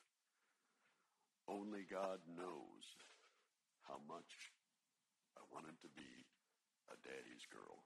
Only 1.49 1.83
God 1.89 2.21
knows 2.29 2.85
how 3.89 3.97
much 4.05 4.53
I 5.33 5.43
wanted 5.49 5.81
to 5.81 5.89
be 5.97 6.27
a 6.93 6.95
daddy's 7.01 7.43
girl. 7.49 7.83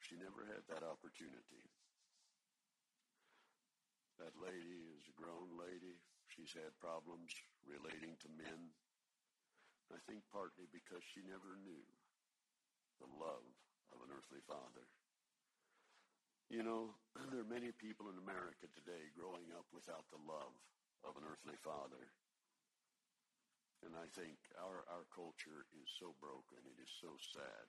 She 0.00 0.16
never 0.16 0.46
had 0.48 0.64
that 0.72 0.86
opportunity. 0.86 1.68
That 4.16 4.38
lady 4.40 4.88
is 4.96 5.04
a 5.10 5.18
grown 5.18 5.58
lady. 5.58 6.00
She's 6.32 6.54
had 6.54 6.72
problems 6.80 7.34
relating 7.66 8.16
to 8.24 8.28
men. 8.40 8.72
I 9.92 10.00
think 10.04 10.24
partly 10.28 10.68
because 10.68 11.00
she 11.04 11.24
never 11.24 11.56
knew 11.64 11.84
the 13.00 13.08
love 13.16 13.46
of 13.94 14.04
an 14.04 14.12
earthly 14.12 14.42
father. 14.44 14.84
You 16.48 16.64
know, 16.64 16.96
there 17.32 17.44
are 17.44 17.48
many 17.48 17.72
people 17.76 18.08
in 18.12 18.20
America 18.20 18.68
today 18.72 19.12
growing 19.16 19.48
up 19.56 19.68
without 19.72 20.04
the 20.12 20.20
love 20.24 20.56
of 21.04 21.16
an 21.16 21.24
earthly 21.24 21.56
father. 21.60 22.12
And 23.86 23.94
I 23.94 24.10
think 24.10 24.36
our, 24.58 24.82
our 24.90 25.06
culture 25.14 25.68
is 25.78 25.86
so 26.02 26.12
broken. 26.18 26.58
It 26.66 26.82
is 26.82 26.90
so 26.98 27.14
sad 27.30 27.66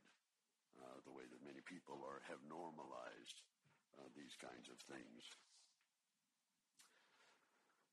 uh, 0.81 0.97
the 1.05 1.13
way 1.13 1.27
that 1.29 1.45
many 1.45 1.61
people 1.61 2.01
are 2.01 2.25
have 2.25 2.41
normalized 2.49 3.37
uh, 3.99 4.09
these 4.17 4.33
kinds 4.41 4.71
of 4.73 4.79
things. 4.89 5.21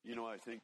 You 0.06 0.14
know, 0.14 0.24
I 0.24 0.38
think 0.38 0.62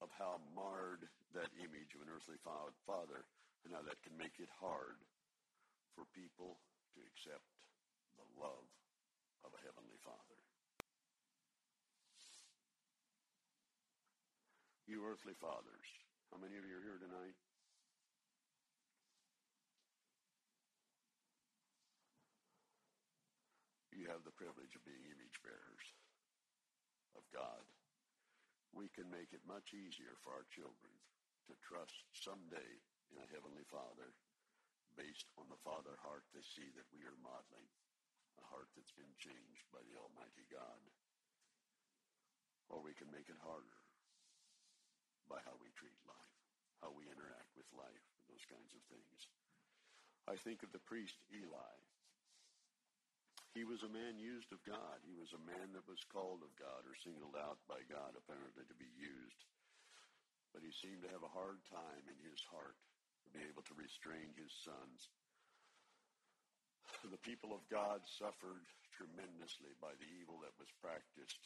of 0.00 0.08
how 0.16 0.40
marred 0.56 1.04
that 1.36 1.52
image 1.60 1.92
of 1.92 2.00
an 2.02 2.10
earthly 2.10 2.40
father 2.42 3.22
and 3.64 3.70
how 3.76 3.84
that 3.84 4.00
can 4.00 4.16
make 4.16 4.40
it 4.40 4.48
hard 4.56 4.96
for 5.92 6.08
people 6.16 6.56
to 6.96 6.98
accept 7.04 7.44
the 8.16 8.26
love 8.40 8.68
of 9.44 9.52
a 9.52 9.60
heavenly 9.60 10.00
father. 10.00 10.40
You 14.88 15.06
earthly 15.06 15.38
fathers, 15.38 15.86
how 16.34 16.42
many 16.42 16.58
of 16.58 16.66
you 16.66 16.74
are 16.74 16.82
here 16.82 16.98
tonight? 16.98 17.38
You 23.94 24.10
have 24.10 24.24
the 24.26 24.34
privilege 24.34 24.74
of 24.74 24.82
being 24.82 25.04
image 25.06 25.38
bearers 25.44 25.86
of 27.14 27.22
God 27.30 27.69
we 28.70 28.88
can 28.94 29.10
make 29.10 29.34
it 29.34 29.42
much 29.46 29.74
easier 29.74 30.14
for 30.22 30.34
our 30.34 30.46
children 30.54 30.94
to 31.50 31.54
trust 31.66 32.06
someday 32.14 32.70
in 33.10 33.18
a 33.18 33.30
Heavenly 33.34 33.66
Father 33.66 34.14
based 34.94 35.26
on 35.38 35.46
the 35.50 35.62
Father 35.66 35.98
heart 36.02 36.26
they 36.30 36.42
see 36.42 36.70
that 36.78 36.86
we 36.94 37.02
are 37.06 37.24
modeling, 37.24 37.66
a 38.38 38.44
heart 38.46 38.70
that's 38.74 38.94
been 38.94 39.10
changed 39.18 39.66
by 39.74 39.82
the 39.86 39.98
Almighty 39.98 40.46
God. 40.50 40.82
Or 42.70 42.78
we 42.78 42.94
can 42.94 43.10
make 43.10 43.26
it 43.26 43.42
harder 43.42 43.78
by 45.26 45.42
how 45.42 45.58
we 45.58 45.74
treat 45.74 45.98
life, 46.06 46.34
how 46.78 46.94
we 46.94 47.10
interact 47.10 47.50
with 47.58 47.66
life, 47.74 48.06
those 48.30 48.46
kinds 48.46 48.70
of 48.74 48.82
things. 48.86 49.30
I 50.30 50.38
think 50.38 50.62
of 50.62 50.70
the 50.70 50.82
priest 50.86 51.18
Eli 51.34 51.74
he 53.54 53.66
was 53.66 53.82
a 53.82 53.90
man 53.90 54.14
used 54.14 54.54
of 54.54 54.62
God. 54.62 55.02
He 55.02 55.18
was 55.18 55.34
a 55.34 55.42
man 55.42 55.74
that 55.74 55.86
was 55.90 55.98
called 56.14 56.46
of 56.46 56.54
God 56.54 56.86
or 56.86 56.94
singled 57.02 57.34
out 57.34 57.58
by 57.66 57.82
God, 57.90 58.14
apparently, 58.14 58.62
to 58.62 58.78
be 58.78 58.90
used. 58.94 59.42
But 60.54 60.62
he 60.62 60.70
seemed 60.70 61.02
to 61.02 61.12
have 61.14 61.26
a 61.26 61.34
hard 61.34 61.58
time 61.70 62.04
in 62.06 62.18
his 62.22 62.38
heart 62.50 62.78
to 63.26 63.30
be 63.34 63.42
able 63.50 63.66
to 63.66 63.74
restrain 63.74 64.30
his 64.38 64.50
sons. 64.62 65.10
The 67.06 67.26
people 67.26 67.50
of 67.50 67.62
God 67.70 68.02
suffered 68.18 68.66
tremendously 68.94 69.74
by 69.82 69.94
the 69.98 70.10
evil 70.20 70.42
that 70.42 70.54
was 70.58 70.70
practiced 70.82 71.42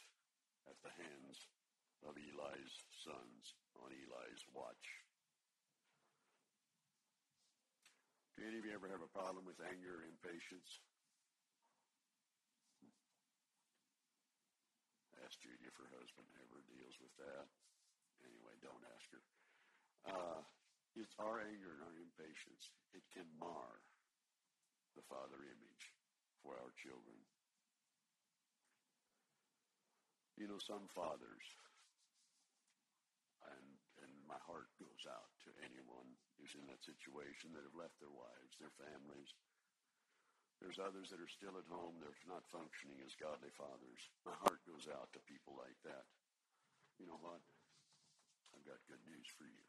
at 0.68 0.76
the 0.84 0.92
hands 0.96 1.36
of 2.04 2.16
Eli's 2.16 2.74
sons 3.00 3.42
on 3.80 3.92
Eli's 3.92 4.44
watch. 4.52 4.86
Do 8.36 8.44
any 8.44 8.58
of 8.58 8.66
you 8.66 8.74
ever 8.74 8.90
have 8.90 9.04
a 9.04 9.14
problem 9.14 9.46
with 9.46 9.62
anger 9.62 10.02
or 10.02 10.04
impatience? 10.04 10.68
Ask 15.34 15.42
Judy 15.42 15.66
if 15.66 15.74
her 15.74 15.90
husband 15.98 16.30
ever 16.38 16.62
deals 16.70 16.94
with 17.02 17.10
that. 17.18 17.50
Anyway, 18.22 18.54
don't 18.62 18.86
ask 18.94 19.10
her. 19.10 19.22
Uh, 20.06 20.40
it's 20.94 21.18
our 21.18 21.42
anger 21.42 21.74
and 21.74 21.82
our 21.82 21.96
impatience. 21.98 22.70
It 22.94 23.02
can 23.10 23.26
mar 23.42 23.82
the 24.94 25.02
father 25.10 25.42
image 25.42 25.84
for 26.38 26.54
our 26.54 26.70
children. 26.78 27.18
You 30.38 30.46
know, 30.46 30.62
some 30.62 30.86
fathers, 30.94 31.46
and, 33.50 33.66
and 34.06 34.12
my 34.30 34.38
heart 34.46 34.70
goes 34.78 35.02
out 35.10 35.34
to 35.50 35.50
anyone 35.66 36.14
who's 36.38 36.54
in 36.54 36.62
that 36.70 36.86
situation 36.86 37.50
that 37.58 37.66
have 37.66 37.74
left 37.74 37.98
their 37.98 38.14
wives, 38.14 38.54
their 38.62 38.74
families, 38.78 39.34
there's 40.64 40.80
others 40.80 41.12
that 41.12 41.20
are 41.20 41.28
still 41.28 41.52
at 41.60 41.68
home. 41.68 42.00
They're 42.00 42.16
not 42.24 42.48
functioning 42.48 42.96
as 43.04 43.12
godly 43.20 43.52
fathers. 43.52 44.00
My 44.24 44.32
heart 44.40 44.64
goes 44.64 44.88
out 44.88 45.12
to 45.12 45.28
people 45.28 45.52
like 45.60 45.76
that. 45.84 46.08
You 46.96 47.04
know 47.04 47.20
what? 47.20 47.44
I've 48.56 48.64
got 48.64 48.80
good 48.88 49.04
news 49.04 49.28
for 49.36 49.44
you. 49.44 49.64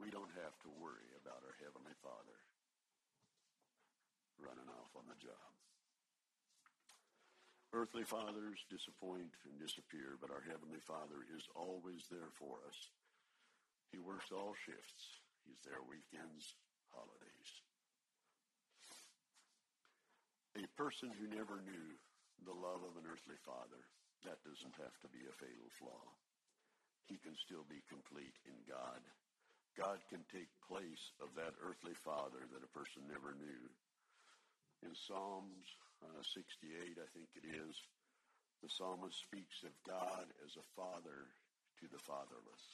We 0.00 0.08
don't 0.08 0.32
have 0.40 0.56
to 0.64 0.72
worry 0.80 1.12
about 1.20 1.44
our 1.44 1.60
Heavenly 1.60 1.92
Father 2.00 2.40
running 4.40 4.72
off 4.72 4.96
on 4.96 5.04
the 5.12 5.20
job. 5.20 5.52
Earthly 7.76 8.08
fathers 8.08 8.64
disappoint 8.72 9.36
and 9.44 9.60
disappear, 9.60 10.16
but 10.16 10.32
our 10.32 10.40
Heavenly 10.40 10.80
Father 10.80 11.20
is 11.36 11.44
always 11.52 12.08
there 12.08 12.32
for 12.32 12.64
us. 12.64 12.88
He 13.92 14.00
works 14.00 14.32
all 14.32 14.56
shifts. 14.56 15.20
He's 15.44 15.60
there 15.68 15.84
weekends, 15.84 16.56
holidays. 16.88 17.59
A 20.58 20.66
person 20.74 21.14
who 21.14 21.30
never 21.30 21.62
knew 21.62 21.88
the 22.42 22.56
love 22.56 22.82
of 22.82 22.98
an 22.98 23.06
earthly 23.06 23.38
father, 23.46 23.82
that 24.26 24.42
doesn't 24.42 24.76
have 24.82 24.96
to 25.00 25.08
be 25.14 25.22
a 25.24 25.38
fatal 25.38 25.70
flaw. 25.78 26.04
He 27.06 27.22
can 27.22 27.36
still 27.38 27.64
be 27.70 27.82
complete 27.86 28.34
in 28.46 28.58
God. 28.66 29.02
God 29.78 30.02
can 30.10 30.26
take 30.28 30.50
place 30.66 31.14
of 31.22 31.30
that 31.38 31.54
earthly 31.62 31.94
father 31.94 32.42
that 32.50 32.66
a 32.66 32.74
person 32.76 33.06
never 33.06 33.32
knew. 33.38 33.62
In 34.82 34.92
Psalms 34.96 35.66
uh, 36.02 36.22
68, 36.34 36.98
I 36.98 37.08
think 37.14 37.30
it 37.38 37.46
is, 37.46 37.74
the 38.62 38.72
psalmist 38.72 39.16
speaks 39.20 39.62
of 39.64 39.72
God 39.86 40.26
as 40.44 40.52
a 40.56 40.70
father 40.76 41.30
to 41.80 41.86
the 41.88 42.02
fatherless. 42.04 42.64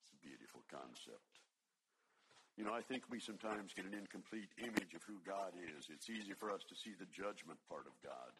It's 0.00 0.14
a 0.14 0.24
beautiful 0.24 0.64
concept. 0.70 1.33
You 2.54 2.62
know, 2.62 2.74
I 2.74 2.86
think 2.86 3.10
we 3.10 3.18
sometimes 3.18 3.74
get 3.74 3.82
an 3.82 3.98
incomplete 3.98 4.50
image 4.62 4.94
of 4.94 5.02
who 5.02 5.18
God 5.26 5.58
is. 5.58 5.90
It's 5.90 6.06
easy 6.06 6.38
for 6.38 6.54
us 6.54 6.62
to 6.70 6.78
see 6.78 6.94
the 6.94 7.10
judgment 7.10 7.58
part 7.66 7.90
of 7.90 7.94
God. 7.98 8.30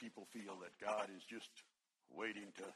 People 0.00 0.24
feel 0.32 0.56
that 0.64 0.72
God 0.80 1.12
is 1.12 1.20
just 1.28 1.52
waiting 2.08 2.48
to 2.56 2.66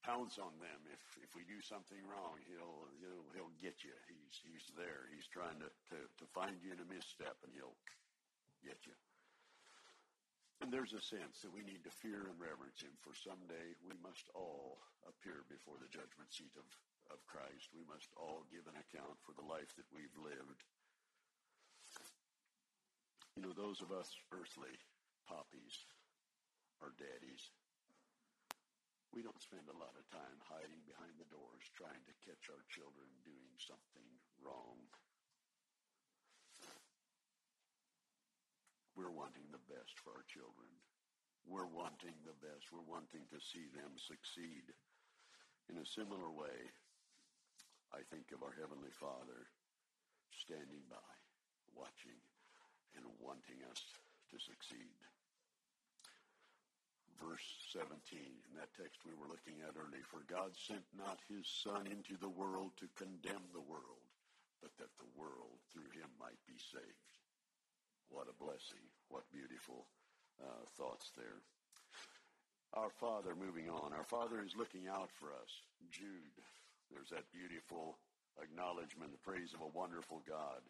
pounce 0.00 0.40
on 0.40 0.56
them. 0.56 0.80
If 0.88 1.02
if 1.20 1.30
we 1.36 1.44
do 1.44 1.60
something 1.60 2.00
wrong, 2.08 2.40
he'll 2.48 2.88
he'll 3.04 3.28
he'll 3.36 3.54
get 3.60 3.84
you. 3.84 3.92
He's 4.08 4.40
he's 4.40 4.66
there. 4.72 5.04
He's 5.12 5.28
trying 5.28 5.60
to, 5.60 5.68
to, 5.68 5.98
to 6.00 6.24
find 6.32 6.56
you 6.64 6.72
in 6.72 6.80
a 6.80 6.88
misstep 6.88 7.36
and 7.44 7.52
he'll 7.52 7.76
get 8.64 8.80
you. 8.88 8.96
And 10.64 10.70
there's 10.70 10.94
a 10.94 11.02
sense 11.02 11.42
that 11.42 11.52
we 11.52 11.66
need 11.66 11.82
to 11.82 11.90
fear 11.90 12.24
and 12.24 12.38
reverence 12.38 12.86
him, 12.86 12.94
for 13.02 13.18
someday 13.18 13.74
we 13.82 13.98
must 13.98 14.30
all 14.30 14.78
appear 15.02 15.42
before 15.50 15.74
the 15.82 15.90
judgment 15.90 16.30
seat 16.30 16.54
of 16.54 16.62
of 17.12 17.28
Christ. 17.28 17.70
We 17.76 17.84
must 17.84 18.08
all 18.16 18.48
give 18.48 18.64
an 18.64 18.80
account 18.80 19.20
for 19.22 19.36
the 19.36 19.44
life 19.44 19.70
that 19.76 19.88
we've 19.92 20.16
lived. 20.16 20.64
You 23.36 23.44
know, 23.44 23.52
those 23.52 23.80
of 23.80 23.92
us 23.92 24.12
earthly 24.32 24.76
poppies 25.28 25.76
or 26.80 26.92
daddies, 26.96 27.52
we 29.12 29.20
don't 29.20 29.44
spend 29.44 29.68
a 29.68 29.76
lot 29.76 29.92
of 29.96 30.08
time 30.08 30.40
hiding 30.48 30.80
behind 30.88 31.12
the 31.20 31.28
doors 31.28 31.64
trying 31.76 32.00
to 32.08 32.20
catch 32.24 32.48
our 32.48 32.64
children 32.72 33.08
doing 33.24 33.52
something 33.60 34.08
wrong. 34.40 34.80
We're 38.96 39.12
wanting 39.12 39.48
the 39.52 39.64
best 39.68 39.96
for 40.00 40.12
our 40.16 40.24
children. 40.28 40.68
We're 41.48 41.68
wanting 41.68 42.16
the 42.24 42.36
best. 42.44 42.68
We're 42.68 42.84
wanting 42.84 43.24
to 43.32 43.40
see 43.40 43.68
them 43.72 43.96
succeed. 43.96 44.68
In 45.70 45.80
a 45.80 45.86
similar 45.86 46.28
way, 46.28 46.72
I 47.92 48.00
think 48.08 48.32
of 48.32 48.40
our 48.40 48.56
Heavenly 48.56 48.92
Father 48.96 49.52
standing 50.32 50.80
by, 50.88 51.12
watching, 51.76 52.16
and 52.96 53.04
wanting 53.20 53.60
us 53.68 53.80
to 54.32 54.40
succeed. 54.40 54.96
Verse 57.20 57.44
17, 57.76 57.92
in 58.16 58.52
that 58.56 58.72
text 58.74 59.04
we 59.04 59.12
were 59.14 59.28
looking 59.28 59.60
at 59.62 59.76
earlier, 59.76 60.02
for 60.08 60.24
God 60.24 60.56
sent 60.56 60.82
not 60.96 61.20
his 61.28 61.44
Son 61.44 61.84
into 61.86 62.16
the 62.16 62.32
world 62.32 62.72
to 62.80 62.96
condemn 62.96 63.44
the 63.52 63.62
world, 63.62 64.08
but 64.64 64.72
that 64.80 64.90
the 64.96 65.12
world 65.14 65.60
through 65.70 65.92
him 65.92 66.08
might 66.16 66.40
be 66.48 66.56
saved. 66.58 67.12
What 68.08 68.32
a 68.32 68.36
blessing. 68.40 68.82
What 69.12 69.28
beautiful 69.30 69.86
uh, 70.40 70.64
thoughts 70.80 71.12
there. 71.14 71.44
Our 72.72 72.90
Father, 72.90 73.36
moving 73.36 73.68
on, 73.68 73.92
our 73.92 74.08
Father 74.08 74.40
is 74.40 74.56
looking 74.56 74.88
out 74.88 75.12
for 75.20 75.28
us. 75.36 75.52
Jude 75.92 76.40
there's 76.92 77.10
that 77.10 77.32
beautiful 77.32 77.98
acknowledgement, 78.40 79.12
the 79.12 79.18
praise 79.18 79.52
of 79.52 79.60
a 79.60 79.76
wonderful 79.76 80.22
God. 80.28 80.60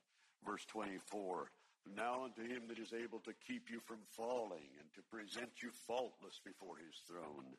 Verse 0.45 0.65
24, 0.67 1.51
now 1.95 2.25
unto 2.25 2.43
him 2.43 2.67
that 2.69 2.79
is 2.79 2.93
able 2.93 3.21
to 3.21 3.35
keep 3.47 3.71
you 3.71 3.81
from 3.81 3.99
falling 4.11 4.67
and 4.79 4.89
to 4.95 5.03
present 5.11 5.63
you 5.63 5.71
faultless 5.87 6.41
before 6.45 6.77
his 6.79 6.99
throne, 7.07 7.55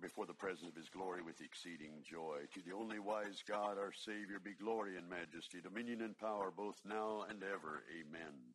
before 0.00 0.26
the 0.26 0.34
presence 0.34 0.68
of 0.68 0.76
his 0.76 0.88
glory 0.88 1.22
with 1.22 1.40
exceeding 1.40 2.04
joy. 2.04 2.44
To 2.54 2.60
the 2.64 2.74
only 2.76 2.98
wise 2.98 3.42
God, 3.46 3.78
our 3.78 3.92
Savior, 3.92 4.40
be 4.42 4.54
glory 4.54 4.96
and 4.96 5.08
majesty, 5.08 5.60
dominion 5.60 6.00
and 6.00 6.16
power, 6.16 6.50
both 6.50 6.80
now 6.84 7.24
and 7.28 7.42
ever. 7.42 7.84
Amen. 7.92 8.53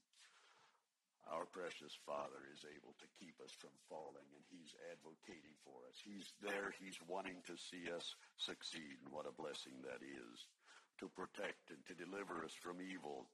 Our 1.30 1.46
precious 1.54 1.94
Father 2.10 2.42
is 2.50 2.66
able 2.66 2.98
to 2.98 3.14
keep 3.22 3.38
us 3.38 3.54
from 3.62 3.74
falling, 3.86 4.26
and 4.34 4.46
He's 4.50 4.74
advocating 4.90 5.54
for 5.62 5.78
us. 5.86 6.02
He's 6.02 6.34
there. 6.42 6.74
He's 6.82 6.98
wanting 7.06 7.46
to 7.46 7.54
see 7.54 7.86
us 7.94 8.18
succeed, 8.42 8.98
and 9.06 9.14
what 9.14 9.30
a 9.30 9.38
blessing 9.38 9.78
that 9.86 10.02
is 10.02 10.50
to 10.98 11.06
protect 11.14 11.70
and 11.70 11.86
to 11.86 11.94
deliver 11.94 12.42
us 12.42 12.58
from 12.58 12.82
evil. 12.82 13.30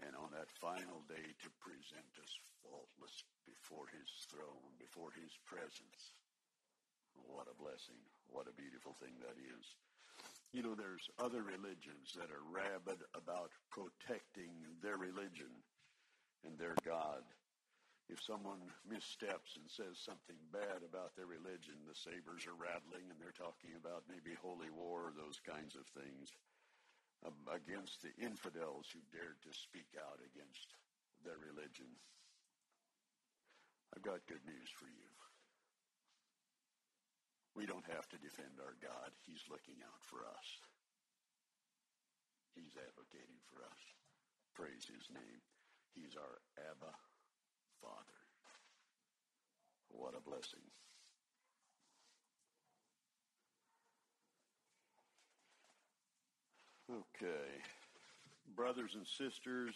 And 0.00 0.16
on 0.16 0.32
that 0.32 0.48
final 0.58 1.04
day, 1.04 1.28
to 1.44 1.50
present 1.60 2.08
us 2.24 2.32
faultless 2.64 3.16
before 3.44 3.84
His 3.92 4.08
throne, 4.32 4.72
before 4.80 5.12
His 5.12 5.30
presence. 5.44 6.16
What 7.14 7.52
a 7.52 7.60
blessing. 7.60 8.00
What 8.32 8.48
a 8.48 8.56
beautiful 8.56 8.96
thing 8.96 9.20
that 9.20 9.36
is. 9.36 9.64
You 10.56 10.64
know, 10.64 10.74
there's 10.74 11.12
other 11.20 11.44
religions 11.44 12.16
that 12.16 12.32
are 12.32 12.48
rabid 12.48 13.04
about 13.12 13.52
protecting 13.68 14.56
their 14.80 14.96
religion 14.96 15.52
and 16.44 16.56
their 16.58 16.76
God. 16.84 17.24
If 18.12 18.20
someone 18.20 18.60
missteps 18.84 19.56
and 19.56 19.64
says 19.64 19.96
something 19.96 20.36
bad 20.52 20.84
about 20.84 21.16
their 21.16 21.28
religion, 21.28 21.80
the 21.88 21.96
sabers 21.96 22.44
are 22.44 22.56
rattling 22.60 23.08
and 23.08 23.16
they're 23.16 23.32
talking 23.32 23.72
about 23.80 24.04
maybe 24.12 24.36
holy 24.36 24.68
war 24.68 25.08
those 25.16 25.40
kinds 25.40 25.72
of 25.72 25.88
things 25.96 26.36
um, 27.24 27.32
against 27.48 28.04
the 28.04 28.12
infidels 28.20 28.92
who 28.92 29.00
dared 29.08 29.40
to 29.40 29.52
speak 29.56 29.88
out 29.96 30.20
against 30.20 30.76
their 31.24 31.40
religion. 31.40 31.88
I've 33.96 34.04
got 34.04 34.28
good 34.28 34.44
news 34.44 34.68
for 34.76 34.84
you. 34.84 35.10
We 37.56 37.64
don't 37.64 37.86
have 37.88 38.04
to 38.10 38.18
defend 38.18 38.60
our 38.60 38.76
God. 38.82 39.14
He's 39.24 39.48
looking 39.48 39.80
out 39.80 40.02
for 40.04 40.26
us. 40.26 40.48
He's 42.52 42.74
advocating 42.76 43.40
for 43.48 43.62
us. 43.64 43.82
Praise 44.52 44.84
his 44.84 45.06
name. 45.14 45.40
He's 45.94 46.16
our 46.16 46.38
Abba 46.58 46.92
Father. 47.80 48.18
What 49.88 50.14
a 50.16 50.28
blessing. 50.28 50.60
Okay. 56.90 57.62
Brothers 58.54 58.94
and 58.94 59.06
sisters 59.06 59.74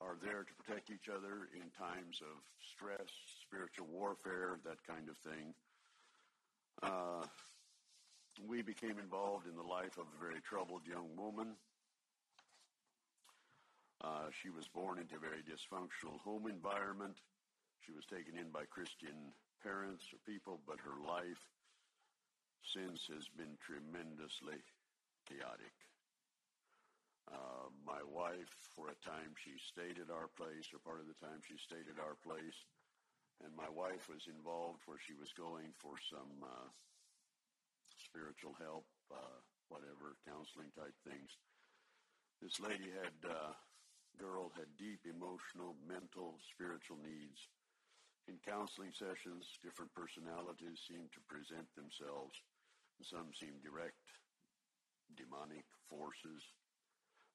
are 0.00 0.16
there 0.22 0.44
to 0.44 0.54
protect 0.62 0.90
each 0.90 1.08
other 1.08 1.48
in 1.54 1.70
times 1.76 2.20
of 2.22 2.38
stress, 2.62 3.10
spiritual 3.42 3.86
warfare, 3.90 4.58
that 4.64 4.78
kind 4.86 5.08
of 5.08 5.16
thing. 5.18 5.54
Uh, 6.82 7.26
we 8.46 8.62
became 8.62 8.98
involved 9.02 9.46
in 9.48 9.56
the 9.56 9.62
life 9.62 9.98
of 9.98 10.06
a 10.14 10.20
very 10.20 10.40
troubled 10.40 10.82
young 10.86 11.08
woman 11.16 11.56
uh, 14.02 14.30
she 14.30 14.50
was 14.50 14.68
born 14.68 14.98
into 14.98 15.16
a 15.16 15.18
very 15.18 15.42
dysfunctional 15.42 16.20
home 16.22 16.46
environment. 16.46 17.18
She 17.82 17.92
was 17.92 18.06
taken 18.06 18.38
in 18.38 18.50
by 18.50 18.64
Christian 18.70 19.34
parents 19.62 20.04
or 20.12 20.18
people, 20.22 20.60
but 20.66 20.78
her 20.80 20.98
life 21.02 21.42
since 22.62 23.08
has 23.08 23.26
been 23.34 23.56
tremendously 23.58 24.60
chaotic. 25.26 25.74
Uh, 27.28 27.68
my 27.84 28.00
wife, 28.08 28.48
for 28.72 28.88
a 28.88 29.00
time, 29.04 29.36
she 29.36 29.52
stayed 29.60 30.00
at 30.00 30.08
our 30.08 30.32
place, 30.36 30.72
or 30.72 30.80
part 30.80 31.00
of 31.00 31.08
the 31.08 31.20
time 31.20 31.44
she 31.44 31.60
stayed 31.60 31.88
at 31.90 32.00
our 32.00 32.16
place. 32.24 32.56
And 33.44 33.54
my 33.54 33.68
wife 33.68 34.08
was 34.08 34.26
involved 34.26 34.82
where 34.86 34.98
she 34.98 35.14
was 35.14 35.30
going 35.36 35.70
for 35.76 35.94
some 36.10 36.42
uh, 36.42 36.68
spiritual 38.00 38.56
help, 38.58 38.86
uh, 39.12 39.38
whatever, 39.68 40.16
counseling 40.24 40.72
type 40.74 40.96
things. 41.04 41.30
This 42.40 42.58
lady 42.58 42.90
had 42.90 43.14
uh, 43.28 43.52
girl 44.18 44.50
had 44.58 44.66
deep 44.76 45.06
emotional, 45.06 45.78
mental, 45.86 46.36
spiritual 46.50 46.98
needs. 46.98 47.38
In 48.26 48.36
counseling 48.44 48.92
sessions, 48.92 49.46
different 49.62 49.94
personalities 49.94 50.84
seemed 50.84 51.08
to 51.14 51.30
present 51.30 51.64
themselves. 51.78 52.34
Some 53.00 53.30
seemed 53.32 53.62
direct, 53.62 54.02
demonic 55.14 55.64
forces. 55.88 56.42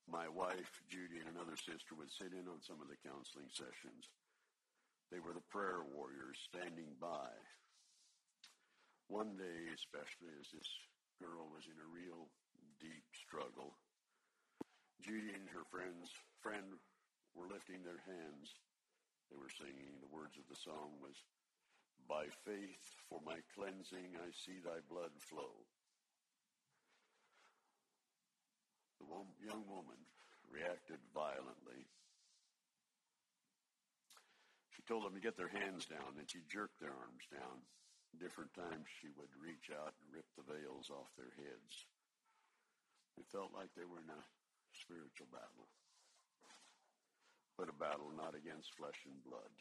My 0.06 0.28
wife, 0.28 0.84
Judy, 0.92 1.24
and 1.24 1.32
another 1.32 1.56
sister 1.56 1.96
would 1.96 2.12
sit 2.12 2.36
in 2.36 2.46
on 2.52 2.60
some 2.62 2.84
of 2.84 2.92
the 2.92 3.00
counseling 3.00 3.48
sessions. 3.56 4.04
They 5.10 5.24
were 5.24 5.34
the 5.34 5.50
prayer 5.50 5.82
warriors 5.88 6.38
standing 6.52 7.00
by. 7.00 7.32
One 9.08 9.40
day, 9.40 9.72
especially 9.72 10.36
as 10.36 10.52
this 10.52 10.70
girl 11.24 11.48
was 11.48 11.64
in 11.66 11.80
a 11.80 11.90
real 11.96 12.28
deep 12.84 13.08
struggle, 13.16 13.80
Judy 15.00 15.32
and 15.32 15.48
her 15.56 15.64
friends 15.72 16.12
friend 16.44 16.76
were 17.32 17.48
lifting 17.48 17.82
their 17.88 18.04
hands. 18.04 18.52
They 19.32 19.39
were 19.39 19.50
singing. 19.50 19.96
The 20.04 20.12
words 20.12 20.36
of 20.36 20.44
the 20.52 20.60
song 20.60 21.00
was, 21.00 21.16
By 22.04 22.28
faith 22.44 22.84
for 23.08 23.24
my 23.24 23.39
cleansing 23.56 24.20
I 24.20 24.30
see 24.36 24.60
thy 24.60 24.84
blood 24.91 25.16
flow. 25.24 25.64
The 29.00 29.08
young 29.48 29.64
woman 29.72 30.00
reacted 30.52 31.00
violently. 31.16 31.88
She 34.76 34.84
told 34.84 35.08
them 35.08 35.16
to 35.16 35.24
get 35.24 35.39
their 35.39 35.52
hands 35.52 35.88
down, 35.88 36.20
and 36.20 36.28
she 36.28 36.44
jerked 36.52 36.80
their 36.80 36.94
arms 36.94 37.24
down. 37.32 37.64
Different 38.20 38.54
times 38.54 38.86
she 39.02 39.10
would 39.16 39.32
reach 39.39 39.74
out 39.74 39.96
and 39.98 40.14
rip 40.14 40.28
the 40.36 40.46
veils 40.46 40.91
off 40.91 41.10
their 41.18 41.34
heads. 41.39 41.88
It 43.18 43.32
felt 43.32 43.56
like 43.56 43.74
they 43.74 43.88
were 43.88 44.04
in 44.04 44.12
a 44.12 44.24
spiritual 44.72 45.28
battle. 45.34 45.68
But 47.58 47.70
a 47.70 47.76
battle 47.78 48.10
not 48.18 48.34
against 48.34 48.74
flesh 48.74 48.97
and 49.06 49.22
blood, 49.24 49.54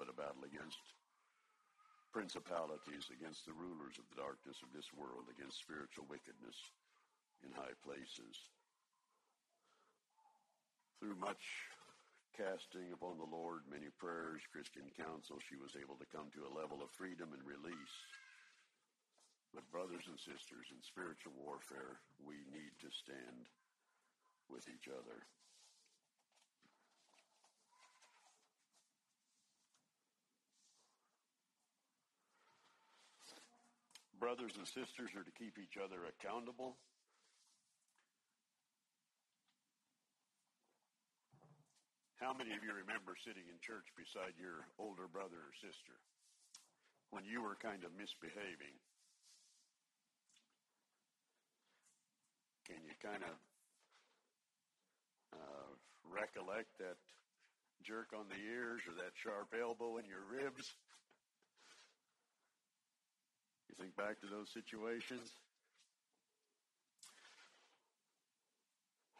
but 0.00 0.08
a 0.08 0.16
battle 0.16 0.48
against 0.48 0.80
principalities, 2.10 3.06
against 3.12 3.46
the 3.46 3.54
rulers 3.54 4.00
of 4.00 4.08
the 4.10 4.18
darkness 4.18 4.58
of 4.64 4.72
this 4.74 4.88
world, 4.96 5.28
against 5.30 5.60
spiritual 5.60 6.08
wickedness 6.10 6.56
in 7.44 7.52
high 7.52 7.76
places. 7.84 8.34
Through 10.98 11.16
much 11.16 11.44
casting 12.36 12.92
upon 12.92 13.20
the 13.20 13.28
Lord, 13.28 13.68
many 13.68 13.92
prayers, 14.00 14.40
Christian 14.48 14.88
counsel, 14.96 15.36
she 15.44 15.60
was 15.60 15.76
able 15.76 16.00
to 16.00 16.12
come 16.12 16.32
to 16.32 16.48
a 16.48 16.56
level 16.56 16.80
of 16.80 16.90
freedom 16.96 17.36
and 17.36 17.44
release. 17.44 17.96
But 19.52 19.68
brothers 19.68 20.06
and 20.08 20.16
sisters, 20.16 20.70
in 20.70 20.80
spiritual 20.80 21.34
warfare, 21.36 22.00
we 22.22 22.40
need 22.48 22.72
to 22.80 22.88
stand 22.88 23.50
with 24.48 24.64
each 24.70 24.86
other. 24.88 25.26
Brothers 34.20 34.52
and 34.60 34.68
sisters 34.68 35.16
are 35.16 35.24
to 35.24 35.32
keep 35.32 35.56
each 35.56 35.80
other 35.80 36.04
accountable. 36.04 36.76
How 42.20 42.36
many 42.36 42.52
of 42.52 42.60
you 42.60 42.76
remember 42.76 43.16
sitting 43.24 43.48
in 43.48 43.56
church 43.64 43.88
beside 43.96 44.36
your 44.36 44.68
older 44.76 45.08
brother 45.08 45.40
or 45.40 45.56
sister 45.56 45.96
when 47.08 47.24
you 47.24 47.40
were 47.40 47.56
kind 47.56 47.80
of 47.80 47.96
misbehaving? 47.96 48.76
Can 52.68 52.84
you 52.84 52.92
kind 53.00 53.24
of 53.24 53.36
uh, 55.32 55.72
recollect 56.04 56.76
that 56.76 57.00
jerk 57.80 58.12
on 58.12 58.28
the 58.28 58.36
ears 58.36 58.84
or 58.84 58.92
that 59.00 59.16
sharp 59.16 59.56
elbow 59.56 59.96
in 59.96 60.04
your 60.04 60.28
ribs? 60.28 60.76
You 63.70 63.78
think 63.78 63.94
back 63.94 64.18
to 64.18 64.26
those 64.26 64.50
situations? 64.50 65.30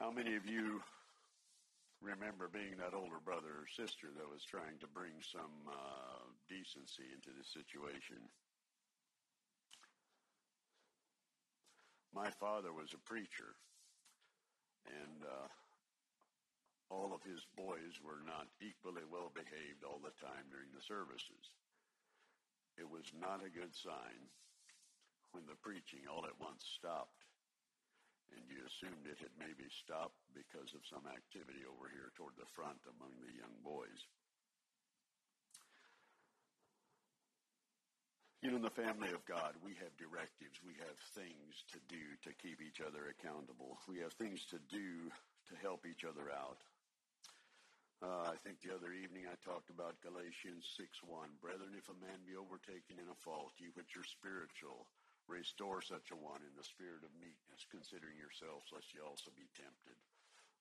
How 0.02 0.10
many 0.10 0.34
of 0.34 0.42
you 0.42 0.82
remember 2.02 2.50
being 2.50 2.74
that 2.82 2.98
older 2.98 3.22
brother 3.22 3.62
or 3.62 3.70
sister 3.70 4.10
that 4.10 4.26
was 4.26 4.42
trying 4.42 4.74
to 4.82 4.90
bring 4.90 5.14
some 5.22 5.70
uh, 5.70 6.26
decency 6.50 7.06
into 7.14 7.30
the 7.30 7.46
situation? 7.46 8.18
My 12.10 12.34
father 12.42 12.74
was 12.74 12.90
a 12.90 13.06
preacher, 13.06 13.54
and 14.90 15.22
uh, 15.30 15.46
all 16.90 17.14
of 17.14 17.22
his 17.22 17.46
boys 17.54 18.02
were 18.02 18.26
not 18.26 18.50
equally 18.58 19.06
well 19.06 19.30
behaved 19.30 19.86
all 19.86 20.02
the 20.02 20.16
time 20.18 20.50
during 20.50 20.74
the 20.74 20.82
services. 20.82 21.54
It 22.80 22.88
was 22.88 23.04
not 23.12 23.44
a 23.44 23.52
good 23.52 23.76
sign 23.76 24.20
when 25.36 25.44
the 25.44 25.60
preaching 25.60 26.08
all 26.08 26.24
at 26.24 26.40
once 26.40 26.64
stopped 26.64 27.20
and 28.34 28.42
you 28.46 28.62
assumed 28.62 29.06
it 29.06 29.18
had 29.18 29.34
maybe 29.38 29.66
stopped 29.68 30.16
because 30.34 30.70
of 30.74 30.86
some 30.86 31.06
activity 31.10 31.66
over 31.66 31.90
here 31.90 32.14
toward 32.14 32.34
the 32.38 32.48
front 32.54 32.78
among 32.86 33.10
the 33.20 33.34
young 33.34 33.54
boys. 33.62 34.00
You 38.40 38.48
know, 38.48 38.56
in 38.56 38.64
the 38.64 38.72
family 38.72 39.12
of 39.12 39.20
God, 39.28 39.52
we 39.60 39.76
have 39.84 39.92
directives. 40.00 40.64
We 40.64 40.72
have 40.80 40.96
things 41.12 41.52
to 41.76 41.78
do 41.92 42.00
to 42.24 42.32
keep 42.40 42.64
each 42.64 42.80
other 42.80 43.12
accountable. 43.12 43.76
We 43.84 44.00
have 44.00 44.16
things 44.16 44.48
to 44.48 44.58
do 44.72 45.12
to 45.52 45.54
help 45.60 45.84
each 45.84 46.08
other 46.08 46.32
out. 46.32 46.56
Uh, 48.00 48.32
I 48.32 48.36
think 48.40 48.64
the 48.64 48.72
other 48.72 48.96
evening 48.96 49.28
I 49.28 49.36
talked 49.44 49.68
about 49.68 50.00
Galatians 50.00 50.64
6.1. 50.72 51.04
Brethren, 51.36 51.76
if 51.76 51.84
a 51.92 52.00
man 52.00 52.24
be 52.24 52.32
overtaken 52.32 52.96
in 52.96 53.12
a 53.12 53.20
fault, 53.20 53.52
ye 53.60 53.68
which 53.76 53.92
are 53.92 54.08
spiritual, 54.08 54.88
restore 55.28 55.84
such 55.84 56.08
a 56.08 56.16
one 56.16 56.40
in 56.40 56.56
the 56.56 56.64
spirit 56.64 57.04
of 57.04 57.12
meekness, 57.20 57.68
considering 57.68 58.16
yourselves, 58.16 58.72
lest 58.72 58.88
ye 58.96 59.04
also 59.04 59.28
be 59.36 59.44
tempted. 59.52 60.00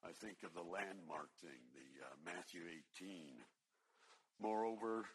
I 0.03 0.11
think 0.11 0.43
of 0.43 0.51
the 0.51 0.67
landmark 0.67 1.31
thing, 1.39 1.63
the 1.71 2.11
uh, 2.11 2.15
Matthew 2.27 2.67
18. 2.99 3.39
Moreover, 4.43 5.07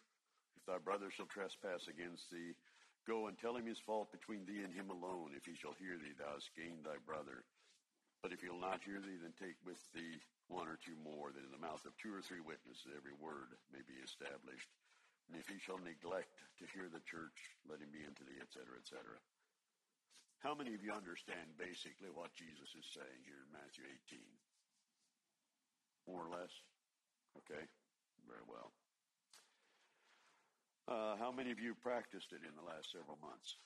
if 0.57 0.64
thy 0.64 0.81
brother 0.81 1.12
shall 1.12 1.29
trespass 1.29 1.93
against 1.93 2.33
thee, 2.33 2.57
go 3.05 3.29
and 3.29 3.37
tell 3.37 3.53
him 3.53 3.68
his 3.68 3.85
fault 3.85 4.09
between 4.16 4.49
thee 4.49 4.64
and 4.64 4.72
him 4.72 4.89
alone. 4.89 5.37
If 5.37 5.45
he 5.45 5.61
shall 5.61 5.77
hear 5.77 6.01
thee, 6.01 6.16
thou 6.16 6.41
hast 6.41 6.57
gained 6.57 6.89
thy 6.89 6.97
brother. 7.05 7.45
But 8.25 8.33
if 8.33 8.41
he'll 8.41 8.57
not 8.57 8.81
hear 8.81 9.05
thee, 9.05 9.20
then 9.20 9.37
take 9.37 9.61
with 9.61 9.81
thee 9.93 10.25
one 10.49 10.68
or 10.68 10.76
two 10.80 10.97
more, 11.01 11.32
that 11.32 11.45
in 11.45 11.55
the 11.55 11.62
mouth 11.62 11.84
of 11.88 11.97
two 11.97 12.12
or 12.12 12.20
three 12.20 12.42
witnesses 12.45 12.92
every 12.92 13.16
word 13.16 13.57
may 13.72 13.80
be 13.84 13.97
established. 14.05 14.68
And 15.28 15.40
if 15.40 15.49
he 15.49 15.57
shall 15.57 15.80
neglect 15.80 16.36
to 16.61 16.68
hear 16.76 16.92
the 16.92 17.01
church, 17.09 17.36
let 17.64 17.80
him 17.80 17.88
be 17.88 18.05
unto 18.05 18.28
thee, 18.28 18.40
etc., 18.45 18.76
etc. 18.76 19.16
How 20.45 20.53
many 20.53 20.76
of 20.76 20.84
you 20.84 20.92
understand 20.92 21.57
basically 21.57 22.12
what 22.12 22.36
Jesus 22.36 22.68
is 22.76 22.84
saying 22.92 23.20
here 23.24 23.40
in 23.40 23.57
Matthew 23.57 23.88
18? 24.12 24.20
More 26.05 26.28
or 26.28 26.32
less? 26.36 26.53
Okay, 27.40 27.64
very 28.28 28.45
well. 28.45 28.68
Uh, 30.84 31.16
how 31.16 31.32
many 31.32 31.49
of 31.49 31.57
you 31.57 31.72
practiced 31.72 32.36
it 32.36 32.45
in 32.45 32.53
the 32.53 32.68
last 32.68 32.92
several 32.92 33.16
months? 33.24 33.57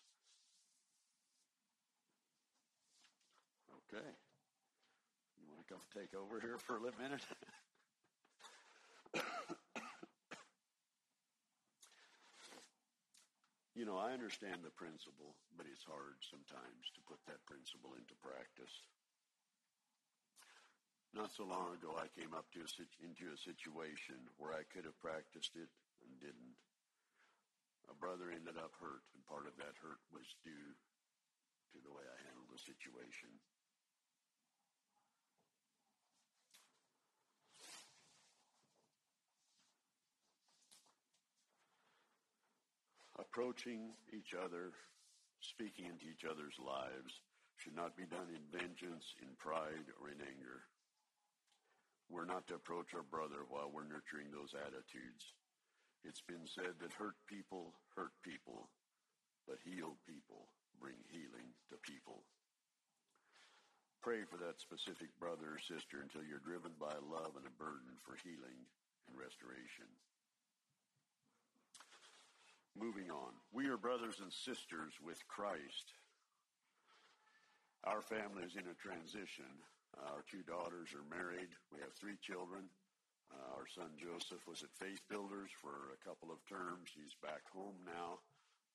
Okay 3.91 4.07
come 5.69 5.85
take 5.93 6.17
over 6.17 6.41
here 6.41 6.57
for 6.57 6.81
a 6.81 6.83
little 6.83 6.97
minute? 6.97 7.21
you 13.77 13.85
know, 13.85 14.01
I 14.01 14.17
understand 14.17 14.65
the 14.65 14.73
principle, 14.73 15.37
but 15.61 15.69
it's 15.69 15.85
hard 15.85 16.17
sometimes 16.25 16.89
to 16.97 17.05
put 17.05 17.21
that 17.29 17.45
principle 17.45 17.93
into 18.01 18.17
practice. 18.25 18.73
Not 21.13 21.37
so 21.37 21.45
long 21.45 21.77
ago, 21.77 22.01
I 22.01 22.09
came 22.17 22.33
up 22.33 22.49
to 22.57 22.65
a, 22.65 22.69
into 23.05 23.29
a 23.29 23.37
situation 23.37 24.17
where 24.41 24.57
I 24.57 24.65
could 24.73 24.89
have 24.89 24.97
practiced 25.05 25.53
it 25.53 25.69
and 26.01 26.17
didn't. 26.17 26.57
A 27.93 27.97
brother 27.97 28.33
ended 28.33 28.57
up 28.57 28.73
hurt, 28.81 29.05
and 29.13 29.25
part 29.29 29.45
of 29.45 29.57
that 29.61 29.77
hurt 29.81 30.01
was 30.13 30.29
due 30.45 30.73
to 31.73 31.79
the 31.85 31.93
way 31.93 32.05
I 32.05 32.19
handled 32.25 32.53
the 32.53 32.61
situation. 32.61 33.33
Approaching 43.19 43.93
each 44.15 44.33
other, 44.33 44.73
speaking 45.43 45.87
into 45.87 46.07
each 46.07 46.25
other's 46.25 46.57
lives, 46.63 47.21
should 47.59 47.75
not 47.75 47.99
be 47.99 48.07
done 48.07 48.31
in 48.31 48.43
vengeance, 48.55 49.15
in 49.19 49.35
pride, 49.37 49.91
or 49.99 50.09
in 50.09 50.23
anger. 50.23 50.63
We're 52.09 52.31
not 52.31 52.47
to 52.49 52.57
approach 52.57 52.95
our 52.95 53.05
brother 53.05 53.45
while 53.51 53.69
we're 53.69 53.91
nurturing 53.91 54.31
those 54.31 54.55
attitudes. 54.55 55.35
It's 56.07 56.23
been 56.23 56.47
said 56.47 56.79
that 56.81 56.95
hurt 56.95 57.19
people 57.27 57.75
hurt 57.99 58.15
people, 58.23 58.71
but 59.45 59.59
healed 59.67 59.99
people 60.07 60.49
bring 60.79 60.97
healing 61.11 61.51
to 61.69 61.77
people. 61.83 62.23
Pray 64.01 64.23
for 64.23 64.39
that 64.39 64.63
specific 64.63 65.11
brother 65.19 65.59
or 65.59 65.61
sister 65.61 65.99
until 66.01 66.23
you're 66.23 66.41
driven 66.47 66.71
by 66.79 66.95
love 67.03 67.35
and 67.35 67.45
a 67.45 67.55
burden 67.59 67.99
for 68.07 68.15
healing 68.23 68.63
and 69.11 69.19
restoration. 69.19 69.91
Moving 72.79 73.11
on. 73.11 73.35
We 73.51 73.67
are 73.67 73.77
brothers 73.77 74.23
and 74.23 74.31
sisters 74.31 74.95
with 75.03 75.19
Christ. 75.27 75.99
Our 77.83 77.99
family 77.99 78.47
is 78.47 78.55
in 78.55 78.71
a 78.71 78.79
transition. 78.79 79.51
Uh, 79.99 80.15
our 80.15 80.23
two 80.31 80.47
daughters 80.47 80.95
are 80.95 81.03
married. 81.11 81.51
We 81.75 81.83
have 81.83 81.91
three 81.99 82.15
children. 82.23 82.71
Uh, 83.35 83.59
our 83.59 83.67
son 83.67 83.99
Joseph 83.99 84.47
was 84.47 84.63
at 84.63 84.71
Faith 84.79 85.03
Builders 85.11 85.51
for 85.59 85.91
a 85.91 86.03
couple 86.07 86.31
of 86.31 86.39
terms. 86.47 86.95
He's 86.95 87.19
back 87.19 87.43
home 87.51 87.83
now. 87.83 88.23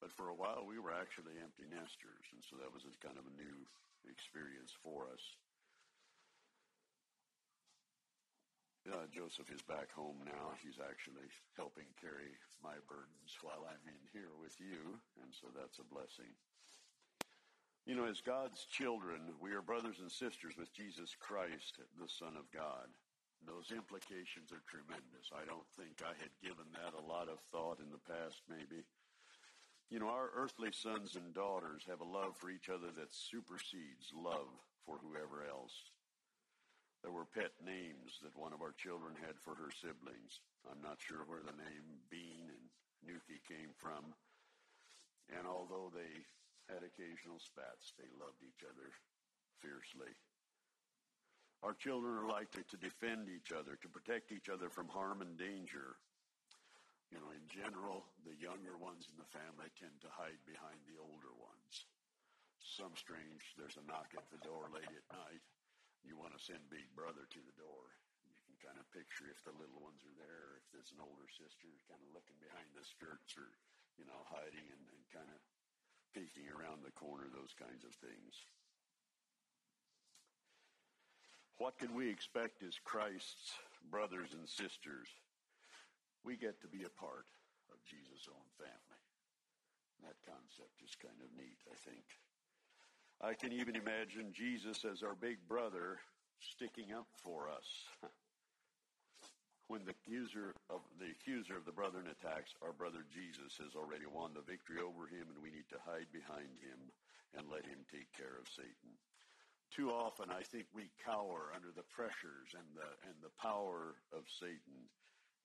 But 0.04 0.12
for 0.12 0.28
a 0.28 0.36
while, 0.36 0.68
we 0.68 0.84
were 0.84 0.92
actually 0.92 1.40
empty 1.40 1.64
nesters. 1.72 2.28
And 2.36 2.44
so 2.44 2.60
that 2.60 2.76
was 2.76 2.84
kind 3.00 3.16
of 3.16 3.24
a 3.24 3.40
new 3.40 3.56
experience 4.04 4.76
for 4.84 5.08
us. 5.16 5.24
Uh, 8.84 9.08
Joseph 9.16 9.48
is 9.48 9.64
back 9.64 9.88
home 9.96 10.20
now. 10.28 10.52
He's 10.60 10.76
actually 10.76 11.32
helping 11.56 11.88
carry 12.04 12.36
my 12.60 12.76
burdens 12.84 13.32
while 13.40 13.64
I'm 13.64 13.80
in 13.88 14.04
here 14.12 14.36
with 14.36 14.60
you, 14.60 15.00
and 15.24 15.32
so 15.32 15.48
that's 15.56 15.80
a 15.80 15.88
blessing. 15.88 16.36
You 17.88 17.96
know, 17.96 18.04
as 18.12 18.20
God's 18.20 18.68
children, 18.68 19.40
we 19.40 19.56
are 19.56 19.64
brothers 19.64 20.04
and 20.04 20.12
sisters 20.12 20.60
with 20.60 20.76
Jesus 20.76 21.16
Christ, 21.16 21.80
the 21.96 22.12
Son 22.12 22.36
of 22.36 22.52
God. 22.52 22.92
Those 23.48 23.72
implications 23.72 24.52
are 24.52 24.68
tremendous. 24.68 25.32
I 25.32 25.48
don't 25.48 25.68
think 25.80 26.04
I 26.04 26.16
had 26.20 26.36
given 26.44 26.68
that 26.76 26.92
a 26.92 27.08
lot 27.08 27.32
of 27.32 27.40
thought 27.56 27.80
in 27.80 27.88
the 27.88 28.04
past, 28.04 28.44
maybe. 28.52 28.84
You 29.88 30.04
know, 30.04 30.12
our 30.12 30.28
earthly 30.36 30.76
sons 30.76 31.16
and 31.16 31.32
daughters 31.32 31.88
have 31.88 32.04
a 32.04 32.08
love 32.08 32.36
for 32.36 32.52
each 32.52 32.68
other 32.68 32.92
that 33.00 33.16
supersedes 33.16 34.12
love 34.12 34.52
for 34.84 35.00
whoever 35.00 35.48
else. 35.48 35.93
There 37.04 37.12
were 37.12 37.28
pet 37.28 37.52
names 37.60 38.24
that 38.24 38.40
one 38.40 38.56
of 38.56 38.64
our 38.64 38.72
children 38.80 39.20
had 39.20 39.36
for 39.36 39.60
her 39.60 39.76
siblings. 39.76 40.40
I'm 40.64 40.80
not 40.80 41.04
sure 41.04 41.28
where 41.28 41.44
the 41.44 41.52
name 41.52 42.00
Bean 42.08 42.48
and 42.48 42.66
Nuki 43.04 43.44
came 43.44 43.76
from. 43.76 44.16
And 45.36 45.44
although 45.44 45.92
they 45.92 46.24
had 46.72 46.80
occasional 46.80 47.44
spats, 47.44 47.92
they 48.00 48.08
loved 48.16 48.40
each 48.40 48.64
other 48.64 48.88
fiercely. 49.60 50.16
Our 51.60 51.76
children 51.76 52.16
are 52.16 52.32
likely 52.32 52.64
to 52.72 52.80
defend 52.80 53.28
each 53.28 53.52
other, 53.52 53.76
to 53.84 53.92
protect 53.92 54.32
each 54.32 54.48
other 54.48 54.72
from 54.72 54.88
harm 54.88 55.20
and 55.20 55.36
danger. 55.36 56.00
You 57.12 57.20
know, 57.20 57.36
in 57.36 57.44
general, 57.52 58.08
the 58.24 58.36
younger 58.40 58.80
ones 58.80 59.12
in 59.12 59.20
the 59.20 59.28
family 59.28 59.68
tend 59.76 60.00
to 60.08 60.12
hide 60.12 60.40
behind 60.48 60.80
the 60.88 61.00
older 61.04 61.36
ones. 61.36 61.88
Some 62.64 62.96
strange, 62.96 63.52
there's 63.60 63.76
a 63.76 63.84
knock 63.84 64.16
at 64.16 64.28
the 64.32 64.40
door 64.40 64.72
late 64.72 64.88
at 64.88 65.08
night 65.12 65.44
you 66.04 66.20
want 66.20 66.36
to 66.36 66.42
send 66.42 66.64
Big 66.68 66.88
Brother 66.94 67.24
to 67.26 67.42
the 67.42 67.58
door. 67.60 67.88
You 68.28 68.36
can 68.48 68.60
kind 68.60 68.80
of 68.80 68.88
picture 68.92 69.28
if 69.32 69.40
the 69.48 69.56
little 69.56 69.80
ones 69.80 70.04
are 70.04 70.20
there, 70.20 70.60
if 70.60 70.68
there's 70.72 70.92
an 70.92 71.04
older 71.04 71.28
sister 71.32 71.68
kind 71.88 72.04
of 72.04 72.12
looking 72.12 72.38
behind 72.44 72.68
the 72.76 72.84
skirts 72.84 73.36
or, 73.40 73.48
you 73.96 74.06
know, 74.08 74.22
hiding 74.28 74.68
and, 74.68 74.84
and 74.92 75.04
kind 75.12 75.32
of 75.32 75.40
peeking 76.12 76.52
around 76.52 76.84
the 76.84 76.94
corner, 76.94 77.28
those 77.32 77.56
kinds 77.58 77.88
of 77.88 77.96
things. 77.98 78.34
What 81.58 81.80
can 81.80 81.94
we 81.96 82.10
expect 82.10 82.62
as 82.66 82.76
Christ's 82.84 83.56
brothers 83.88 84.34
and 84.36 84.46
sisters? 84.50 85.08
We 86.26 86.36
get 86.36 86.60
to 86.62 86.70
be 86.70 86.84
a 86.84 86.98
part 87.00 87.28
of 87.72 87.80
Jesus' 87.88 88.28
own 88.28 88.48
family. 88.60 89.04
That 90.02 90.20
concept 90.28 90.84
is 90.84 90.96
kind 91.00 91.16
of 91.24 91.32
neat, 91.38 91.60
I 91.72 91.78
think. 91.88 92.04
I 93.24 93.40
can 93.40 93.56
even 93.56 93.80
imagine 93.80 94.36
Jesus 94.36 94.84
as 94.84 95.00
our 95.00 95.16
big 95.16 95.40
brother 95.48 96.04
sticking 96.44 96.92
up 96.92 97.08
for 97.24 97.48
us. 97.48 97.88
when 99.72 99.88
the 99.88 99.96
accuser 99.96 100.52
of 100.68 100.84
the 101.00 101.08
accuser 101.08 101.56
of 101.56 101.64
the 101.64 101.72
brethren 101.72 102.12
attacks, 102.12 102.52
our 102.60 102.76
brother 102.76 103.08
Jesus 103.08 103.56
has 103.64 103.80
already 103.80 104.04
won 104.12 104.36
the 104.36 104.44
victory 104.44 104.84
over 104.84 105.08
him, 105.08 105.32
and 105.32 105.40
we 105.40 105.56
need 105.56 105.72
to 105.72 105.80
hide 105.88 106.12
behind 106.12 106.52
him 106.60 106.92
and 107.32 107.48
let 107.48 107.64
him 107.64 107.88
take 107.88 108.12
care 108.12 108.36
of 108.36 108.52
Satan. 108.52 108.92
Too 109.72 109.88
often, 109.88 110.28
I 110.28 110.44
think 110.44 110.68
we 110.76 110.92
cower 111.00 111.56
under 111.56 111.72
the 111.72 111.88
pressures 111.96 112.52
and 112.52 112.68
the 112.76 112.92
and 113.08 113.16
the 113.24 113.32
power 113.40 114.04
of 114.12 114.28
Satan. 114.28 114.92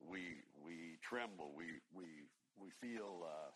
We 0.03 0.43
we 0.59 0.99
tremble. 0.99 1.55
We 1.55 1.79
we 1.95 2.27
we 2.59 2.75
feel 2.83 3.23
uh, 3.23 3.55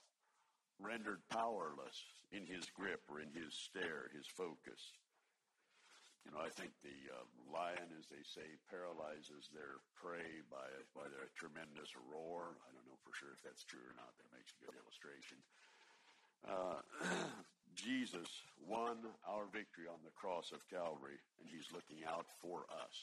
rendered 0.80 1.22
powerless 1.30 2.02
in 2.32 2.46
his 2.46 2.66
grip 2.74 3.02
or 3.10 3.22
in 3.22 3.30
his 3.34 3.54
stare, 3.54 4.10
his 4.14 4.26
focus. 4.26 4.94
You 6.26 6.32
know, 6.32 6.40
I 6.40 6.48
think 6.50 6.72
the 6.80 6.96
uh, 7.12 7.28
lion, 7.52 7.92
as 8.00 8.08
they 8.08 8.24
say, 8.24 8.48
paralyzes 8.72 9.52
their 9.52 9.84
prey 10.00 10.40
by, 10.48 10.66
by 10.96 11.12
their 11.12 11.28
tremendous 11.36 11.92
roar. 12.08 12.56
I 12.64 12.72
don't 12.72 12.88
know 12.88 13.00
for 13.04 13.12
sure 13.12 13.36
if 13.36 13.44
that's 13.44 13.68
true 13.68 13.84
or 13.84 13.96
not. 14.00 14.16
That 14.16 14.32
makes 14.32 14.56
a 14.56 14.62
good 14.64 14.76
illustration. 14.80 15.40
Uh, 16.48 16.80
Jesus 17.76 18.30
won 18.64 19.04
our 19.28 19.52
victory 19.52 19.92
on 19.92 20.00
the 20.08 20.16
cross 20.16 20.56
of 20.56 20.64
Calvary, 20.72 21.20
and 21.42 21.50
he's 21.52 21.74
looking 21.76 22.08
out 22.08 22.28
for 22.40 22.64
us. 22.72 22.96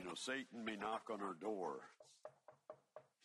You 0.00 0.04
know, 0.04 0.16
Satan 0.16 0.64
may 0.64 0.76
knock 0.76 1.12
on 1.12 1.20
our 1.20 1.36
door 1.36 1.92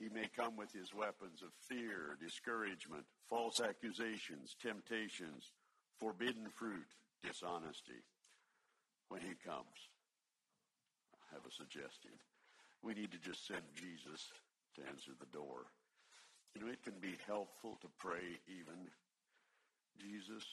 he 0.02 0.10
may 0.10 0.26
come 0.36 0.58
with 0.58 0.74
his 0.74 0.93
weapons 0.97 1.45
of 1.45 1.54
fear, 1.70 2.18
discouragement, 2.20 3.06
false 3.30 3.62
accusations, 3.62 4.56
temptations, 4.58 5.54
forbidden 5.99 6.49
fruit, 6.49 6.89
dishonesty. 7.22 8.02
When 9.10 9.22
he 9.22 9.38
comes, 9.45 9.78
I 11.14 11.36
have 11.36 11.45
a 11.45 11.54
suggestion. 11.54 12.12
we 12.82 12.95
need 12.95 13.12
to 13.12 13.22
just 13.22 13.45
send 13.45 13.62
Jesus 13.76 14.34
to 14.76 14.82
answer 14.89 15.12
the 15.20 15.30
door. 15.30 15.70
You 16.56 16.62
know, 16.66 16.72
it 16.72 16.82
can 16.82 16.97
be 16.99 17.14
helpful 17.28 17.78
to 17.82 17.88
pray 17.99 18.41
even, 18.49 18.89
Jesus, 20.02 20.43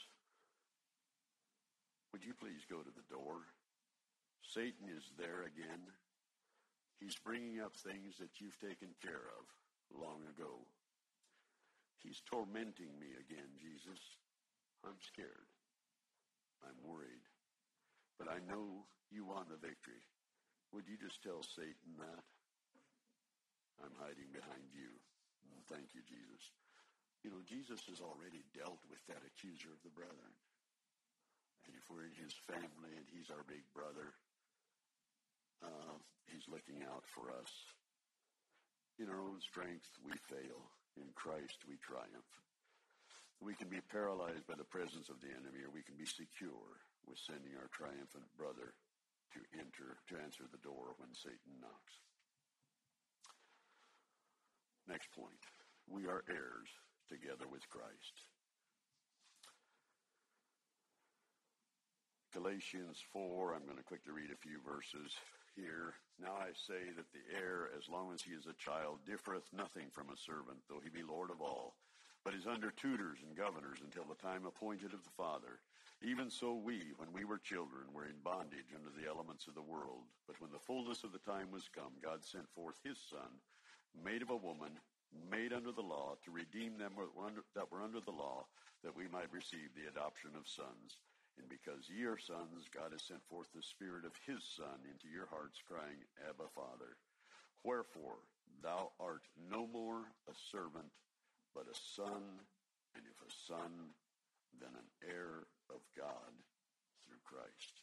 would 2.12 2.22
you 2.24 2.34
please 2.34 2.68
go 2.68 2.84
to 2.84 2.92
the 2.92 3.09
door? 3.09 3.49
Satan 4.42 4.92
is 4.92 5.09
there 5.16 5.49
again. 5.49 5.80
He's 6.99 7.16
bringing 7.22 7.62
up 7.62 7.74
things 7.78 8.18
that 8.18 8.42
you've 8.42 8.59
taken 8.59 8.90
care 8.99 9.30
of 9.38 9.44
long 9.94 10.22
ago. 10.34 10.66
He's 12.03 12.22
tormenting 12.26 12.94
me 12.99 13.14
again, 13.18 13.51
Jesus. 13.59 13.99
I'm 14.82 14.99
scared. 15.03 15.51
I'm 16.62 16.78
worried. 16.82 17.26
But 18.18 18.30
I 18.30 18.42
know 18.51 18.86
you 19.11 19.26
won 19.26 19.46
the 19.46 19.59
victory. 19.59 20.03
Would 20.74 20.90
you 20.90 20.99
just 20.99 21.22
tell 21.22 21.42
Satan 21.42 21.99
that? 22.03 22.22
I'm 23.78 23.94
hiding 24.03 24.34
behind 24.34 24.74
you. 24.74 24.90
Thank 25.70 25.92
you, 25.92 26.03
Jesus. 26.09 26.51
You 27.20 27.30
know, 27.30 27.44
Jesus 27.44 27.84
has 27.92 28.01
already 28.01 28.40
dealt 28.57 28.80
with 28.88 29.05
that 29.07 29.20
accuser 29.20 29.68
of 29.68 29.82
the 29.84 29.92
brethren. 29.92 30.34
And 31.68 31.76
if 31.76 31.84
we're 31.92 32.09
in 32.09 32.16
his 32.16 32.32
family 32.49 32.96
and 32.96 33.05
he's 33.12 33.28
our 33.28 33.44
big 33.44 33.61
brother, 33.76 34.16
uh, 35.62 35.96
he's 36.26 36.46
looking 36.48 36.84
out 36.86 37.04
for 37.06 37.30
us. 37.34 37.52
In 38.98 39.09
our 39.09 39.22
own 39.22 39.40
strength, 39.40 39.88
we 40.02 40.12
fail. 40.26 40.70
In 40.98 41.14
Christ, 41.14 41.62
we 41.68 41.78
triumph. 41.78 42.32
We 43.38 43.54
can 43.54 43.70
be 43.70 43.78
paralyzed 43.86 44.50
by 44.50 44.59
the 44.59 44.66
presence 44.66 45.06
of 45.09 45.22
the 45.22 45.30
enemy, 45.30 45.62
or 45.62 45.70
we 45.70 45.86
can 45.86 45.94
be 45.94 46.06
secure 46.06 46.82
with 47.06 47.22
sending 47.22 47.54
our 47.54 47.70
triumphant 47.70 48.26
brother 48.34 48.74
to 49.34 49.40
enter, 49.54 50.02
to 50.11 50.18
answer 50.18 50.44
the 50.50 50.62
door 50.66 50.98
when 50.98 51.14
Satan 51.14 51.62
knocks. 51.62 51.94
Next 54.88 55.12
point. 55.14 55.42
We 55.86 56.11
are 56.11 56.26
heirs 56.28 56.68
together 57.09 57.46
with 57.46 57.68
Christ. 57.70 58.26
Galatians 62.34 63.00
4, 63.12 63.54
I'm 63.54 63.64
going 63.64 63.78
to 63.78 63.88
quickly 63.88 64.12
read 64.12 64.30
a 64.30 64.44
few 64.44 64.61
verses 64.61 65.16
here. 65.59 65.98
Now 66.22 66.38
I 66.38 66.54
say 66.54 66.94
that 66.94 67.11
the 67.11 67.26
heir, 67.34 67.74
as 67.74 67.90
long 67.90 68.14
as 68.14 68.22
he 68.22 68.30
is 68.30 68.46
a 68.46 68.54
child, 68.54 69.02
differeth 69.02 69.50
nothing 69.50 69.90
from 69.90 70.11
a 70.11 70.16
servant, 70.16 70.62
though 70.70 70.78
he 70.82 70.90
be 70.90 71.02
Lord 71.02 71.30
of 71.30 71.42
all, 71.42 71.74
but 72.24 72.34
is 72.34 72.46
under 72.46 72.70
tutors 72.70 73.18
and 73.26 73.34
governors 73.34 73.82
until 73.82 74.06
the 74.06 74.18
time 74.22 74.46
appointed 74.46 74.94
of 74.94 75.02
the 75.02 75.18
Father. 75.18 75.59
Even 75.98 76.30
so 76.30 76.54
we, 76.54 76.94
when 76.96 77.11
we 77.12 77.26
were 77.26 77.42
children, 77.42 77.90
were 77.90 78.06
in 78.06 78.22
bondage 78.22 78.70
under 78.70 78.94
the 78.94 79.11
elements 79.11 79.50
of 79.50 79.54
the 79.59 79.66
world. 79.66 80.06
But 80.30 80.38
when 80.40 80.54
the 80.54 80.62
fullness 80.62 81.02
of 81.02 81.11
the 81.11 81.26
time 81.26 81.50
was 81.50 81.66
come, 81.74 81.98
God 81.98 82.22
sent 82.22 82.46
forth 82.54 82.78
his 82.86 82.98
Son, 83.11 83.42
made 83.98 84.22
of 84.22 84.30
a 84.30 84.36
woman, 84.38 84.78
made 85.30 85.52
under 85.52 85.72
the 85.72 85.82
law, 85.82 86.14
to 86.22 86.30
redeem 86.30 86.78
them 86.78 86.94
that 86.94 87.70
were 87.70 87.82
under 87.82 88.00
the 88.00 88.14
law, 88.14 88.46
that 88.84 88.94
we 88.94 89.09
might 89.11 89.32
receive 89.32 89.74
the 89.74 89.90
adoption 89.90 90.30
of 90.38 90.46
sons. 90.46 91.02
And 91.39 91.49
because 91.49 91.86
ye 91.86 92.05
are 92.05 92.18
sons, 92.18 92.66
God 92.74 92.91
has 92.93 93.03
sent 93.07 93.22
forth 93.30 93.49
the 93.55 93.62
Spirit 93.62 94.05
of 94.05 94.12
his 94.26 94.43
Son 94.43 94.82
into 94.91 95.07
your 95.07 95.30
hearts, 95.30 95.62
crying, 95.62 96.03
Abba, 96.26 96.51
Father. 96.55 96.99
Wherefore, 97.64 98.18
thou 98.62 98.91
art 98.99 99.22
no 99.51 99.66
more 99.66 100.11
a 100.28 100.34
servant, 100.51 100.91
but 101.55 101.70
a 101.70 101.78
son, 101.95 102.43
and 102.95 103.05
if 103.07 103.18
a 103.22 103.32
son, 103.47 103.95
then 104.61 104.74
an 104.74 104.89
heir 105.07 105.47
of 105.70 105.82
God 105.97 106.32
through 107.07 107.22
Christ. 107.24 107.82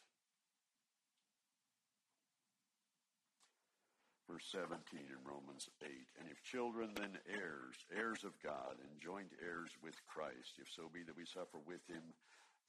Verse 4.28 4.48
17 4.50 5.06
in 5.06 5.22
Romans 5.22 5.70
8. 5.80 5.88
And 6.18 6.26
if 6.26 6.42
children, 6.42 6.90
then 6.98 7.14
heirs, 7.30 7.78
heirs 7.94 8.24
of 8.26 8.34
God, 8.42 8.74
and 8.82 9.00
joint 9.00 9.30
heirs 9.38 9.70
with 9.82 9.94
Christ, 10.10 10.58
if 10.58 10.66
so 10.66 10.90
be 10.90 11.06
that 11.06 11.16
we 11.16 11.24
suffer 11.24 11.62
with 11.62 11.86
him, 11.86 12.02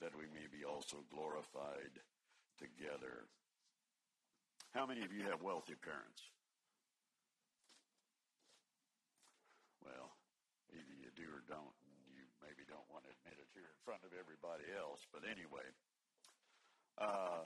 that 0.02 0.14
we 0.14 0.30
may 0.30 0.46
be 0.52 0.62
also 0.62 1.02
glorified 1.10 1.94
together. 2.58 3.26
How 4.74 4.86
many 4.86 5.02
of 5.02 5.14
you 5.14 5.26
have 5.26 5.42
wealthy 5.42 5.74
parents? 5.74 6.22
Well, 9.82 10.14
either 10.70 10.94
you 11.02 11.10
do 11.16 11.26
or 11.32 11.42
don't, 11.50 11.76
and 11.88 11.98
you 12.14 12.28
maybe 12.44 12.68
don't 12.68 12.86
want 12.92 13.08
to 13.08 13.12
admit 13.14 13.40
it 13.42 13.50
here 13.58 13.66
in 13.66 13.80
front 13.88 14.04
of 14.06 14.14
everybody 14.14 14.68
else, 14.76 15.02
but 15.10 15.26
anyway. 15.26 15.66
Uh, 16.98 17.46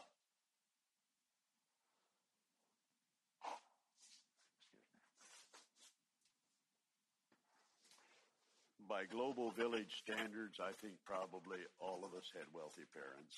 by 8.92 9.08
global 9.08 9.56
village 9.56 10.04
standards, 10.04 10.60
I 10.60 10.76
think 10.84 11.00
probably 11.08 11.64
all 11.80 12.04
of 12.04 12.12
us 12.12 12.28
had 12.36 12.44
wealthy 12.52 12.84
parents. 12.92 13.36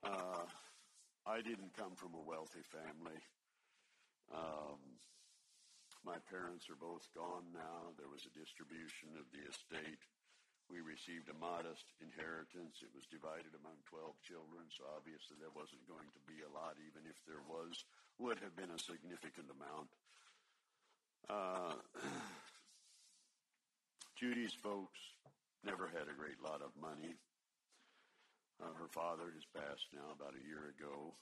Uh, 0.00 0.48
I 1.28 1.44
didn't 1.44 1.76
come 1.76 1.92
from 2.00 2.16
a 2.16 2.24
wealthy 2.24 2.64
family. 2.72 3.20
Um, 4.32 4.80
my 6.00 6.16
parents 6.32 6.64
are 6.72 6.80
both 6.80 7.04
gone 7.12 7.44
now. 7.52 7.92
There 8.00 8.08
was 8.08 8.24
a 8.24 8.32
distribution 8.32 9.12
of 9.20 9.28
the 9.36 9.44
estate. 9.44 10.00
We 10.72 10.80
received 10.80 11.28
a 11.28 11.36
modest 11.36 11.92
inheritance. 12.00 12.80
It 12.80 12.96
was 12.96 13.04
divided 13.12 13.52
among 13.52 13.76
12 13.92 14.16
children, 14.24 14.64
so 14.72 14.88
obviously 14.96 15.36
there 15.44 15.52
wasn't 15.52 15.84
going 15.84 16.08
to 16.08 16.22
be 16.24 16.40
a 16.40 16.54
lot, 16.56 16.80
even 16.80 17.04
if 17.04 17.20
there 17.28 17.44
was, 17.44 17.76
would 18.16 18.40
have 18.40 18.56
been 18.56 18.72
a 18.72 18.80
significant 18.80 19.52
amount. 19.52 19.92
Uh, 21.28 21.74
Judy's 24.18 24.54
folks 24.54 24.98
never 25.64 25.90
had 25.90 26.06
a 26.06 26.14
great 26.14 26.38
lot 26.38 26.62
of 26.62 26.70
money. 26.78 27.18
Uh, 28.62 28.72
her 28.78 28.88
father 28.88 29.34
has 29.34 29.44
passed 29.52 29.90
now 29.92 30.14
about 30.14 30.32
a 30.38 30.46
year 30.46 30.72
ago, 30.72 31.12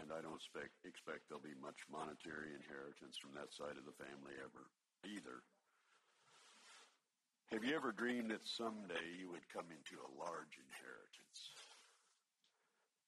and 0.00 0.10
I 0.10 0.18
don't 0.24 0.40
expect, 0.40 0.74
expect 0.82 1.28
there'll 1.28 1.44
be 1.44 1.54
much 1.62 1.78
monetary 1.86 2.56
inheritance 2.56 3.20
from 3.20 3.36
that 3.38 3.54
side 3.54 3.78
of 3.78 3.86
the 3.86 3.94
family 3.94 4.34
ever 4.42 4.66
either. 5.06 5.44
Have 7.54 7.64
you 7.64 7.76
ever 7.76 7.92
dreamed 7.92 8.32
that 8.32 8.44
someday 8.44 9.08
you 9.16 9.30
would 9.30 9.46
come 9.48 9.70
into 9.70 9.96
a 10.02 10.14
large 10.18 10.58
inheritance? 10.58 11.40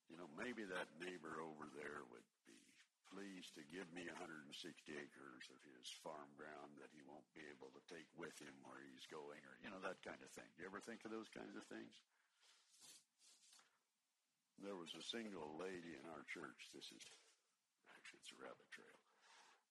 You 0.08 0.16
know, 0.16 0.30
maybe 0.38 0.64
that 0.64 0.88
neighbor 0.96 1.42
over 1.42 1.66
there 1.76 2.06
would 2.08 2.24
pleased 3.10 3.52
to 3.58 3.66
give 3.74 3.90
me 3.90 4.06
160 4.06 4.54
acres 4.94 5.44
of 5.50 5.60
his 5.74 5.90
farm 6.00 6.30
ground 6.38 6.78
that 6.78 6.94
he 6.94 7.02
won't 7.04 7.26
be 7.34 7.42
able 7.50 7.74
to 7.74 7.82
take 7.90 8.06
with 8.14 8.34
him 8.38 8.54
where 8.62 8.78
he's 8.86 9.06
going 9.10 9.42
or, 9.50 9.58
you 9.60 9.70
know, 9.70 9.82
that 9.82 9.98
kind 10.06 10.18
of 10.22 10.30
thing. 10.30 10.46
Do 10.54 10.62
you 10.62 10.70
ever 10.70 10.82
think 10.82 11.02
of 11.02 11.10
those 11.10 11.28
kinds 11.34 11.58
of 11.58 11.66
things? 11.66 11.94
There 14.62 14.78
was 14.78 14.94
a 14.94 15.02
single 15.02 15.58
lady 15.58 15.98
in 15.98 16.04
our 16.12 16.22
church. 16.30 16.70
This 16.70 16.86
is, 16.92 17.02
actually, 17.90 18.20
it's 18.22 18.34
a 18.36 18.40
rabbit 18.40 18.70
trail. 18.70 19.00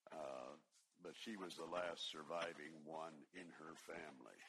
Uh, 0.09 0.53
but 0.99 1.15
she 1.15 1.39
was 1.39 1.55
the 1.55 1.69
last 1.69 2.11
surviving 2.11 2.75
one 2.83 3.15
in 3.37 3.47
her 3.61 3.73
family. 3.87 4.39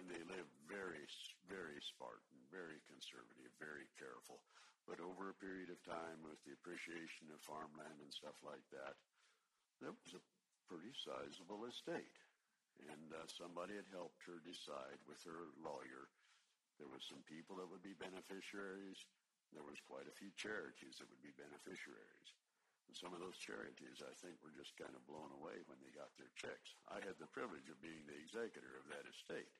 And 0.00 0.08
they 0.08 0.24
lived 0.24 0.54
very, 0.64 1.04
very 1.44 1.76
Spartan, 1.84 2.40
very 2.48 2.80
conservative, 2.88 3.52
very 3.60 3.84
careful. 4.00 4.40
But 4.86 4.98
over 4.98 5.30
a 5.30 5.42
period 5.42 5.70
of 5.70 5.78
time, 5.86 6.26
with 6.26 6.42
the 6.42 6.54
appreciation 6.58 7.30
of 7.30 7.38
farmland 7.46 8.02
and 8.02 8.10
stuff 8.10 8.34
like 8.42 8.64
that, 8.74 8.98
there 9.78 9.94
was 9.94 10.14
a 10.18 10.26
pretty 10.66 10.90
sizable 10.94 11.66
estate. 11.70 12.18
And 12.90 13.14
uh, 13.14 13.28
somebody 13.30 13.78
had 13.78 13.86
helped 13.94 14.26
her 14.26 14.42
decide 14.42 14.98
with 15.06 15.22
her 15.22 15.54
lawyer. 15.62 16.10
There 16.80 16.90
was 16.90 17.06
some 17.06 17.22
people 17.30 17.60
that 17.62 17.70
would 17.70 17.84
be 17.84 17.94
beneficiaries. 17.94 18.98
There 19.54 19.62
was 19.62 19.78
quite 19.86 20.08
a 20.08 20.18
few 20.18 20.34
charities 20.34 20.98
that 20.98 21.06
would 21.06 21.22
be 21.22 21.36
beneficiaries. 21.36 22.28
And 22.88 22.96
some 22.98 23.14
of 23.14 23.22
those 23.22 23.38
charities, 23.38 24.02
I 24.02 24.14
think, 24.18 24.40
were 24.42 24.56
just 24.56 24.74
kind 24.74 24.90
of 24.96 25.06
blown 25.06 25.30
away 25.38 25.62
when 25.70 25.78
they 25.78 25.94
got 25.94 26.10
their 26.18 26.32
checks. 26.34 26.74
I 26.90 26.98
had 27.04 27.20
the 27.22 27.30
privilege 27.30 27.70
of 27.70 27.78
being 27.78 28.02
the 28.08 28.18
executor 28.18 28.82
of 28.82 28.88
that 28.90 29.06
estate. 29.06 29.52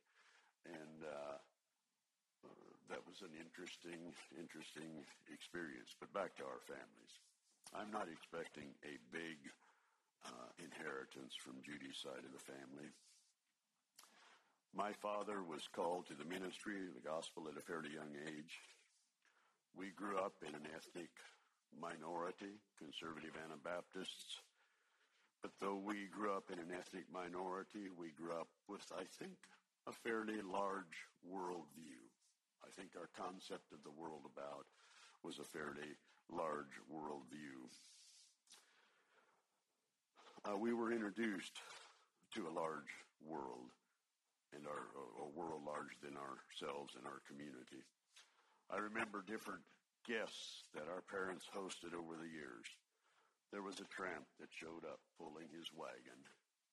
And 0.66 0.98
uh, 1.06 1.38
that 2.90 3.02
was 3.06 3.22
an 3.22 3.34
interesting, 3.38 4.14
interesting 4.34 5.04
experience. 5.30 5.94
But 5.98 6.14
back 6.14 6.34
to 6.38 6.44
our 6.46 6.62
families. 6.64 7.14
I'm 7.72 7.90
not 7.90 8.08
expecting 8.10 8.74
a 8.84 9.00
big 9.10 9.38
uh, 10.26 10.50
inheritance 10.60 11.32
from 11.38 11.62
Judy's 11.64 11.98
side 11.98 12.22
of 12.22 12.32
the 12.34 12.46
family. 12.46 12.90
My 14.72 14.92
father 15.04 15.42
was 15.44 15.68
called 15.72 16.08
to 16.08 16.16
the 16.16 16.28
ministry 16.28 16.80
of 16.88 16.96
the 16.96 17.04
gospel 17.04 17.48
at 17.48 17.60
a 17.60 17.64
fairly 17.64 17.92
young 17.92 18.12
age. 18.28 18.60
We 19.76 19.92
grew 19.92 20.18
up 20.18 20.36
in 20.40 20.54
an 20.54 20.68
ethnic 20.72 21.12
minority, 21.72 22.60
conservative 22.76 23.36
Anabaptists. 23.36 24.40
But 25.40 25.52
though 25.60 25.80
we 25.80 26.08
grew 26.12 26.32
up 26.32 26.52
in 26.52 26.58
an 26.60 26.72
ethnic 26.76 27.04
minority, 27.12 27.88
we 27.96 28.12
grew 28.12 28.32
up 28.32 28.48
with, 28.68 28.84
I 28.96 29.04
think, 29.18 29.36
a 29.88 29.92
fairly 29.92 30.40
large 30.40 31.08
worldview. 31.26 32.11
I 32.72 32.80
think 32.80 32.96
our 32.96 33.12
concept 33.12 33.68
of 33.76 33.84
the 33.84 33.92
world 33.92 34.24
about 34.24 34.64
was 35.20 35.36
a 35.36 35.44
fairly 35.44 35.92
large 36.32 36.72
worldview. 36.88 37.68
Uh, 40.48 40.56
we 40.56 40.72
were 40.72 40.88
introduced 40.88 41.60
to 42.32 42.48
a 42.48 42.56
large 42.56 42.88
world 43.20 43.68
and 44.56 44.64
our, 44.64 44.88
a 45.20 45.28
world 45.36 45.68
larger 45.68 46.00
than 46.00 46.16
ourselves 46.16 46.96
and 46.96 47.04
our 47.04 47.20
community. 47.28 47.84
I 48.72 48.80
remember 48.80 49.20
different 49.20 49.68
guests 50.08 50.64
that 50.72 50.88
our 50.88 51.04
parents 51.04 51.44
hosted 51.52 51.92
over 51.92 52.16
the 52.16 52.32
years. 52.32 52.64
There 53.52 53.60
was 53.60 53.84
a 53.84 53.92
tramp 53.92 54.24
that 54.40 54.48
showed 54.48 54.88
up 54.88 55.04
pulling 55.20 55.52
his 55.52 55.68
wagon 55.76 56.24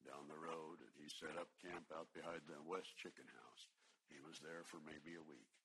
down 0.07 0.31
the 0.31 0.39
road 0.39 0.79
and 0.79 0.95
he 0.95 1.11
set 1.11 1.35
up 1.35 1.51
camp 1.59 1.91
out 1.91 2.07
behind 2.15 2.47
the 2.47 2.55
West 2.63 2.95
Chicken 2.95 3.27
House. 3.35 3.67
He 4.07 4.23
was 4.23 4.39
there 4.39 4.63
for 4.63 4.79
maybe 4.87 5.19
a 5.19 5.27
week. 5.27 5.58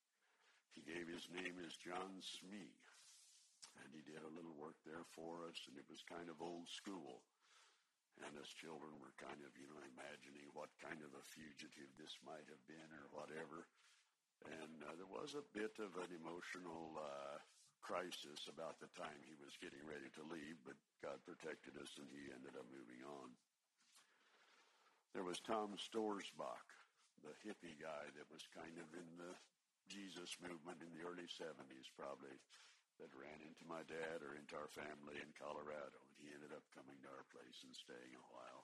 He 0.75 0.83
gave 0.83 1.07
his 1.07 1.31
name 1.31 1.55
as 1.63 1.79
John 1.79 2.19
Smee 2.19 2.75
and 3.79 3.87
he 3.95 4.03
did 4.03 4.21
a 4.23 4.35
little 4.35 4.55
work 4.59 4.75
there 4.83 5.07
for 5.15 5.47
us 5.47 5.59
and 5.71 5.79
it 5.79 5.87
was 5.87 6.03
kind 6.03 6.27
of 6.27 6.43
old 6.43 6.67
school. 6.67 7.23
And 8.23 8.31
as 8.39 8.47
children, 8.47 8.95
we're 8.99 9.15
kind 9.19 9.39
of, 9.43 9.51
you 9.59 9.67
know, 9.67 9.79
imagining 9.91 10.47
what 10.55 10.71
kind 10.79 11.03
of 11.03 11.11
a 11.11 11.27
fugitive 11.35 11.91
this 11.99 12.15
might 12.23 12.47
have 12.47 12.63
been 12.63 12.89
or 12.95 13.11
whatever. 13.11 13.67
And 14.47 14.83
uh, 14.87 14.95
there 14.95 15.11
was 15.11 15.35
a 15.35 15.43
bit 15.51 15.75
of 15.83 15.95
an 15.99 16.11
emotional 16.15 16.95
uh, 16.95 17.39
crisis 17.83 18.47
about 18.47 18.79
the 18.79 18.91
time 18.95 19.19
he 19.27 19.35
was 19.37 19.59
getting 19.59 19.83
ready 19.83 20.07
to 20.15 20.31
leave, 20.31 20.55
but 20.63 20.79
God 21.03 21.19
protected 21.27 21.75
us 21.75 21.91
and 21.99 22.07
he 22.07 22.31
ended 22.31 22.55
up 22.55 22.67
moving 22.71 23.03
on. 23.03 23.35
There 25.11 25.27
was 25.27 25.43
Tom 25.43 25.75
Storsbach, 25.75 26.67
the 27.23 27.35
hippie 27.43 27.75
guy 27.79 28.05
that 28.15 28.27
was 28.31 28.47
kind 28.51 28.75
of 28.79 28.87
in 28.95 29.09
the 29.19 29.31
Jesus 29.87 30.35
movement 30.41 30.81
in 30.81 30.91
the 30.93 31.05
early 31.05 31.27
70s, 31.29 31.87
probably 31.95 32.35
that 32.99 33.11
ran 33.11 33.43
into 33.43 33.67
my 33.67 33.83
dad 33.85 34.23
or 34.23 34.39
into 34.39 34.55
our 34.55 34.71
family 34.71 35.19
in 35.19 35.35
Colorado. 35.35 35.99
And 35.99 36.17
he 36.19 36.31
ended 36.31 36.55
up 36.55 36.63
coming 36.71 36.95
to 37.03 37.11
our 37.11 37.27
place 37.31 37.59
and 37.67 37.75
staying 37.75 38.15
a 38.15 38.29
while. 38.31 38.63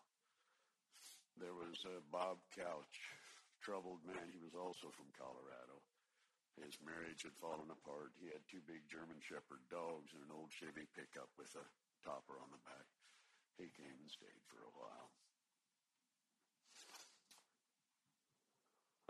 There 1.36 1.55
was 1.55 1.84
uh, 1.84 1.99
Bob 2.11 2.39
Couch, 2.55 2.95
troubled 3.59 4.03
man. 4.07 4.32
He 4.32 4.39
was 4.39 4.55
also 4.55 4.91
from 4.95 5.11
Colorado. 5.15 5.84
His 6.59 6.76
marriage 6.84 7.24
had 7.24 7.36
fallen 7.39 7.72
apart. 7.72 8.11
He 8.19 8.32
had 8.32 8.43
two 8.47 8.63
big 8.67 8.84
German 8.91 9.19
Shepherd 9.24 9.63
dogs 9.72 10.11
and 10.11 10.24
an 10.28 10.36
old 10.36 10.51
Chevy 10.51 10.88
pickup 10.91 11.32
with 11.39 11.51
a 11.55 11.65
topper 12.03 12.36
on 12.39 12.51
the 12.51 12.61
back. 12.67 12.88
He 13.55 13.72
came 13.72 13.95
and 13.99 14.11
stayed 14.11 14.43
for 14.47 14.59
a 14.63 14.76
while. 14.76 15.09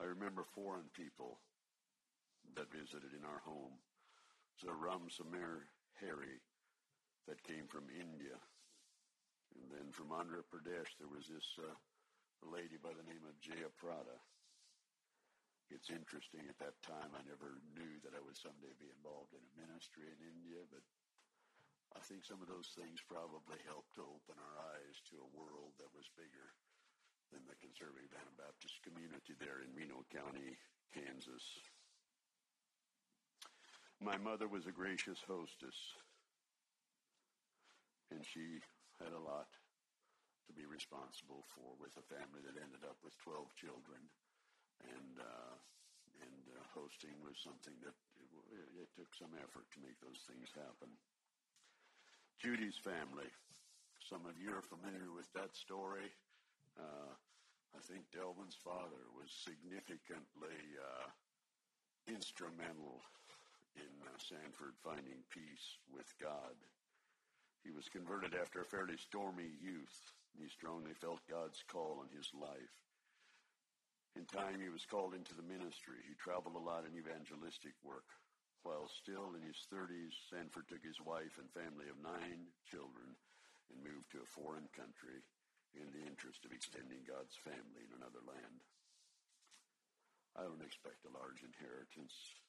I 0.01 0.09
remember 0.09 0.45
foreign 0.57 0.89
people 0.97 1.37
that 2.55 2.71
visited 2.71 3.13
in 3.13 3.23
our 3.25 3.41
home 3.45 3.79
a 4.61 4.69
Ram 4.69 5.09
Samir 5.09 5.65
Hari 5.97 6.37
that 7.25 7.41
came 7.41 7.65
from 7.65 7.89
India. 7.89 8.37
And 9.57 9.65
then 9.73 9.89
from 9.89 10.13
Andhra 10.13 10.45
Pradesh, 10.45 10.93
there 11.01 11.09
was 11.09 11.25
this 11.25 11.57
uh, 11.57 11.73
lady 12.45 12.77
by 12.77 12.93
the 12.93 13.07
name 13.09 13.25
of 13.25 13.41
Jaya 13.41 13.73
Prada. 13.81 14.21
It's 15.73 15.89
interesting, 15.89 16.45
at 16.45 16.61
that 16.61 16.77
time, 16.85 17.09
I 17.17 17.25
never 17.25 17.57
knew 17.73 17.97
that 18.05 18.13
I 18.13 18.21
would 18.21 18.37
someday 18.37 18.75
be 18.77 18.91
involved 18.91 19.33
in 19.33 19.41
a 19.41 19.57
ministry 19.57 20.05
in 20.13 20.19
India, 20.19 20.61
but 20.69 20.83
I 21.97 22.03
think 22.05 22.21
some 22.21 22.43
of 22.43 22.51
those 22.51 22.69
things 22.77 23.01
probably 23.09 23.57
helped 23.65 23.97
to 23.97 24.05
open 24.05 24.37
our 24.37 24.55
eyes 24.77 24.97
to 25.09 25.25
a 25.25 25.33
world 25.33 25.73
that 25.81 25.89
was 25.95 26.05
bigger 26.13 26.53
than 27.33 27.41
the 27.49 27.57
conservative 27.63 28.13
Anabaptist 28.13 28.83
community 28.85 29.33
there 29.41 29.63
in 29.63 29.73
Reno 29.73 30.03
County, 30.11 30.59
Kansas. 30.93 31.70
My 34.01 34.17
mother 34.17 34.49
was 34.49 34.65
a 34.65 34.73
gracious 34.73 35.21
hostess, 35.29 35.77
and 38.09 38.25
she 38.25 38.57
had 38.97 39.13
a 39.13 39.21
lot 39.21 39.45
to 40.49 40.51
be 40.57 40.65
responsible 40.65 41.45
for 41.53 41.77
with 41.77 41.93
a 42.01 42.09
family 42.09 42.41
that 42.41 42.57
ended 42.57 42.81
up 42.81 42.97
with 43.05 43.13
12 43.21 43.53
children. 43.53 44.01
And, 44.89 45.21
uh, 45.21 45.53
and 46.17 46.43
uh, 46.49 46.65
hosting 46.73 47.13
was 47.21 47.37
something 47.45 47.77
that 47.85 47.93
it, 48.49 48.65
it 48.81 48.89
took 48.97 49.13
some 49.13 49.37
effort 49.37 49.69
to 49.69 49.85
make 49.85 50.01
those 50.01 50.25
things 50.25 50.49
happen. 50.57 50.89
Judy's 52.41 52.81
family. 52.81 53.29
Some 54.01 54.25
of 54.25 54.33
you 54.41 54.49
are 54.49 54.65
familiar 54.65 55.13
with 55.13 55.29
that 55.37 55.53
story. 55.53 56.09
Uh, 56.73 57.13
I 57.77 57.81
think 57.85 58.09
Delvin's 58.09 58.57
father 58.57 59.05
was 59.13 59.29
significantly 59.29 60.57
uh, 60.81 61.05
instrumental 62.09 63.05
in 63.75 63.93
uh, 64.03 64.15
Sanford 64.17 64.75
finding 64.83 65.23
peace 65.29 65.79
with 65.91 66.07
God. 66.19 66.55
He 67.63 67.71
was 67.71 67.89
converted 67.89 68.33
after 68.33 68.61
a 68.61 68.71
fairly 68.71 68.97
stormy 68.97 69.53
youth. 69.61 69.97
He 70.33 70.49
strongly 70.49 70.93
felt 70.97 71.21
God's 71.29 71.61
call 71.69 72.01
on 72.01 72.09
his 72.09 72.31
life. 72.33 72.75
In 74.17 74.25
time, 74.27 74.59
he 74.59 74.67
was 74.67 74.83
called 74.83 75.13
into 75.13 75.35
the 75.37 75.45
ministry. 75.45 76.03
He 76.03 76.17
traveled 76.19 76.57
a 76.57 76.63
lot 76.63 76.83
in 76.83 76.97
evangelistic 76.97 77.77
work. 77.85 78.07
While 78.63 78.89
still 78.91 79.33
in 79.33 79.41
his 79.41 79.57
30s, 79.71 80.13
Sanford 80.29 80.67
took 80.67 80.83
his 80.83 80.99
wife 81.01 81.39
and 81.39 81.49
family 81.49 81.87
of 81.87 81.97
nine 82.03 82.51
children 82.67 83.15
and 83.71 83.81
moved 83.81 84.11
to 84.11 84.21
a 84.21 84.33
foreign 84.35 84.67
country 84.75 85.23
in 85.73 85.87
the 85.95 86.03
interest 86.03 86.43
of 86.43 86.51
extending 86.51 87.07
God's 87.07 87.39
family 87.39 87.87
in 87.87 87.95
another 87.95 88.21
land. 88.27 88.59
I 90.35 90.43
don't 90.43 90.63
expect 90.63 91.07
a 91.07 91.15
large 91.15 91.43
inheritance 91.43 92.40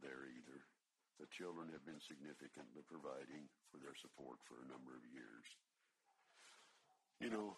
there 0.00 0.28
either. 0.28 0.60
The 1.18 1.30
children 1.32 1.72
have 1.72 1.84
been 1.88 2.00
significantly 2.00 2.84
providing 2.84 3.48
for 3.72 3.80
their 3.80 3.96
support 3.96 4.36
for 4.44 4.60
a 4.60 4.68
number 4.68 4.92
of 4.92 5.04
years. 5.08 5.46
You 7.20 7.32
know, 7.32 7.56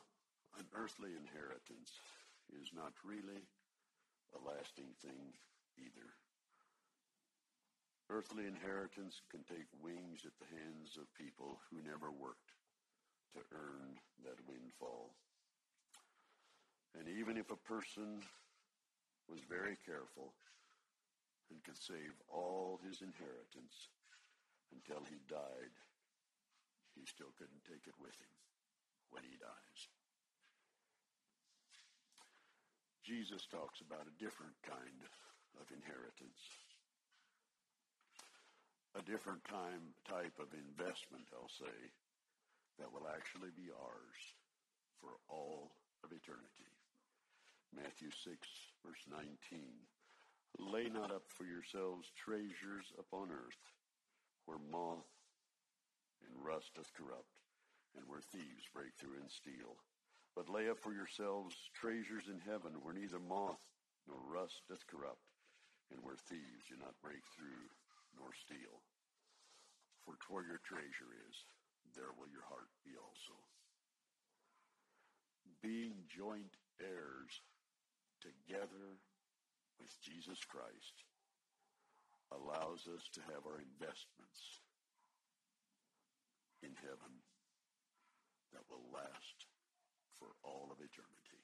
an 0.59 0.66
earthly 0.74 1.18
inheritance 1.18 1.91
is 2.55 2.70
not 2.70 2.95
really 3.03 3.43
a 4.34 4.41
lasting 4.41 4.95
thing 5.03 5.34
either. 5.78 6.09
Earthly 8.09 8.47
inheritance 8.47 9.20
can 9.28 9.45
take 9.45 9.68
wings 9.82 10.24
at 10.24 10.32
the 10.41 10.49
hands 10.55 10.97
of 10.97 11.05
people 11.18 11.61
who 11.68 11.84
never 11.84 12.09
worked 12.09 12.55
to 13.36 13.41
earn 13.53 14.01
that 14.24 14.41
windfall. 14.49 15.12
And 16.97 17.05
even 17.09 17.36
if 17.36 17.51
a 17.51 17.68
person 17.68 18.22
was 19.28 19.41
very 19.45 19.76
careful 19.84 20.32
and 21.51 21.64
could 21.64 21.78
save 21.78 22.12
all 22.28 22.80
his 22.84 23.01
inheritance 23.01 23.88
until 24.72 25.04
he 25.08 25.20
died, 25.29 25.75
he 26.95 27.07
still 27.07 27.33
couldn't 27.38 27.64
take 27.64 27.87
it 27.88 27.96
with 28.00 28.14
him 28.20 28.34
when 29.11 29.25
he 29.25 29.37
dies. 29.41 29.80
Jesus 33.08 33.49
talks 33.49 33.80
about 33.80 34.04
a 34.04 34.20
different 34.20 34.53
kind 34.68 35.00
of 35.57 35.64
inheritance, 35.72 36.45
a 38.92 39.00
different 39.00 39.41
time, 39.49 39.96
type 40.04 40.37
of 40.37 40.53
investment, 40.53 41.25
I'll 41.33 41.49
say, 41.49 41.79
that 42.76 42.92
will 42.92 43.08
actually 43.08 43.50
be 43.57 43.72
ours 43.72 44.20
for 45.00 45.16
all 45.33 45.72
of 46.04 46.12
eternity. 46.12 46.68
Matthew 47.72 48.12
6, 48.12 48.37
verse 48.84 49.04
19. 49.08 49.33
Lay 50.59 50.89
not 50.91 51.11
up 51.14 51.22
for 51.30 51.47
yourselves 51.47 52.11
treasures 52.18 52.91
upon 52.99 53.30
earth, 53.30 53.63
where 54.45 54.59
moth 54.59 55.07
and 56.26 56.35
rust 56.45 56.75
doth 56.75 56.93
corrupt, 56.95 57.30
and 57.97 58.05
where 58.09 58.21
thieves 58.21 58.67
break 58.75 58.91
through 58.99 59.22
and 59.22 59.30
steal. 59.30 59.79
But 60.35 60.51
lay 60.51 60.68
up 60.68 60.79
for 60.79 60.93
yourselves 60.93 61.55
treasures 61.75 62.26
in 62.26 62.41
heaven, 62.43 62.75
where 62.83 62.95
neither 62.95 63.18
moth 63.18 63.63
nor 64.07 64.18
rust 64.18 64.63
doth 64.68 64.87
corrupt, 64.87 65.22
and 65.91 66.03
where 66.03 66.18
thieves 66.18 66.67
do 66.68 66.76
not 66.76 67.01
break 67.03 67.22
through 67.35 67.71
nor 68.18 68.35
steal. 68.35 68.83
For 70.05 70.18
where 70.29 70.45
your 70.45 70.61
treasure 70.64 71.13
is, 71.29 71.37
there 71.95 72.13
will 72.18 72.29
your 72.29 72.45
heart 72.49 72.72
be 72.85 72.97
also. 72.97 73.37
Being 75.63 76.07
joint 76.09 76.57
heirs 76.80 77.43
together 78.21 78.99
with 79.79 79.95
Jesus 80.03 80.38
Christ 80.45 81.07
allows 82.34 82.84
us 82.91 83.09
to 83.17 83.21
have 83.33 83.46
our 83.49 83.63
investments 83.63 84.61
in 86.63 86.75
heaven 86.84 87.22
that 88.53 88.67
will 88.68 88.84
last 88.92 89.38
for 90.18 90.34
all 90.45 90.68
of 90.68 90.83
eternity. 90.83 91.42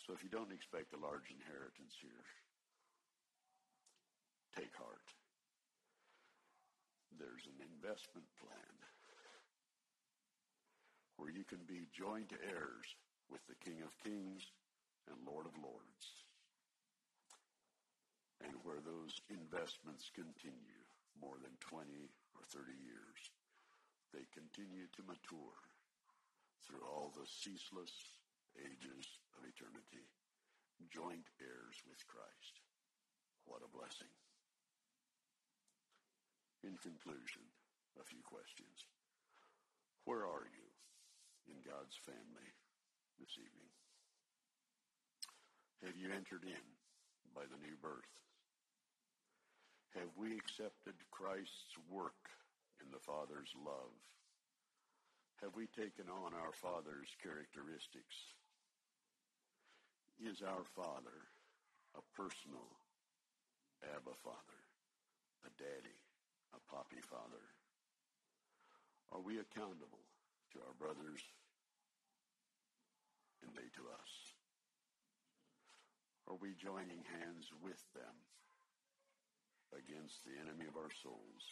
So 0.00 0.12
if 0.12 0.20
you 0.20 0.28
don't 0.28 0.52
expect 0.52 0.92
a 0.92 1.00
large 1.00 1.32
inheritance 1.32 1.96
here, 2.00 2.26
take 4.52 4.74
heart. 4.76 5.08
There's 7.16 7.46
an 7.46 7.62
investment 7.62 8.26
plan 8.36 8.74
where 11.16 11.30
you 11.30 11.44
can 11.46 11.62
be 11.64 11.88
joint 11.94 12.34
heirs 12.42 12.88
with 13.30 13.40
the 13.48 13.56
King 13.64 13.80
of 13.80 13.96
Kings 14.02 14.44
and 15.10 15.20
Lord 15.26 15.46
of 15.46 15.56
Lords, 15.60 16.04
and 18.42 18.56
where 18.62 18.80
those 18.80 19.20
investments 19.28 20.10
continue 20.12 20.82
more 21.20 21.38
than 21.40 21.54
20 21.60 21.86
or 22.34 22.42
30 22.50 22.72
years, 22.82 23.20
they 24.12 24.24
continue 24.32 24.86
to 24.94 25.06
mature 25.08 25.58
through 26.64 26.84
all 26.86 27.12
the 27.12 27.28
ceaseless 27.28 27.92
ages 28.56 29.06
of 29.36 29.44
eternity, 29.44 30.06
joint 30.88 31.26
heirs 31.40 31.76
with 31.84 32.00
Christ. 32.06 32.54
What 33.44 33.64
a 33.64 33.70
blessing. 33.70 34.10
In 36.64 36.80
conclusion, 36.80 37.44
a 38.00 38.04
few 38.08 38.24
questions. 38.24 38.88
Where 40.04 40.24
are 40.24 40.48
you 40.48 40.68
in 41.48 41.60
God's 41.60 41.96
family 42.04 42.48
this 43.20 43.36
evening? 43.36 43.83
Have 45.84 46.00
you 46.00 46.08
entered 46.16 46.48
in 46.48 46.64
by 47.36 47.44
the 47.44 47.60
new 47.60 47.76
birth? 47.76 48.08
Have 49.92 50.08
we 50.16 50.32
accepted 50.32 50.96
Christ's 51.12 51.76
work 51.92 52.32
in 52.80 52.88
the 52.88 53.04
Father's 53.04 53.52
love? 53.52 53.92
Have 55.44 55.52
we 55.52 55.68
taken 55.76 56.08
on 56.08 56.32
our 56.32 56.56
Father's 56.56 57.12
characteristics? 57.20 58.16
Is 60.24 60.40
our 60.40 60.64
Father 60.72 61.28
a 61.92 62.02
personal 62.16 62.64
Abba 63.84 64.16
Father, 64.24 64.60
a 65.44 65.52
daddy, 65.60 66.00
a 66.56 66.60
poppy 66.72 67.04
father? 67.04 67.44
Are 69.12 69.20
we 69.20 69.36
accountable 69.36 70.08
to 70.56 70.64
our 70.64 70.72
brothers 70.80 71.20
and 73.44 73.52
they 73.52 73.68
to 73.76 73.84
us? 73.92 74.23
Are 76.24 76.40
we 76.40 76.56
joining 76.56 77.04
hands 77.20 77.52
with 77.60 77.84
them 77.92 78.16
against 79.76 80.24
the 80.24 80.40
enemy 80.40 80.64
of 80.64 80.80
our 80.80 80.92
souls? 81.04 81.44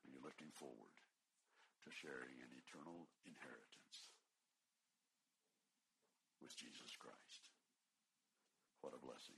Are 0.00 0.08
you 0.08 0.24
looking 0.24 0.48
forward 0.56 0.96
to 1.84 1.88
sharing 1.92 2.40
an 2.40 2.52
eternal 2.56 3.12
inheritance 3.28 4.16
with 6.40 6.56
Jesus 6.56 6.96
Christ? 6.96 7.52
What 8.80 8.96
a 8.96 9.04
blessing. 9.04 9.36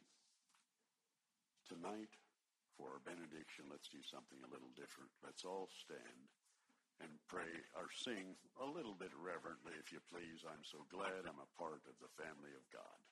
Tonight, 1.67 2.15
for 2.79 2.95
our 2.95 3.03
benediction, 3.03 3.67
let's 3.67 3.91
do 3.91 3.99
something 4.07 4.39
a 4.47 4.53
little 4.55 4.71
different. 4.79 5.11
Let's 5.27 5.43
all 5.43 5.67
stand 5.75 6.31
and 7.03 7.11
pray 7.27 7.51
or 7.75 7.91
sing 7.91 8.39
a 8.63 8.67
little 8.67 8.95
bit 8.95 9.11
reverently, 9.19 9.75
if 9.75 9.91
you 9.91 9.99
please. 10.07 10.47
I'm 10.47 10.63
so 10.63 10.87
glad 10.87 11.27
I'm 11.27 11.43
a 11.43 11.55
part 11.59 11.83
of 11.83 11.99
the 11.99 12.15
family 12.15 12.55
of 12.55 12.63
God. 12.71 13.03